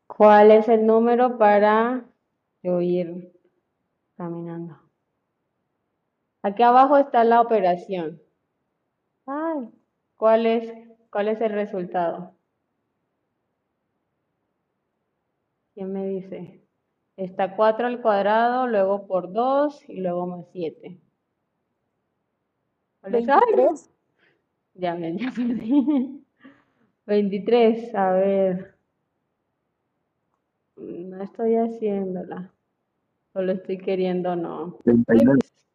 cuál 0.06 0.52
es 0.52 0.68
el 0.68 0.86
número 0.86 1.36
para 1.36 2.04
yo 2.62 2.80
ir 2.80 3.32
caminando. 4.16 4.78
Aquí 6.42 6.62
abajo 6.62 6.96
está 6.96 7.24
la 7.24 7.40
operación. 7.40 8.22
¿Cuál 10.16 10.46
es, 10.46 10.72
cuál 11.10 11.28
es 11.28 11.40
el 11.40 11.52
resultado? 11.52 12.34
¿Quién 15.74 15.92
me 15.92 16.06
dice? 16.06 16.62
Está 17.16 17.54
4 17.54 17.86
al 17.86 18.00
cuadrado, 18.00 18.66
luego 18.66 19.06
por 19.06 19.32
2 19.32 19.88
y 19.88 20.00
luego 20.00 20.26
más 20.26 20.46
7. 20.52 20.98
¿Cuál 23.00 23.14
es? 23.14 23.28
¡Ay, 23.28 23.38
no! 23.56 23.56
23. 23.56 23.90
Ya 24.74 24.94
me 24.94 25.16
ya 25.16 25.30
perdí. 25.36 26.24
23, 27.06 27.94
a 27.94 28.12
ver. 28.12 28.74
No 30.76 31.22
estoy 31.22 31.54
haciéndola. 31.54 32.52
Solo 33.32 33.52
estoy 33.52 33.78
queriendo, 33.78 34.34
no. 34.34 34.78
Ay, 34.86 35.02
39. 35.04 35.38
pues, 35.40 35.66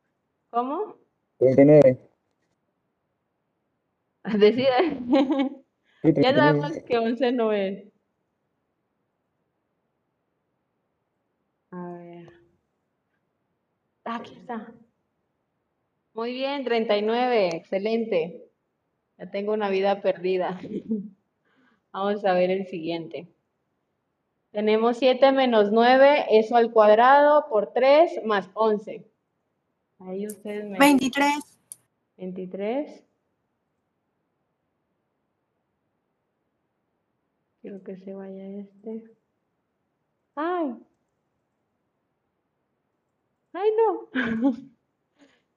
¿cómo? 0.49 0.95
39. 1.37 2.10
Decide. 4.39 4.99
Sí, 6.01 6.13
Ya 6.13 6.33
39. 6.33 6.35
sabemos 6.35 6.71
que 6.85 6.97
11 6.97 7.31
no 7.31 7.51
es. 7.53 7.83
A 11.71 11.93
ver. 11.97 12.29
Ah, 14.05 14.15
Aquí 14.15 14.35
está. 14.35 14.73
Muy 16.13 16.33
bien, 16.33 16.63
39. 16.63 17.49
Excelente. 17.55 18.43
Ya 19.17 19.29
tengo 19.31 19.53
una 19.53 19.69
vida 19.69 20.01
perdida. 20.01 20.59
Vamos 21.93 22.23
a 22.25 22.33
ver 22.33 22.51
el 22.51 22.67
siguiente. 22.67 23.27
Tenemos 24.51 24.97
7 24.97 25.31
menos 25.31 25.71
9, 25.71 26.25
eso 26.31 26.57
al 26.57 26.71
cuadrado 26.71 27.47
por 27.49 27.71
3 27.71 28.21
más 28.25 28.49
11. 28.53 29.05
Ahí 29.99 30.27
ustedes 30.27 30.65
me 30.65 30.71
dicen. 30.71 30.79
23. 30.79 31.59
23. 32.17 33.03
Quiero 37.61 37.83
que 37.83 37.95
se 37.97 38.13
vaya 38.13 38.43
este. 38.47 39.03
¡Ay! 40.35 40.75
¡Ay, 43.53 43.69
no! 43.77 44.09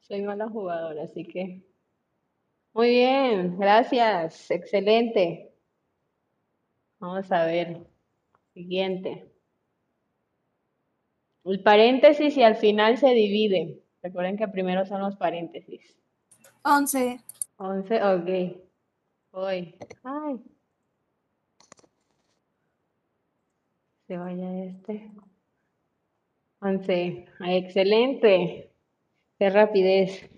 Soy 0.01 0.21
mala 0.23 0.49
jugadora, 0.49 1.05
así 1.05 1.25
que. 1.25 1.63
Muy 2.75 2.91
bien, 2.91 3.57
gracias. 3.59 4.51
Excelente. 4.51 5.55
Vamos 6.99 7.33
a 7.33 7.47
ver. 7.47 7.87
Siguiente. 8.53 9.31
El 11.45 11.63
paréntesis 11.63 12.37
y 12.37 12.43
al 12.43 12.57
final 12.57 12.99
se 12.99 13.09
divide. 13.15 13.83
Recuerden 14.03 14.37
que 14.37 14.49
primero 14.49 14.85
son 14.85 15.01
los 15.01 15.17
paréntesis. 15.17 15.97
11. 16.65 17.21
11, 17.57 18.03
ok. 18.03 18.61
Voy. 19.33 19.75
Ay. 20.03 20.54
Se 24.07 24.19
vaya 24.19 24.65
este. 24.65 25.11
11. 26.61 27.27
Ay, 27.41 27.57
excelente. 27.57 28.71
Qué 29.39 29.51
rapidez. 29.51 30.31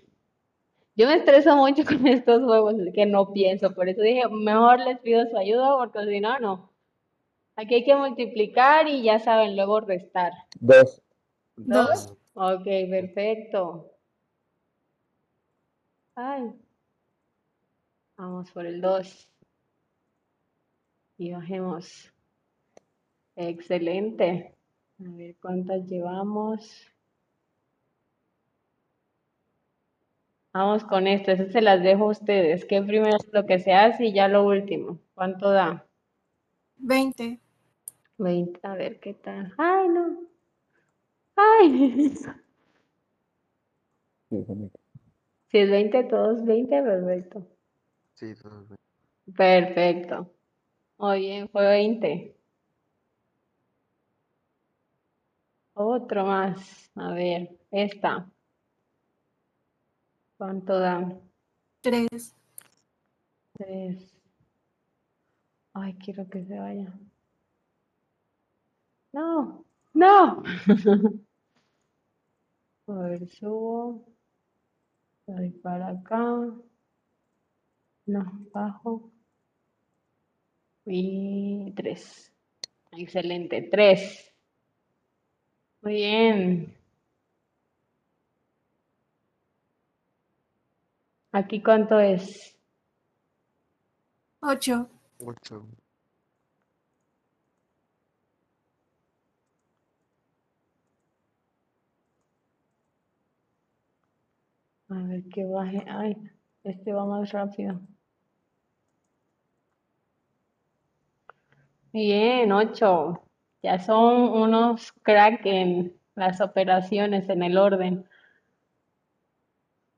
Yo 0.95 1.07
me 1.07 1.15
estreso 1.15 1.55
mucho 1.55 1.83
con 1.85 2.07
estos 2.07 2.43
juegos, 2.43 2.75
así 2.79 2.91
que 2.91 3.05
no 3.05 3.31
pienso. 3.31 3.73
Por 3.73 3.87
eso 3.87 4.01
dije, 4.01 4.27
mejor 4.29 4.79
les 4.79 4.99
pido 4.99 5.25
su 5.29 5.37
ayuda, 5.37 5.77
porque 5.77 6.05
si 6.05 6.19
no, 6.19 6.39
no. 6.39 6.73
Aquí 7.55 7.75
hay 7.75 7.83
que 7.83 7.95
multiplicar 7.95 8.87
y 8.87 9.03
ya 9.03 9.19
saben, 9.19 9.55
luego 9.55 9.81
restar. 9.81 10.31
2. 10.59 11.01
¿Dos? 11.57 12.13
Ok, 12.33 12.63
perfecto. 12.63 13.91
Ay. 16.15 16.53
Vamos 18.15 18.51
por 18.51 18.65
el 18.65 18.81
2. 18.81 19.29
Y 21.19 21.31
bajemos. 21.31 22.13
Excelente. 23.37 24.55
A 24.99 25.09
ver 25.11 25.35
cuántas 25.39 25.85
llevamos. 25.85 26.91
Vamos 30.51 30.83
con 30.83 31.05
esto. 31.05 31.31
Eso 31.31 31.51
se 31.51 31.61
las 31.61 31.83
dejo 31.83 32.05
a 32.05 32.11
ustedes. 32.11 32.65
¿Qué 32.65 32.81
primero 32.81 33.15
es 33.15 33.31
lo 33.31 33.45
que 33.45 33.59
se 33.59 33.73
hace 33.73 34.05
y 34.05 34.13
ya 34.13 34.27
lo 34.27 34.43
último? 34.43 34.99
¿Cuánto 35.13 35.51
da? 35.51 35.85
20. 36.77 37.39
20. 38.17 38.59
A 38.63 38.73
ver 38.73 38.99
qué 38.99 39.13
tal. 39.13 39.53
Ay, 39.57 39.87
no. 39.87 40.17
Ay. 41.35 42.13
Si 45.49 45.57
es 45.59 45.69
20, 45.69 46.03
todos 46.05 46.43
20, 46.43 46.81
perfecto. 46.81 47.47
Sí, 48.15 48.33
todos 48.41 48.67
ven. 48.67 48.77
Perfecto. 49.35 50.33
Muy 50.97 51.19
bien, 51.19 51.47
fue 51.49 51.67
20. 51.67 52.36
Otro 55.79 56.25
más. 56.25 56.89
A 56.95 57.13
ver, 57.13 57.55
esta. 57.69 58.27
¿Cuánto 60.35 60.79
da? 60.79 61.15
3. 61.81 62.35
3. 63.53 64.15
Ay, 65.73 65.93
quiero 66.03 66.27
que 66.27 66.43
se 66.45 66.57
vaya. 66.57 66.91
No, 69.13 69.65
no. 69.93 70.41
A 72.87 72.93
ver, 72.93 73.27
subo. 73.27 74.03
Voy 75.27 75.51
para 75.51 75.89
acá. 75.89 76.19
No, 78.07 78.47
bajo. 78.51 79.11
Y 80.85 81.71
3. 81.75 82.33
Excelente, 82.93 83.61
3. 83.61 84.36
Muy 85.81 85.93
bien. 85.95 86.73
¿Aquí 91.31 91.61
cuánto 91.61 91.99
es? 91.99 92.57
Ocho. 94.41 94.89
Ocho. 95.19 95.65
A 104.89 104.95
ver 105.03 105.23
que 105.29 105.45
baje. 105.45 105.83
Ay, 105.87 106.15
este 106.63 106.93
va 106.93 107.05
más 107.05 107.31
rápido. 107.31 107.79
Bien, 111.91 112.51
ocho. 112.51 113.26
Ya 113.63 113.79
son 113.79 114.29
unos 114.33 114.91
crack 115.03 115.45
en 115.45 115.99
las 116.15 116.41
operaciones, 116.41 117.27
en 117.29 117.43
el 117.43 117.57
orden. 117.57 118.07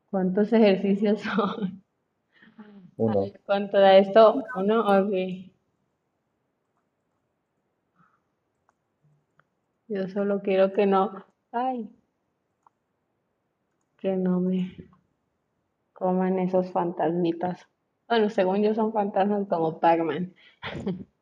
¿Cuántos 0.10 0.52
ejercicios 0.54 1.22
son? 1.22 1.84
Uno. 2.98 3.22
ver, 3.22 3.42
¿cuánto 3.46 3.80
da 3.80 3.98
esto? 3.98 4.44
Uno, 4.56 4.82
ok. 4.82 5.14
Yo 9.88 10.08
solo 10.08 10.42
quiero 10.42 10.74
que 10.74 10.86
no, 10.86 11.26
ay, 11.52 11.90
que 13.98 14.16
no 14.16 14.40
me 14.40 14.76
coman 15.94 16.40
esos 16.40 16.72
fantasmitas. 16.72 17.68
Bueno, 18.08 18.30
según 18.30 18.64
yo 18.64 18.74
son 18.74 18.94
fantasmas 18.94 19.48
como 19.48 19.80
Pac-Man. 19.80 20.34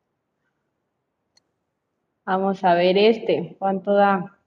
Vamos 2.28 2.62
a 2.66 2.74
ver 2.74 2.98
este. 2.98 3.56
¿Cuánto 3.58 3.94
da? 3.94 4.38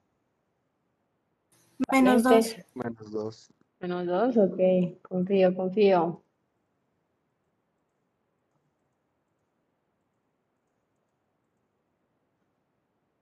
Menos 1.90 2.22
dos. 2.22 2.54
Menos 2.74 3.10
dos. 3.10 3.54
Menos 3.80 4.06
dos, 4.06 4.36
ok. 4.36 5.00
Confío, 5.00 5.54
confío. 5.54 6.22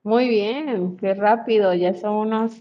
Muy 0.03 0.29
bien, 0.29 0.97
qué 0.97 1.15
rápido. 1.15 1.73
Ya 1.75 1.95
son 1.95 2.15
unos 2.17 2.61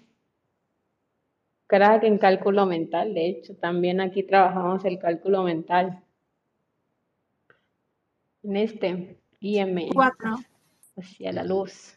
crack 1.65 2.03
en 2.03 2.19
cálculo 2.19 2.67
mental. 2.67 3.15
De 3.15 3.25
hecho, 3.25 3.55
también 3.55 4.01
aquí 4.01 4.21
trabajamos 4.21 4.85
el 4.85 4.99
cálculo 4.99 5.41
mental. 5.41 6.03
En 8.43 8.55
este, 8.55 9.17
guíeme 9.41 9.89
Cuatro. 9.95 10.35
Hacia 10.97 11.31
la 11.31 11.43
luz. 11.43 11.95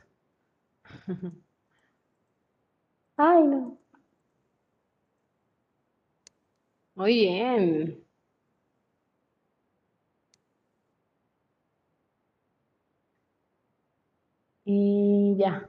Ay, 3.17 3.45
no. 3.45 3.79
Muy 6.95 7.15
bien. 7.15 8.05
Y 14.65 15.37
ya. 15.39 15.69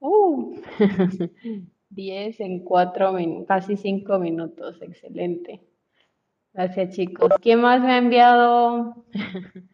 Uh, 0.00 0.60
10 1.90 2.40
en 2.40 2.64
4 2.64 3.12
minutos, 3.12 3.46
casi 3.46 3.76
5 3.76 4.18
minutos. 4.18 4.80
Excelente. 4.82 5.60
Gracias, 6.52 6.94
chicos. 6.96 7.30
¿Quién 7.40 7.60
más 7.60 7.80
me 7.80 7.92
ha 7.92 7.98
enviado? 7.98 9.04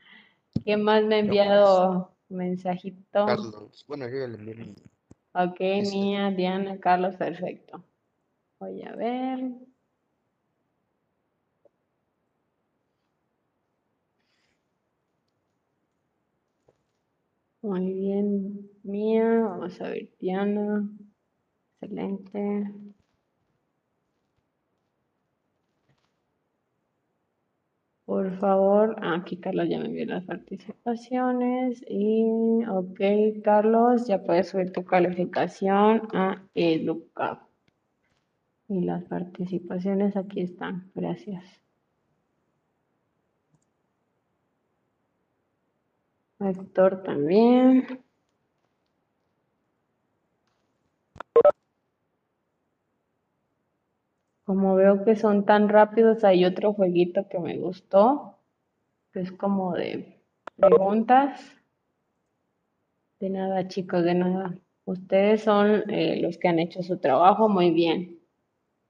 ¿Quién 0.64 0.82
más 0.82 1.04
me 1.04 1.16
ha 1.16 1.18
enviado 1.20 2.17
mensajito? 2.28 3.26
Carlos. 3.26 3.84
Bueno, 3.86 4.08
yo 4.08 4.18
ya 4.18 4.26
le 4.28 4.38
envié 4.38 4.74
Ok, 5.34 5.56
Este. 5.60 5.96
Mía, 5.96 6.30
Diana, 6.30 6.78
Carlos, 6.78 7.16
perfecto. 7.16 7.84
Voy 8.60 8.82
a 8.82 8.94
ver. 8.96 9.52
Muy 17.62 17.92
bien, 17.92 18.70
Mía. 18.82 19.40
Vamos 19.42 19.80
a 19.80 19.88
ver, 19.90 20.10
Diana. 20.18 20.88
Excelente. 21.80 22.72
Por 28.08 28.38
favor, 28.38 28.96
ah, 29.02 29.16
aquí 29.16 29.36
Carlos 29.36 29.68
ya 29.68 29.78
me 29.78 29.84
envió 29.84 30.06
las 30.06 30.24
participaciones 30.24 31.84
y 31.86 32.64
ok, 32.66 33.42
Carlos, 33.44 34.06
ya 34.06 34.22
puedes 34.22 34.48
subir 34.48 34.72
tu 34.72 34.82
calificación 34.82 36.08
a 36.14 36.42
Educap. 36.54 37.42
Y 38.66 38.80
las 38.80 39.04
participaciones 39.04 40.16
aquí 40.16 40.40
están, 40.40 40.90
gracias. 40.94 41.44
Héctor 46.40 47.02
también. 47.02 47.84
Como 54.48 54.76
veo 54.76 55.04
que 55.04 55.14
son 55.14 55.44
tan 55.44 55.68
rápidos, 55.68 56.24
hay 56.24 56.46
otro 56.46 56.72
jueguito 56.72 57.28
que 57.28 57.38
me 57.38 57.58
gustó, 57.58 58.38
que 59.12 59.20
es 59.20 59.30
como 59.30 59.74
de 59.74 60.22
preguntas. 60.56 61.54
De 63.20 63.28
nada, 63.28 63.68
chicos, 63.68 64.02
de 64.04 64.14
nada. 64.14 64.58
Ustedes 64.86 65.42
son 65.42 65.90
eh, 65.90 66.18
los 66.22 66.38
que 66.38 66.48
han 66.48 66.60
hecho 66.60 66.82
su 66.82 66.96
trabajo 66.96 67.50
muy 67.50 67.72
bien. 67.72 68.20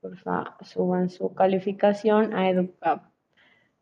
Porfa, 0.01 0.57
suban 0.61 1.11
su 1.11 1.35
calificación 1.35 2.35
a 2.35 2.49
EduCap. 2.51 3.07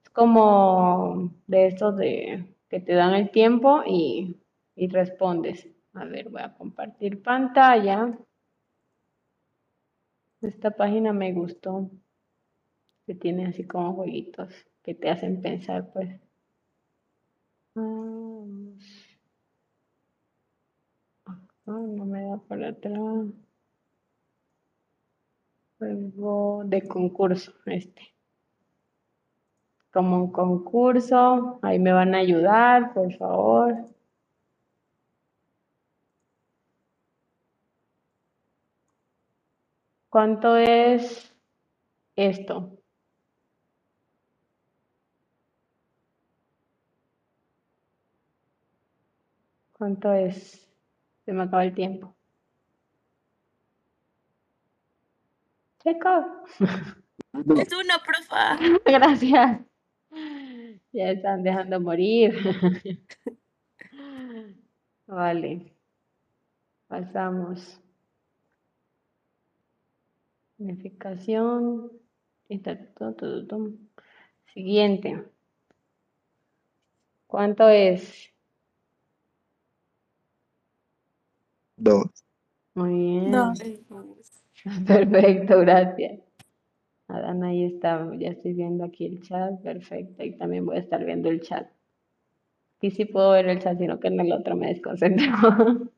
Es 0.02 0.08
como 0.08 1.30
de 1.46 1.66
estos 1.66 1.98
de 1.98 2.56
que 2.70 2.80
te 2.80 2.94
dan 2.94 3.12
el 3.12 3.28
tiempo 3.30 3.82
y, 3.86 4.38
y 4.76 4.88
respondes. 4.88 5.68
A 5.92 6.06
ver, 6.06 6.30
voy 6.30 6.40
a 6.40 6.54
compartir 6.54 7.22
pantalla. 7.22 8.16
Esta 10.42 10.70
página 10.70 11.12
me 11.14 11.32
gustó, 11.32 11.90
que 13.06 13.14
tiene 13.14 13.46
así 13.46 13.64
como 13.64 13.94
jueguitos 13.94 14.52
que 14.82 14.94
te 14.94 15.08
hacen 15.08 15.40
pensar, 15.40 15.90
pues. 15.92 16.20
Ah, 17.74 17.82
no 21.66 22.04
me 22.06 22.22
da 22.22 22.38
para 22.38 22.68
atrás. 22.68 23.26
Juego 25.78 26.62
de 26.64 26.86
concurso, 26.86 27.52
este. 27.66 28.02
Como 29.92 30.16
un 30.16 30.30
concurso, 30.32 31.58
ahí 31.62 31.78
me 31.78 31.92
van 31.92 32.14
a 32.14 32.18
ayudar, 32.18 32.94
por 32.94 33.12
favor. 33.14 33.95
¿Cuánto 40.16 40.56
es 40.56 41.30
esto? 42.16 42.78
¿Cuánto 49.74 50.14
es? 50.14 50.66
Se 51.26 51.34
me 51.34 51.42
acaba 51.42 51.64
el 51.64 51.74
tiempo. 51.74 52.16
Chicos, 55.82 56.24
Es 57.58 57.72
uno, 57.74 57.94
profa. 58.02 58.56
gracias. 58.86 59.60
Ya 60.92 61.10
están 61.10 61.42
dejando 61.42 61.78
morir. 61.78 62.34
Vale. 65.06 65.76
Pasamos. 66.88 67.85
Unificación. 70.58 71.92
y. 72.48 73.78
Siguiente. 74.54 75.22
¿Cuánto 77.26 77.68
es? 77.68 78.32
Dos. 81.76 82.06
Muy 82.74 82.94
bien. 82.94 83.32
Dos. 83.32 83.58
Perfecto, 84.86 85.58
gracias. 85.60 86.20
Adán, 87.08 87.44
ahí 87.44 87.64
está, 87.64 88.10
ya 88.18 88.30
estoy 88.30 88.54
viendo 88.54 88.84
aquí 88.84 89.06
el 89.06 89.22
chat, 89.22 89.60
perfecto, 89.62 90.24
y 90.24 90.36
también 90.36 90.66
voy 90.66 90.76
a 90.76 90.80
estar 90.80 91.04
viendo 91.04 91.28
el 91.28 91.40
chat. 91.40 91.68
Aquí 92.78 92.90
sí 92.90 93.04
puedo 93.04 93.30
ver 93.30 93.48
el 93.48 93.60
chat, 93.60 93.78
sino 93.78 94.00
que 94.00 94.08
en 94.08 94.20
el 94.20 94.32
otro 94.32 94.56
me 94.56 94.68
desconcentro. 94.68 95.26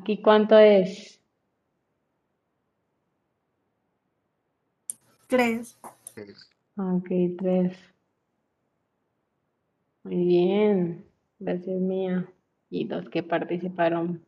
Aquí 0.00 0.22
cuánto 0.22 0.58
es? 0.58 1.20
Tres. 5.28 5.78
Ok, 6.76 7.08
tres. 7.38 7.76
Muy 10.04 10.24
bien, 10.24 11.04
gracias 11.38 11.78
mía. 11.80 12.32
Y 12.70 12.86
los 12.88 13.10
que 13.10 13.22
participaron 13.22 14.24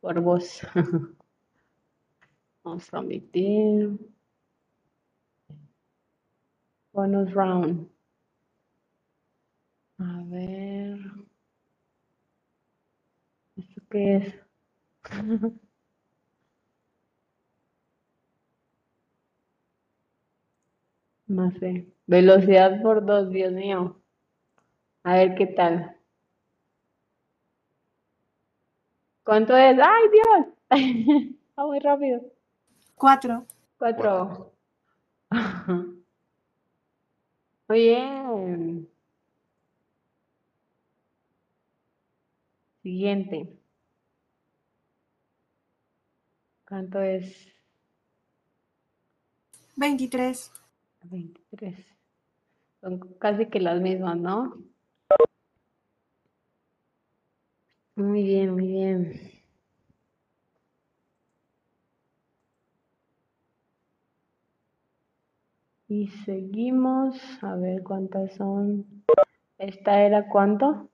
por 0.00 0.20
vos. 0.20 0.62
Vamos 2.64 2.94
a 2.94 3.00
omitir. 3.00 3.98
Bonus 6.92 7.34
round. 7.34 7.90
A 9.98 10.22
ver. 10.26 10.98
¿Esto 13.56 13.82
qué 13.90 14.16
es? 14.16 14.45
No 21.28 21.52
sé. 21.52 21.86
Velocidad 22.08 22.82
por 22.82 23.06
dos, 23.06 23.30
Dios 23.30 23.52
mío. 23.52 24.02
A 25.04 25.14
ver 25.16 25.34
qué 25.36 25.46
tal. 25.46 25.96
¿Cuánto 29.24 29.54
es? 29.56 29.76
¡Ay, 29.78 30.04
Dios! 30.12 30.46
Ah, 31.58 31.64
muy 31.64 31.78
rápido. 31.78 32.20
Cuatro. 32.96 33.46
Cuatro. 33.78 34.52
Cuatro. 35.30 35.30
muy 37.68 37.78
bien. 37.78 38.88
Siguiente. 42.82 43.55
¿Cuánto 46.76 47.00
es 47.00 47.48
23. 49.76 50.52
23? 51.04 51.74
Son 52.82 52.98
casi 53.18 53.46
que 53.46 53.60
las 53.60 53.80
mismas, 53.80 54.18
¿no? 54.18 54.58
Muy 57.94 58.24
bien, 58.24 58.52
muy 58.52 58.66
bien. 58.66 59.20
Y 65.88 66.08
seguimos. 66.26 67.16
A 67.42 67.56
ver 67.56 67.82
cuántas 67.82 68.34
son. 68.34 69.02
¿Esta 69.56 70.02
era 70.02 70.28
cuánto? 70.28 70.90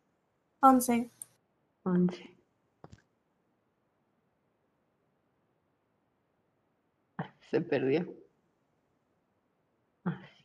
11. 0.60 1.10
11. 1.82 2.32
Ah, 7.18 7.34
Se 7.52 7.60
perdió. 7.60 8.12
Ah, 10.04 10.20
sí. 10.22 10.44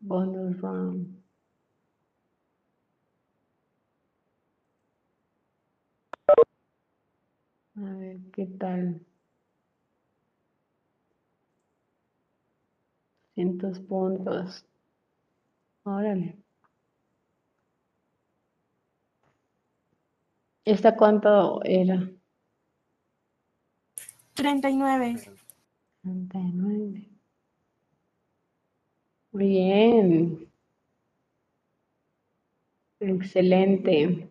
Bonus 0.00 0.58
round. 0.62 1.22
A 7.76 7.80
ver 7.94 8.18
qué 8.32 8.46
tal. 8.58 9.00
200 13.36 13.78
puntos. 13.80 14.64
Órale. 15.84 16.36
¿Esta 20.66 20.96
cuánto 20.96 21.62
era? 21.62 22.10
39. 24.34 25.14
39. 26.02 27.08
Muy 29.30 29.48
bien. 29.48 30.50
Excelente. 32.98 34.28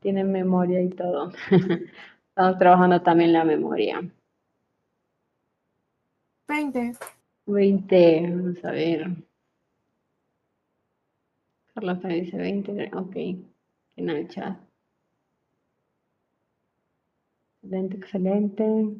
Tiene 0.00 0.24
memoria 0.24 0.82
y 0.82 0.88
todo. 0.88 1.30
Estamos 2.30 2.58
trabajando 2.58 3.00
también 3.00 3.32
la 3.32 3.44
memoria. 3.44 4.00
20. 6.48 6.94
20, 7.46 8.26
vamos 8.28 8.64
a 8.64 8.70
ver. 8.72 9.29
Carlos 11.80 12.02
también 12.02 12.24
dice 12.26 12.36
20, 12.36 12.90
ok. 12.94 13.16
En 13.96 14.10
el 14.10 14.28
chat. 14.28 14.58
Excelente, 17.62 17.96
excelente. 17.96 18.96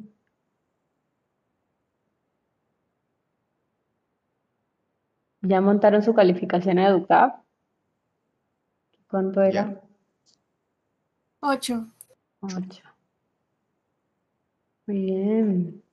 ¿Ya 5.41 5.61
montaron 5.61 6.01
su 6.01 6.15
calificación 6.15 6.79
a 6.79 6.87
EduCap? 6.87 7.43
¿Cuánto 9.07 9.43
era? 9.43 9.79
8. 11.41 11.87
8. 12.41 12.83
Muy 14.87 15.05
bien. 15.05 15.83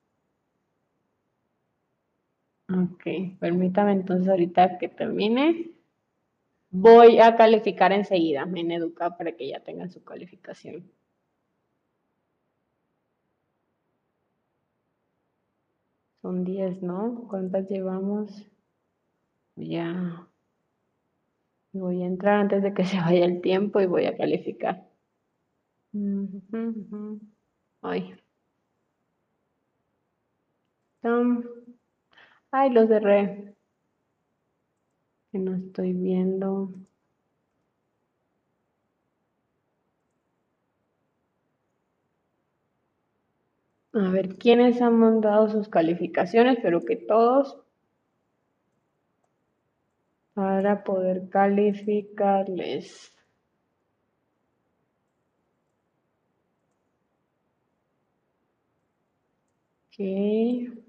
Ok, 2.71 3.39
permítame 3.39 3.93
entonces 3.93 4.29
ahorita 4.29 4.79
que 4.79 4.89
termine. 4.89 5.78
Voy 6.71 7.19
a 7.21 7.37
calificar 7.37 7.93
enseguida 7.93 8.49
en 8.55 8.71
Educa 8.71 9.17
para 9.17 9.33
que 9.37 9.49
ya 9.49 9.61
tengan 9.61 9.91
su 9.91 10.03
calificación. 10.05 10.91
Son 16.23 16.45
10, 16.45 16.81
¿no? 16.83 17.27
¿Cuántas 17.29 17.69
llevamos? 17.69 18.47
Ya. 19.57 20.29
Voy 21.73 22.03
a 22.03 22.07
entrar 22.07 22.41
antes 22.41 22.63
de 22.63 22.75
que 22.75 22.85
se 22.85 22.99
vaya 23.01 23.25
el 23.25 23.41
tiempo 23.41 23.81
y 23.81 23.87
voy 23.87 24.05
a 24.07 24.17
calificar. 24.17 24.87
Ay. 27.83 28.15
Ay, 32.51 32.71
los 32.71 32.89
cerré. 32.89 33.55
Que 35.33 35.39
no 35.39 35.55
estoy 35.55 35.95
viendo. 35.95 36.71
A 43.93 44.11
ver, 44.11 44.37
¿quiénes 44.37 44.81
han 44.81 44.99
mandado 44.99 45.51
sus 45.51 45.69
calificaciones? 45.69 46.59
Pero 46.63 46.85
que 46.87 46.97
todos 46.97 47.59
para 50.35 50.85
poder 50.85 51.29
calificarles. 51.29 53.13
Ok. 59.93 60.88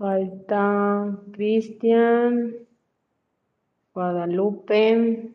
Falta 0.00 1.18
Cristian, 1.32 2.54
Guadalupe. 3.94 5.32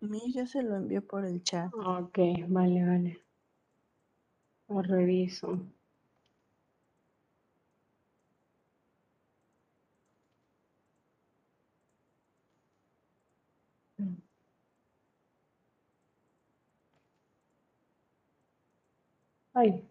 Mi 0.00 0.32
ya 0.32 0.46
se 0.46 0.62
lo 0.62 0.76
envió 0.76 1.06
por 1.06 1.26
el 1.26 1.42
chat. 1.42 1.70
Ok, 1.74 2.18
vale, 2.48 2.86
vale. 2.86 3.18
Lo 4.68 4.82
reviso. 4.82 5.60
Ay. 19.54 19.84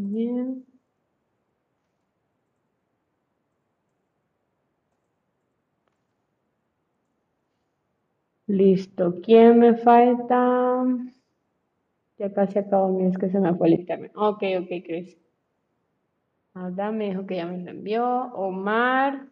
Bien. 0.00 0.64
Listo. 8.46 9.20
¿Quién 9.22 9.58
me 9.58 9.74
falta? 9.76 10.84
Ya 12.18 12.32
casi 12.32 12.58
acabo, 12.58 12.88
mira, 12.96 13.10
es 13.10 13.18
que 13.18 13.28
se 13.30 13.40
me 13.40 13.54
fue 13.54 13.68
el 13.68 13.74
internet. 13.80 14.12
Ok, 14.14 14.42
ok, 14.60 14.68
Chris. 14.84 15.16
Adam 16.54 16.96
me 16.96 17.10
dijo 17.10 17.26
que 17.26 17.36
ya 17.36 17.46
me 17.46 17.58
lo 17.58 17.70
envió. 17.70 18.06
Omar, 18.34 19.28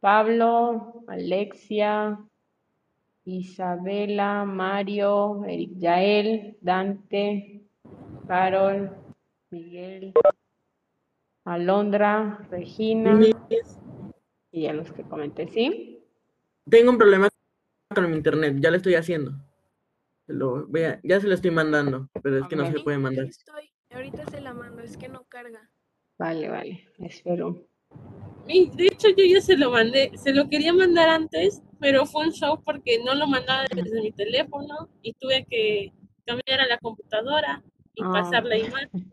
Pablo, 0.00 1.04
Alexia, 1.08 2.18
Isabela, 3.24 4.44
Mario, 4.44 5.44
Eric 5.44 5.72
Yael, 5.78 6.56
Dante, 6.60 7.62
Carol, 8.26 9.05
Miguel, 9.50 10.12
Alondra, 11.44 12.46
Regina 12.50 13.20
y 14.50 14.66
a 14.66 14.72
los 14.72 14.90
que 14.92 15.02
comenté, 15.04 15.48
¿sí? 15.48 16.02
Tengo 16.68 16.90
un 16.90 16.98
problema 16.98 17.28
con 17.94 18.10
mi 18.10 18.16
internet, 18.16 18.56
ya 18.58 18.70
lo 18.70 18.76
estoy 18.78 18.94
haciendo. 18.94 19.32
Se 20.26 20.32
lo 20.32 20.66
voy 20.66 20.82
a- 20.82 21.00
ya 21.04 21.20
se 21.20 21.28
lo 21.28 21.34
estoy 21.34 21.52
mandando, 21.52 22.08
pero 22.22 22.38
es 22.38 22.48
que 22.48 22.56
no 22.56 22.66
se 22.66 22.80
puede 22.80 22.98
mandar. 22.98 23.26
Estoy, 23.26 23.70
ahorita 23.92 24.28
se 24.28 24.40
la 24.40 24.52
mando, 24.52 24.82
es 24.82 24.96
que 24.96 25.08
no 25.08 25.24
carga. 25.24 25.70
Vale, 26.18 26.48
vale, 26.48 26.88
espero. 26.98 27.68
De 28.46 28.86
hecho, 28.86 29.08
yo 29.10 29.24
ya 29.24 29.40
se 29.40 29.56
lo 29.56 29.70
mandé, 29.70 30.10
se 30.16 30.32
lo 30.32 30.48
quería 30.48 30.72
mandar 30.72 31.08
antes, 31.08 31.62
pero 31.80 32.06
fue 32.06 32.26
un 32.26 32.32
show 32.32 32.62
porque 32.64 32.98
no 33.04 33.14
lo 33.14 33.26
mandaba 33.26 33.64
desde 33.72 34.00
mi 34.00 34.12
teléfono 34.12 34.88
y 35.02 35.12
tuve 35.14 35.44
que 35.48 35.92
cambiar 36.24 36.60
a 36.60 36.66
la 36.66 36.78
computadora 36.78 37.62
y 37.94 38.02
Ah, 38.02 38.12
pasar 38.12 38.44
la 38.44 38.56
imagen. 38.58 39.12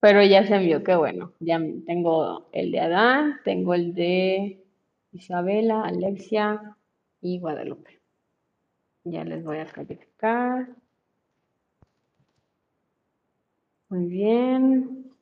Pero 0.00 0.22
ya 0.24 0.44
se 0.46 0.56
envió, 0.56 0.82
qué 0.82 0.96
bueno. 0.96 1.32
Ya 1.40 1.60
tengo 1.86 2.48
el 2.52 2.72
de 2.72 2.80
Adán, 2.80 3.40
tengo 3.44 3.74
el 3.74 3.94
de 3.94 4.64
Isabela, 5.12 5.82
Alexia 5.84 6.76
y 7.20 7.38
Guadalupe. 7.38 8.00
Ya 9.04 9.24
les 9.24 9.44
voy 9.44 9.58
a 9.58 9.66
calificar. 9.66 10.68
Muy 13.88 14.06
bien. 14.06 15.12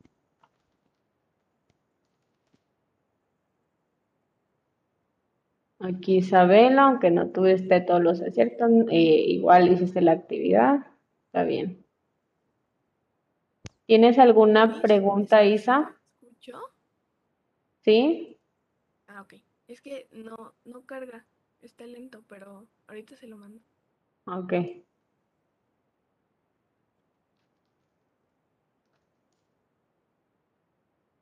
Aquí 5.80 6.18
Isabela, 6.18 6.82
aunque 6.84 7.10
no 7.10 7.30
tuviste 7.30 7.80
todos 7.80 8.02
los 8.02 8.20
aciertos, 8.20 8.70
eh, 8.90 9.24
igual 9.28 9.72
hiciste 9.72 10.00
la 10.02 10.12
actividad. 10.12 10.86
Está 11.26 11.44
bien. 11.44 11.79
¿Tienes 13.90 14.20
alguna 14.20 14.80
pregunta, 14.80 15.42
Isa? 15.42 15.96
¿Escuchó? 16.22 16.60
¿Sí? 17.80 18.38
Ah, 19.08 19.22
ok. 19.22 19.34
Es 19.66 19.80
que 19.80 20.06
no, 20.12 20.54
no 20.64 20.86
carga. 20.86 21.26
Está 21.60 21.86
lento, 21.86 22.22
pero 22.28 22.68
ahorita 22.86 23.16
se 23.16 23.26
lo 23.26 23.36
mando. 23.36 23.60
Ok. 24.26 24.52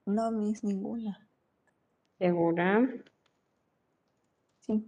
No, 0.05 0.31
Miss, 0.31 0.63
ninguna. 0.63 1.27
¿Segura? 2.19 2.87
Sí. 4.61 4.85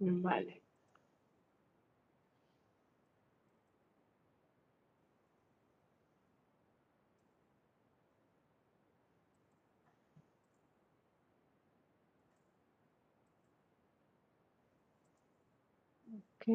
Vale. 0.00 0.61
Ok. 16.42 16.48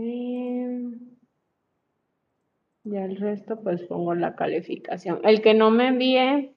Ya 2.84 3.06
el 3.06 3.18
resto, 3.18 3.62
pues 3.62 3.84
pongo 3.84 4.16
la 4.16 4.36
calificación. 4.36 5.22
El 5.24 5.42
que 5.42 5.54
no 5.54 5.72
me 5.72 5.88
envíe 5.88 6.56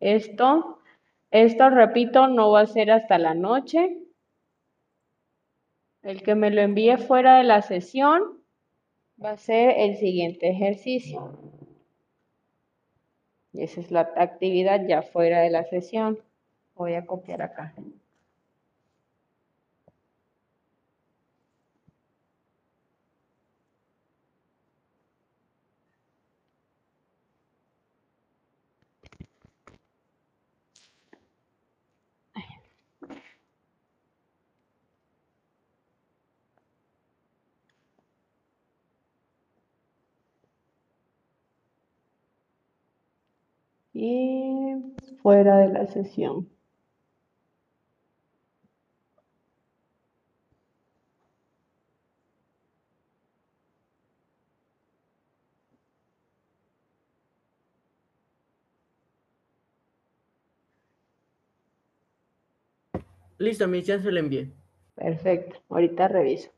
esto, 0.00 0.78
esto, 1.30 1.70
repito, 1.70 2.28
no 2.28 2.50
va 2.50 2.60
a 2.60 2.66
ser 2.66 2.90
hasta 2.90 3.18
la 3.18 3.34
noche. 3.34 3.98
El 6.02 6.22
que 6.22 6.34
me 6.34 6.50
lo 6.50 6.62
envíe 6.62 6.96
fuera 6.96 7.38
de 7.38 7.44
la 7.44 7.62
sesión 7.62 8.42
va 9.22 9.30
a 9.32 9.36
ser 9.36 9.74
el 9.78 9.96
siguiente 9.96 10.48
ejercicio. 10.48 11.38
Y 13.52 13.62
esa 13.62 13.80
es 13.80 13.90
la 13.90 14.12
actividad 14.16 14.86
ya 14.86 15.02
fuera 15.02 15.40
de 15.40 15.50
la 15.50 15.64
sesión. 15.64 16.18
Voy 16.74 16.94
a 16.94 17.06
copiar 17.06 17.42
acá. 17.42 17.74
Y 44.06 44.74
fuera 45.22 45.56
de 45.56 45.68
la 45.68 45.86
sesión. 45.86 46.46
Listo, 63.38 63.66
Miss, 63.68 63.86
ya 63.86 63.98
se 64.02 64.12
lo 64.12 64.20
envié. 64.20 64.50
Perfecto. 64.96 65.62
Ahorita 65.70 66.08
reviso. 66.08 66.50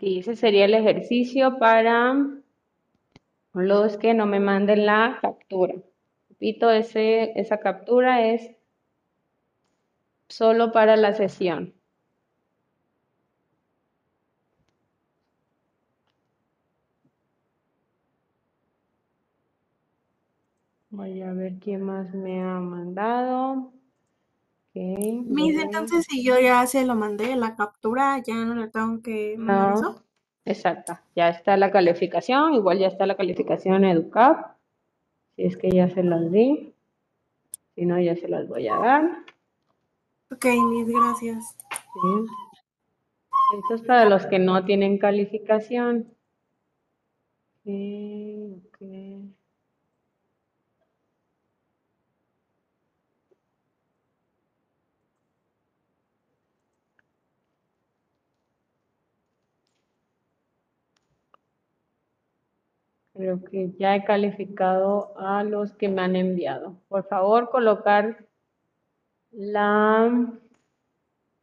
Ese 0.00 0.36
sería 0.36 0.64
el 0.64 0.74
ejercicio 0.74 1.58
para 1.58 2.14
los 3.52 3.96
que 3.96 4.14
no 4.14 4.26
me 4.26 4.40
manden 4.40 4.86
la 4.86 5.18
captura. 5.20 5.74
Repito, 6.28 6.70
ese, 6.70 7.38
esa 7.38 7.58
captura 7.58 8.26
es 8.26 8.56
solo 10.28 10.72
para 10.72 10.96
la 10.96 11.14
sesión. 11.14 11.74
Voy 20.90 21.20
a 21.22 21.32
ver 21.32 21.58
quién 21.58 21.82
más 21.82 22.14
me 22.14 22.42
ha 22.42 22.58
mandado. 22.60 23.75
Lorena. 24.80 25.62
entonces 25.62 26.06
si 26.08 26.24
yo 26.24 26.38
ya 26.38 26.66
se 26.66 26.84
lo 26.86 26.94
mandé, 26.94 27.34
la 27.36 27.56
captura, 27.56 28.22
ya 28.22 28.34
no 28.44 28.54
le 28.54 28.68
tengo 28.68 29.00
que 29.02 29.36
mandar 29.38 29.74
No, 29.74 29.74
eso. 29.74 30.02
exacto. 30.44 30.98
Ya 31.14 31.28
está 31.30 31.56
la 31.56 31.70
calificación, 31.70 32.54
igual 32.54 32.78
ya 32.78 32.88
está 32.88 33.06
la 33.06 33.16
calificación 33.16 33.84
EduCap. 33.84 34.56
Si 35.36 35.44
es 35.44 35.56
que 35.56 35.70
ya 35.70 35.88
se 35.90 36.02
las 36.02 36.30
di. 36.30 36.74
Si 37.74 37.84
no, 37.84 38.00
ya 38.00 38.16
se 38.16 38.28
las 38.28 38.48
voy 38.48 38.68
a 38.68 38.76
dar. 38.76 39.24
Ok, 40.30 40.44
Miss, 40.70 40.88
gracias. 40.88 41.56
Sí. 41.70 42.26
Esto 43.58 43.74
es 43.74 43.82
para 43.82 44.06
los 44.08 44.26
que 44.26 44.38
no 44.38 44.64
tienen 44.64 44.98
calificación. 44.98 46.08
Ok, 47.64 48.62
ok. 48.66 49.15
Creo 63.16 63.42
que 63.42 63.72
ya 63.78 63.96
he 63.96 64.04
calificado 64.04 65.18
a 65.18 65.42
los 65.42 65.72
que 65.72 65.88
me 65.88 66.02
han 66.02 66.16
enviado. 66.16 66.76
Por 66.88 67.08
favor, 67.08 67.48
colocar 67.48 68.26
la 69.30 70.32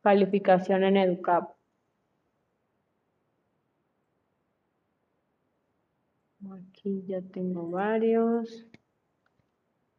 calificación 0.04 0.84
en 0.84 0.98
EduCap. 0.98 1.56
Aquí 6.52 7.04
ya 7.08 7.22
tengo 7.22 7.70
varios. 7.72 8.68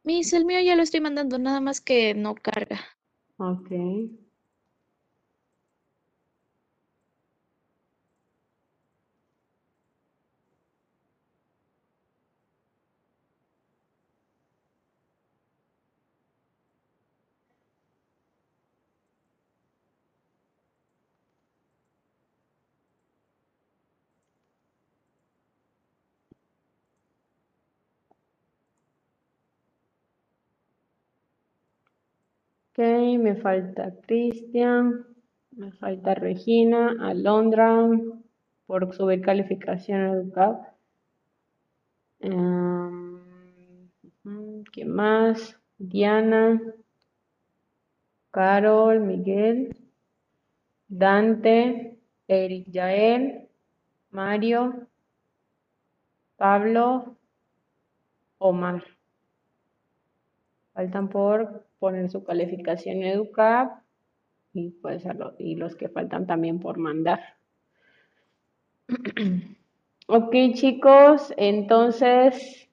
Miss, 0.04 0.32
el 0.32 0.44
mío 0.44 0.60
ya 0.60 0.76
lo 0.76 0.82
estoy 0.82 1.00
mandando, 1.00 1.38
nada 1.38 1.60
más 1.60 1.80
que 1.80 2.14
no 2.14 2.34
carga. 2.34 2.78
Ok. 3.38 3.70
Ok, 32.76 32.80
me 33.20 33.36
falta 33.36 33.94
Cristian, 34.04 35.06
me 35.52 35.70
falta 35.70 36.12
Regina, 36.16 36.96
Alondra, 37.08 37.88
por 38.66 38.92
subir 38.92 39.20
calificación 39.20 40.00
a 40.00 40.12
EduCap. 40.14 40.74
Em, 42.18 43.20
ujú, 44.24 44.64
¿qué 44.72 44.84
más? 44.84 45.56
Diana, 45.78 46.60
Carol, 48.32 48.98
Miguel, 48.98 49.76
Dante, 50.88 52.00
Eric 52.26 52.66
Yael, 52.72 53.48
Mario, 54.10 54.88
Pablo, 56.36 57.16
Omar. 58.38 58.93
Faltan 60.74 61.08
por 61.08 61.64
poner 61.78 62.10
su 62.10 62.24
calificación 62.24 63.04
EduCap 63.04 63.80
y, 64.52 64.70
pues, 64.70 65.04
y 65.38 65.54
los 65.54 65.76
que 65.76 65.88
faltan 65.88 66.26
también 66.26 66.58
por 66.60 66.78
mandar. 66.78 67.20
Ok, 70.06 70.34
chicos, 70.52 71.32
entonces, 71.38 72.68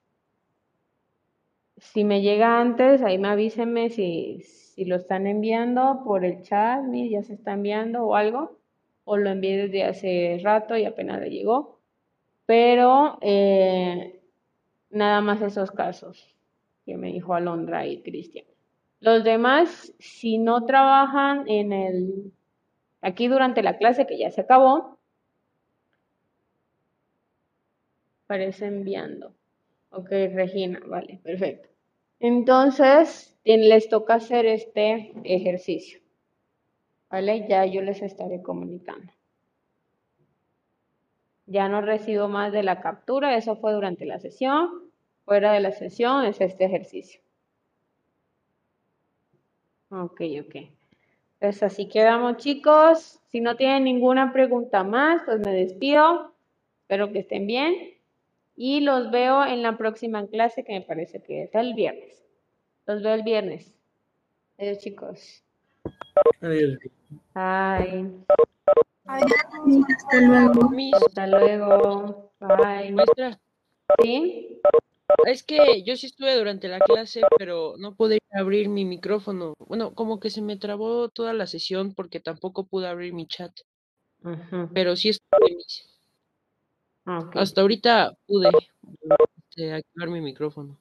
si 1.78 2.04
me 2.04 2.22
llega 2.22 2.60
antes, 2.60 3.02
ahí 3.04 3.18
me 3.18 3.30
avísenme 3.30 3.90
si, 3.90 4.42
si 4.42 4.84
lo 4.84 4.98
están 4.98 5.28
enviando 5.28 6.02
por 6.04 6.26
el 6.26 6.42
chat, 6.42 6.84
ya 6.92 7.24
se 7.24 7.36
está 7.36 7.54
enviando 7.54 8.04
o 8.04 8.16
algo, 8.16 8.60
o 9.06 9.16
lo 9.16 9.30
envié 9.30 9.56
desde 9.56 9.86
hace 9.86 10.42
rato 10.44 10.76
y 10.76 10.84
apenas 10.84 11.22
le 11.22 11.30
llegó. 11.30 11.80
Pero 12.46 13.18
eh, 13.22 14.22
nada 14.90 15.22
más 15.22 15.42
esos 15.42 15.72
casos 15.72 16.36
que 16.86 16.98
me 16.98 17.12
dijo 17.12 17.34
Alondra 17.34 17.86
y 17.86 18.02
Cristian. 18.02 18.46
Los 19.00 19.24
demás, 19.24 19.94
si 20.00 20.38
no 20.38 20.66
trabajan 20.66 21.48
en 21.50 21.74
el, 21.74 22.34
aquí 23.02 23.28
durante 23.28 23.64
la 23.64 23.78
clase 23.78 24.06
que 24.06 24.18
ya 24.18 24.30
se 24.32 24.42
acabó, 24.42 25.00
parece 28.28 28.68
enviando. 28.68 29.34
Ok, 29.90 30.10
Regina, 30.10 30.80
vale, 30.86 31.20
perfecto. 31.24 31.68
Entonces, 32.20 33.36
les 33.44 33.90
toca 33.90 34.14
hacer 34.14 34.46
este 34.46 35.12
ejercicio. 35.24 36.00
¿Vale? 37.10 37.48
Ya 37.50 37.66
yo 37.66 37.82
les 37.82 38.02
estaré 38.02 38.42
comunicando. 38.42 39.12
Ya 41.48 41.68
no 41.68 41.82
recibo 41.82 42.30
más 42.30 42.54
de 42.54 42.64
la 42.64 42.80
captura, 42.80 43.36
eso 43.36 43.58
fue 43.58 43.74
durante 43.74 44.06
la 44.06 44.20
sesión. 44.20 44.91
Fuera 45.26 45.54
de 45.54 45.60
la 45.60 45.72
sesión 45.72 46.26
es 46.26 46.42
este 46.42 46.66
ejercicio. 46.66 47.22
Ok, 49.90 50.22
ok. 50.40 50.56
Pues 51.40 51.64
así 51.64 51.88
quedamos, 51.90 52.38
chicos. 52.38 53.20
Si 53.30 53.42
no 53.42 53.56
tienen 53.56 53.84
ninguna 53.84 54.32
pregunta 54.32 54.84
más, 54.84 55.22
pues 55.26 55.40
me 55.40 55.54
despido. 55.54 56.34
Espero 56.84 57.12
que 57.12 57.20
estén 57.20 57.48
bien. 57.48 57.76
Y 58.56 58.82
los 58.82 59.12
veo 59.12 59.44
en 59.46 59.64
la 59.64 59.78
próxima 59.78 60.28
clase, 60.28 60.64
que 60.64 60.74
me 60.74 60.82
parece 60.82 61.22
que 61.22 61.44
es 61.44 61.56
el 61.56 61.74
viernes. 61.74 62.24
Los 62.86 63.02
veo 63.02 63.14
el 63.14 63.24
viernes. 63.24 63.74
Adiós, 64.58 64.78
chicos. 64.80 65.44
Adiós. 66.42 66.78
Bye. 67.34 68.12
Hasta 69.06 70.22
luego. 70.22 70.70
Hasta 70.96 71.28
luego. 71.28 72.32
Bye. 72.40 72.96
¿Sí? 74.02 74.62
Es 75.26 75.44
que 75.44 75.84
yo 75.84 75.96
sí 75.96 76.08
estuve 76.08 76.36
durante 76.38 76.68
la 76.68 76.80
clase, 76.80 77.22
pero 77.38 77.76
no 77.78 77.96
pude 77.96 78.20
abrir 78.32 78.70
mi 78.70 78.86
micrófono. 78.86 79.54
Bueno, 79.60 79.94
como 79.94 80.20
que 80.20 80.30
se 80.30 80.42
me 80.42 80.58
trabó 80.58 81.10
toda 81.10 81.34
la 81.34 81.48
sesión 81.48 81.94
porque 81.94 82.20
tampoco 82.20 82.66
pude 82.66 82.88
abrir 82.88 83.14
mi 83.14 83.28
chat. 83.28 83.52
Pero 84.74 84.96
sí 84.96 85.10
estuve, 85.10 85.56
Miss. 85.56 85.88
Ok. 87.06 87.36
Hasta 87.36 87.62
ahorita 87.62 88.14
pude 88.28 88.50
este, 89.50 89.74
activar 89.74 90.10
mi 90.10 90.22
micrófono. 90.22 90.78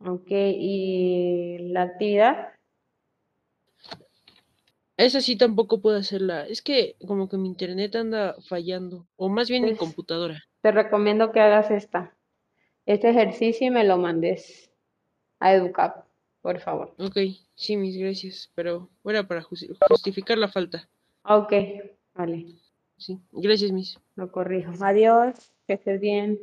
Ok, 0.00 0.28
¿y 0.30 1.58
la 1.72 1.82
actividad? 1.82 2.48
Esa 4.96 5.20
sí 5.20 5.36
tampoco 5.36 5.80
puedo 5.80 5.96
hacerla. 5.98 6.46
Es 6.46 6.62
que 6.62 6.96
como 7.06 7.28
que 7.28 7.36
mi 7.36 7.48
internet 7.48 7.96
anda 7.96 8.36
fallando. 8.48 9.06
O 9.16 9.28
más 9.28 9.48
bien 9.50 9.64
mi 9.64 9.70
Pues- 9.70 9.80
computadora. 9.80 10.42
Te 10.62 10.72
recomiendo 10.72 11.32
que 11.32 11.40
hagas 11.40 11.70
esta. 11.70 12.14
Este 12.86 13.10
ejercicio 13.10 13.66
y 13.66 13.70
me 13.70 13.84
lo 13.84 13.96
mandes 13.98 14.70
a 15.40 15.54
Educap, 15.54 16.04
por 16.42 16.60
favor. 16.60 16.94
Ok, 16.98 17.16
sí, 17.54 17.76
mis 17.76 17.96
gracias. 17.96 18.50
Pero 18.54 18.90
era 19.04 19.26
para 19.26 19.42
justi- 19.42 19.74
justificar 19.88 20.38
la 20.38 20.48
falta. 20.48 20.88
Ok, 21.24 21.52
vale, 22.14 22.46
Sí, 22.96 23.18
gracias, 23.32 23.72
Miss. 23.72 23.98
lo 24.14 24.30
corrijo. 24.30 24.72
Adiós, 24.80 25.34
que 25.66 25.74
estés 25.74 26.00
bien. 26.00 26.38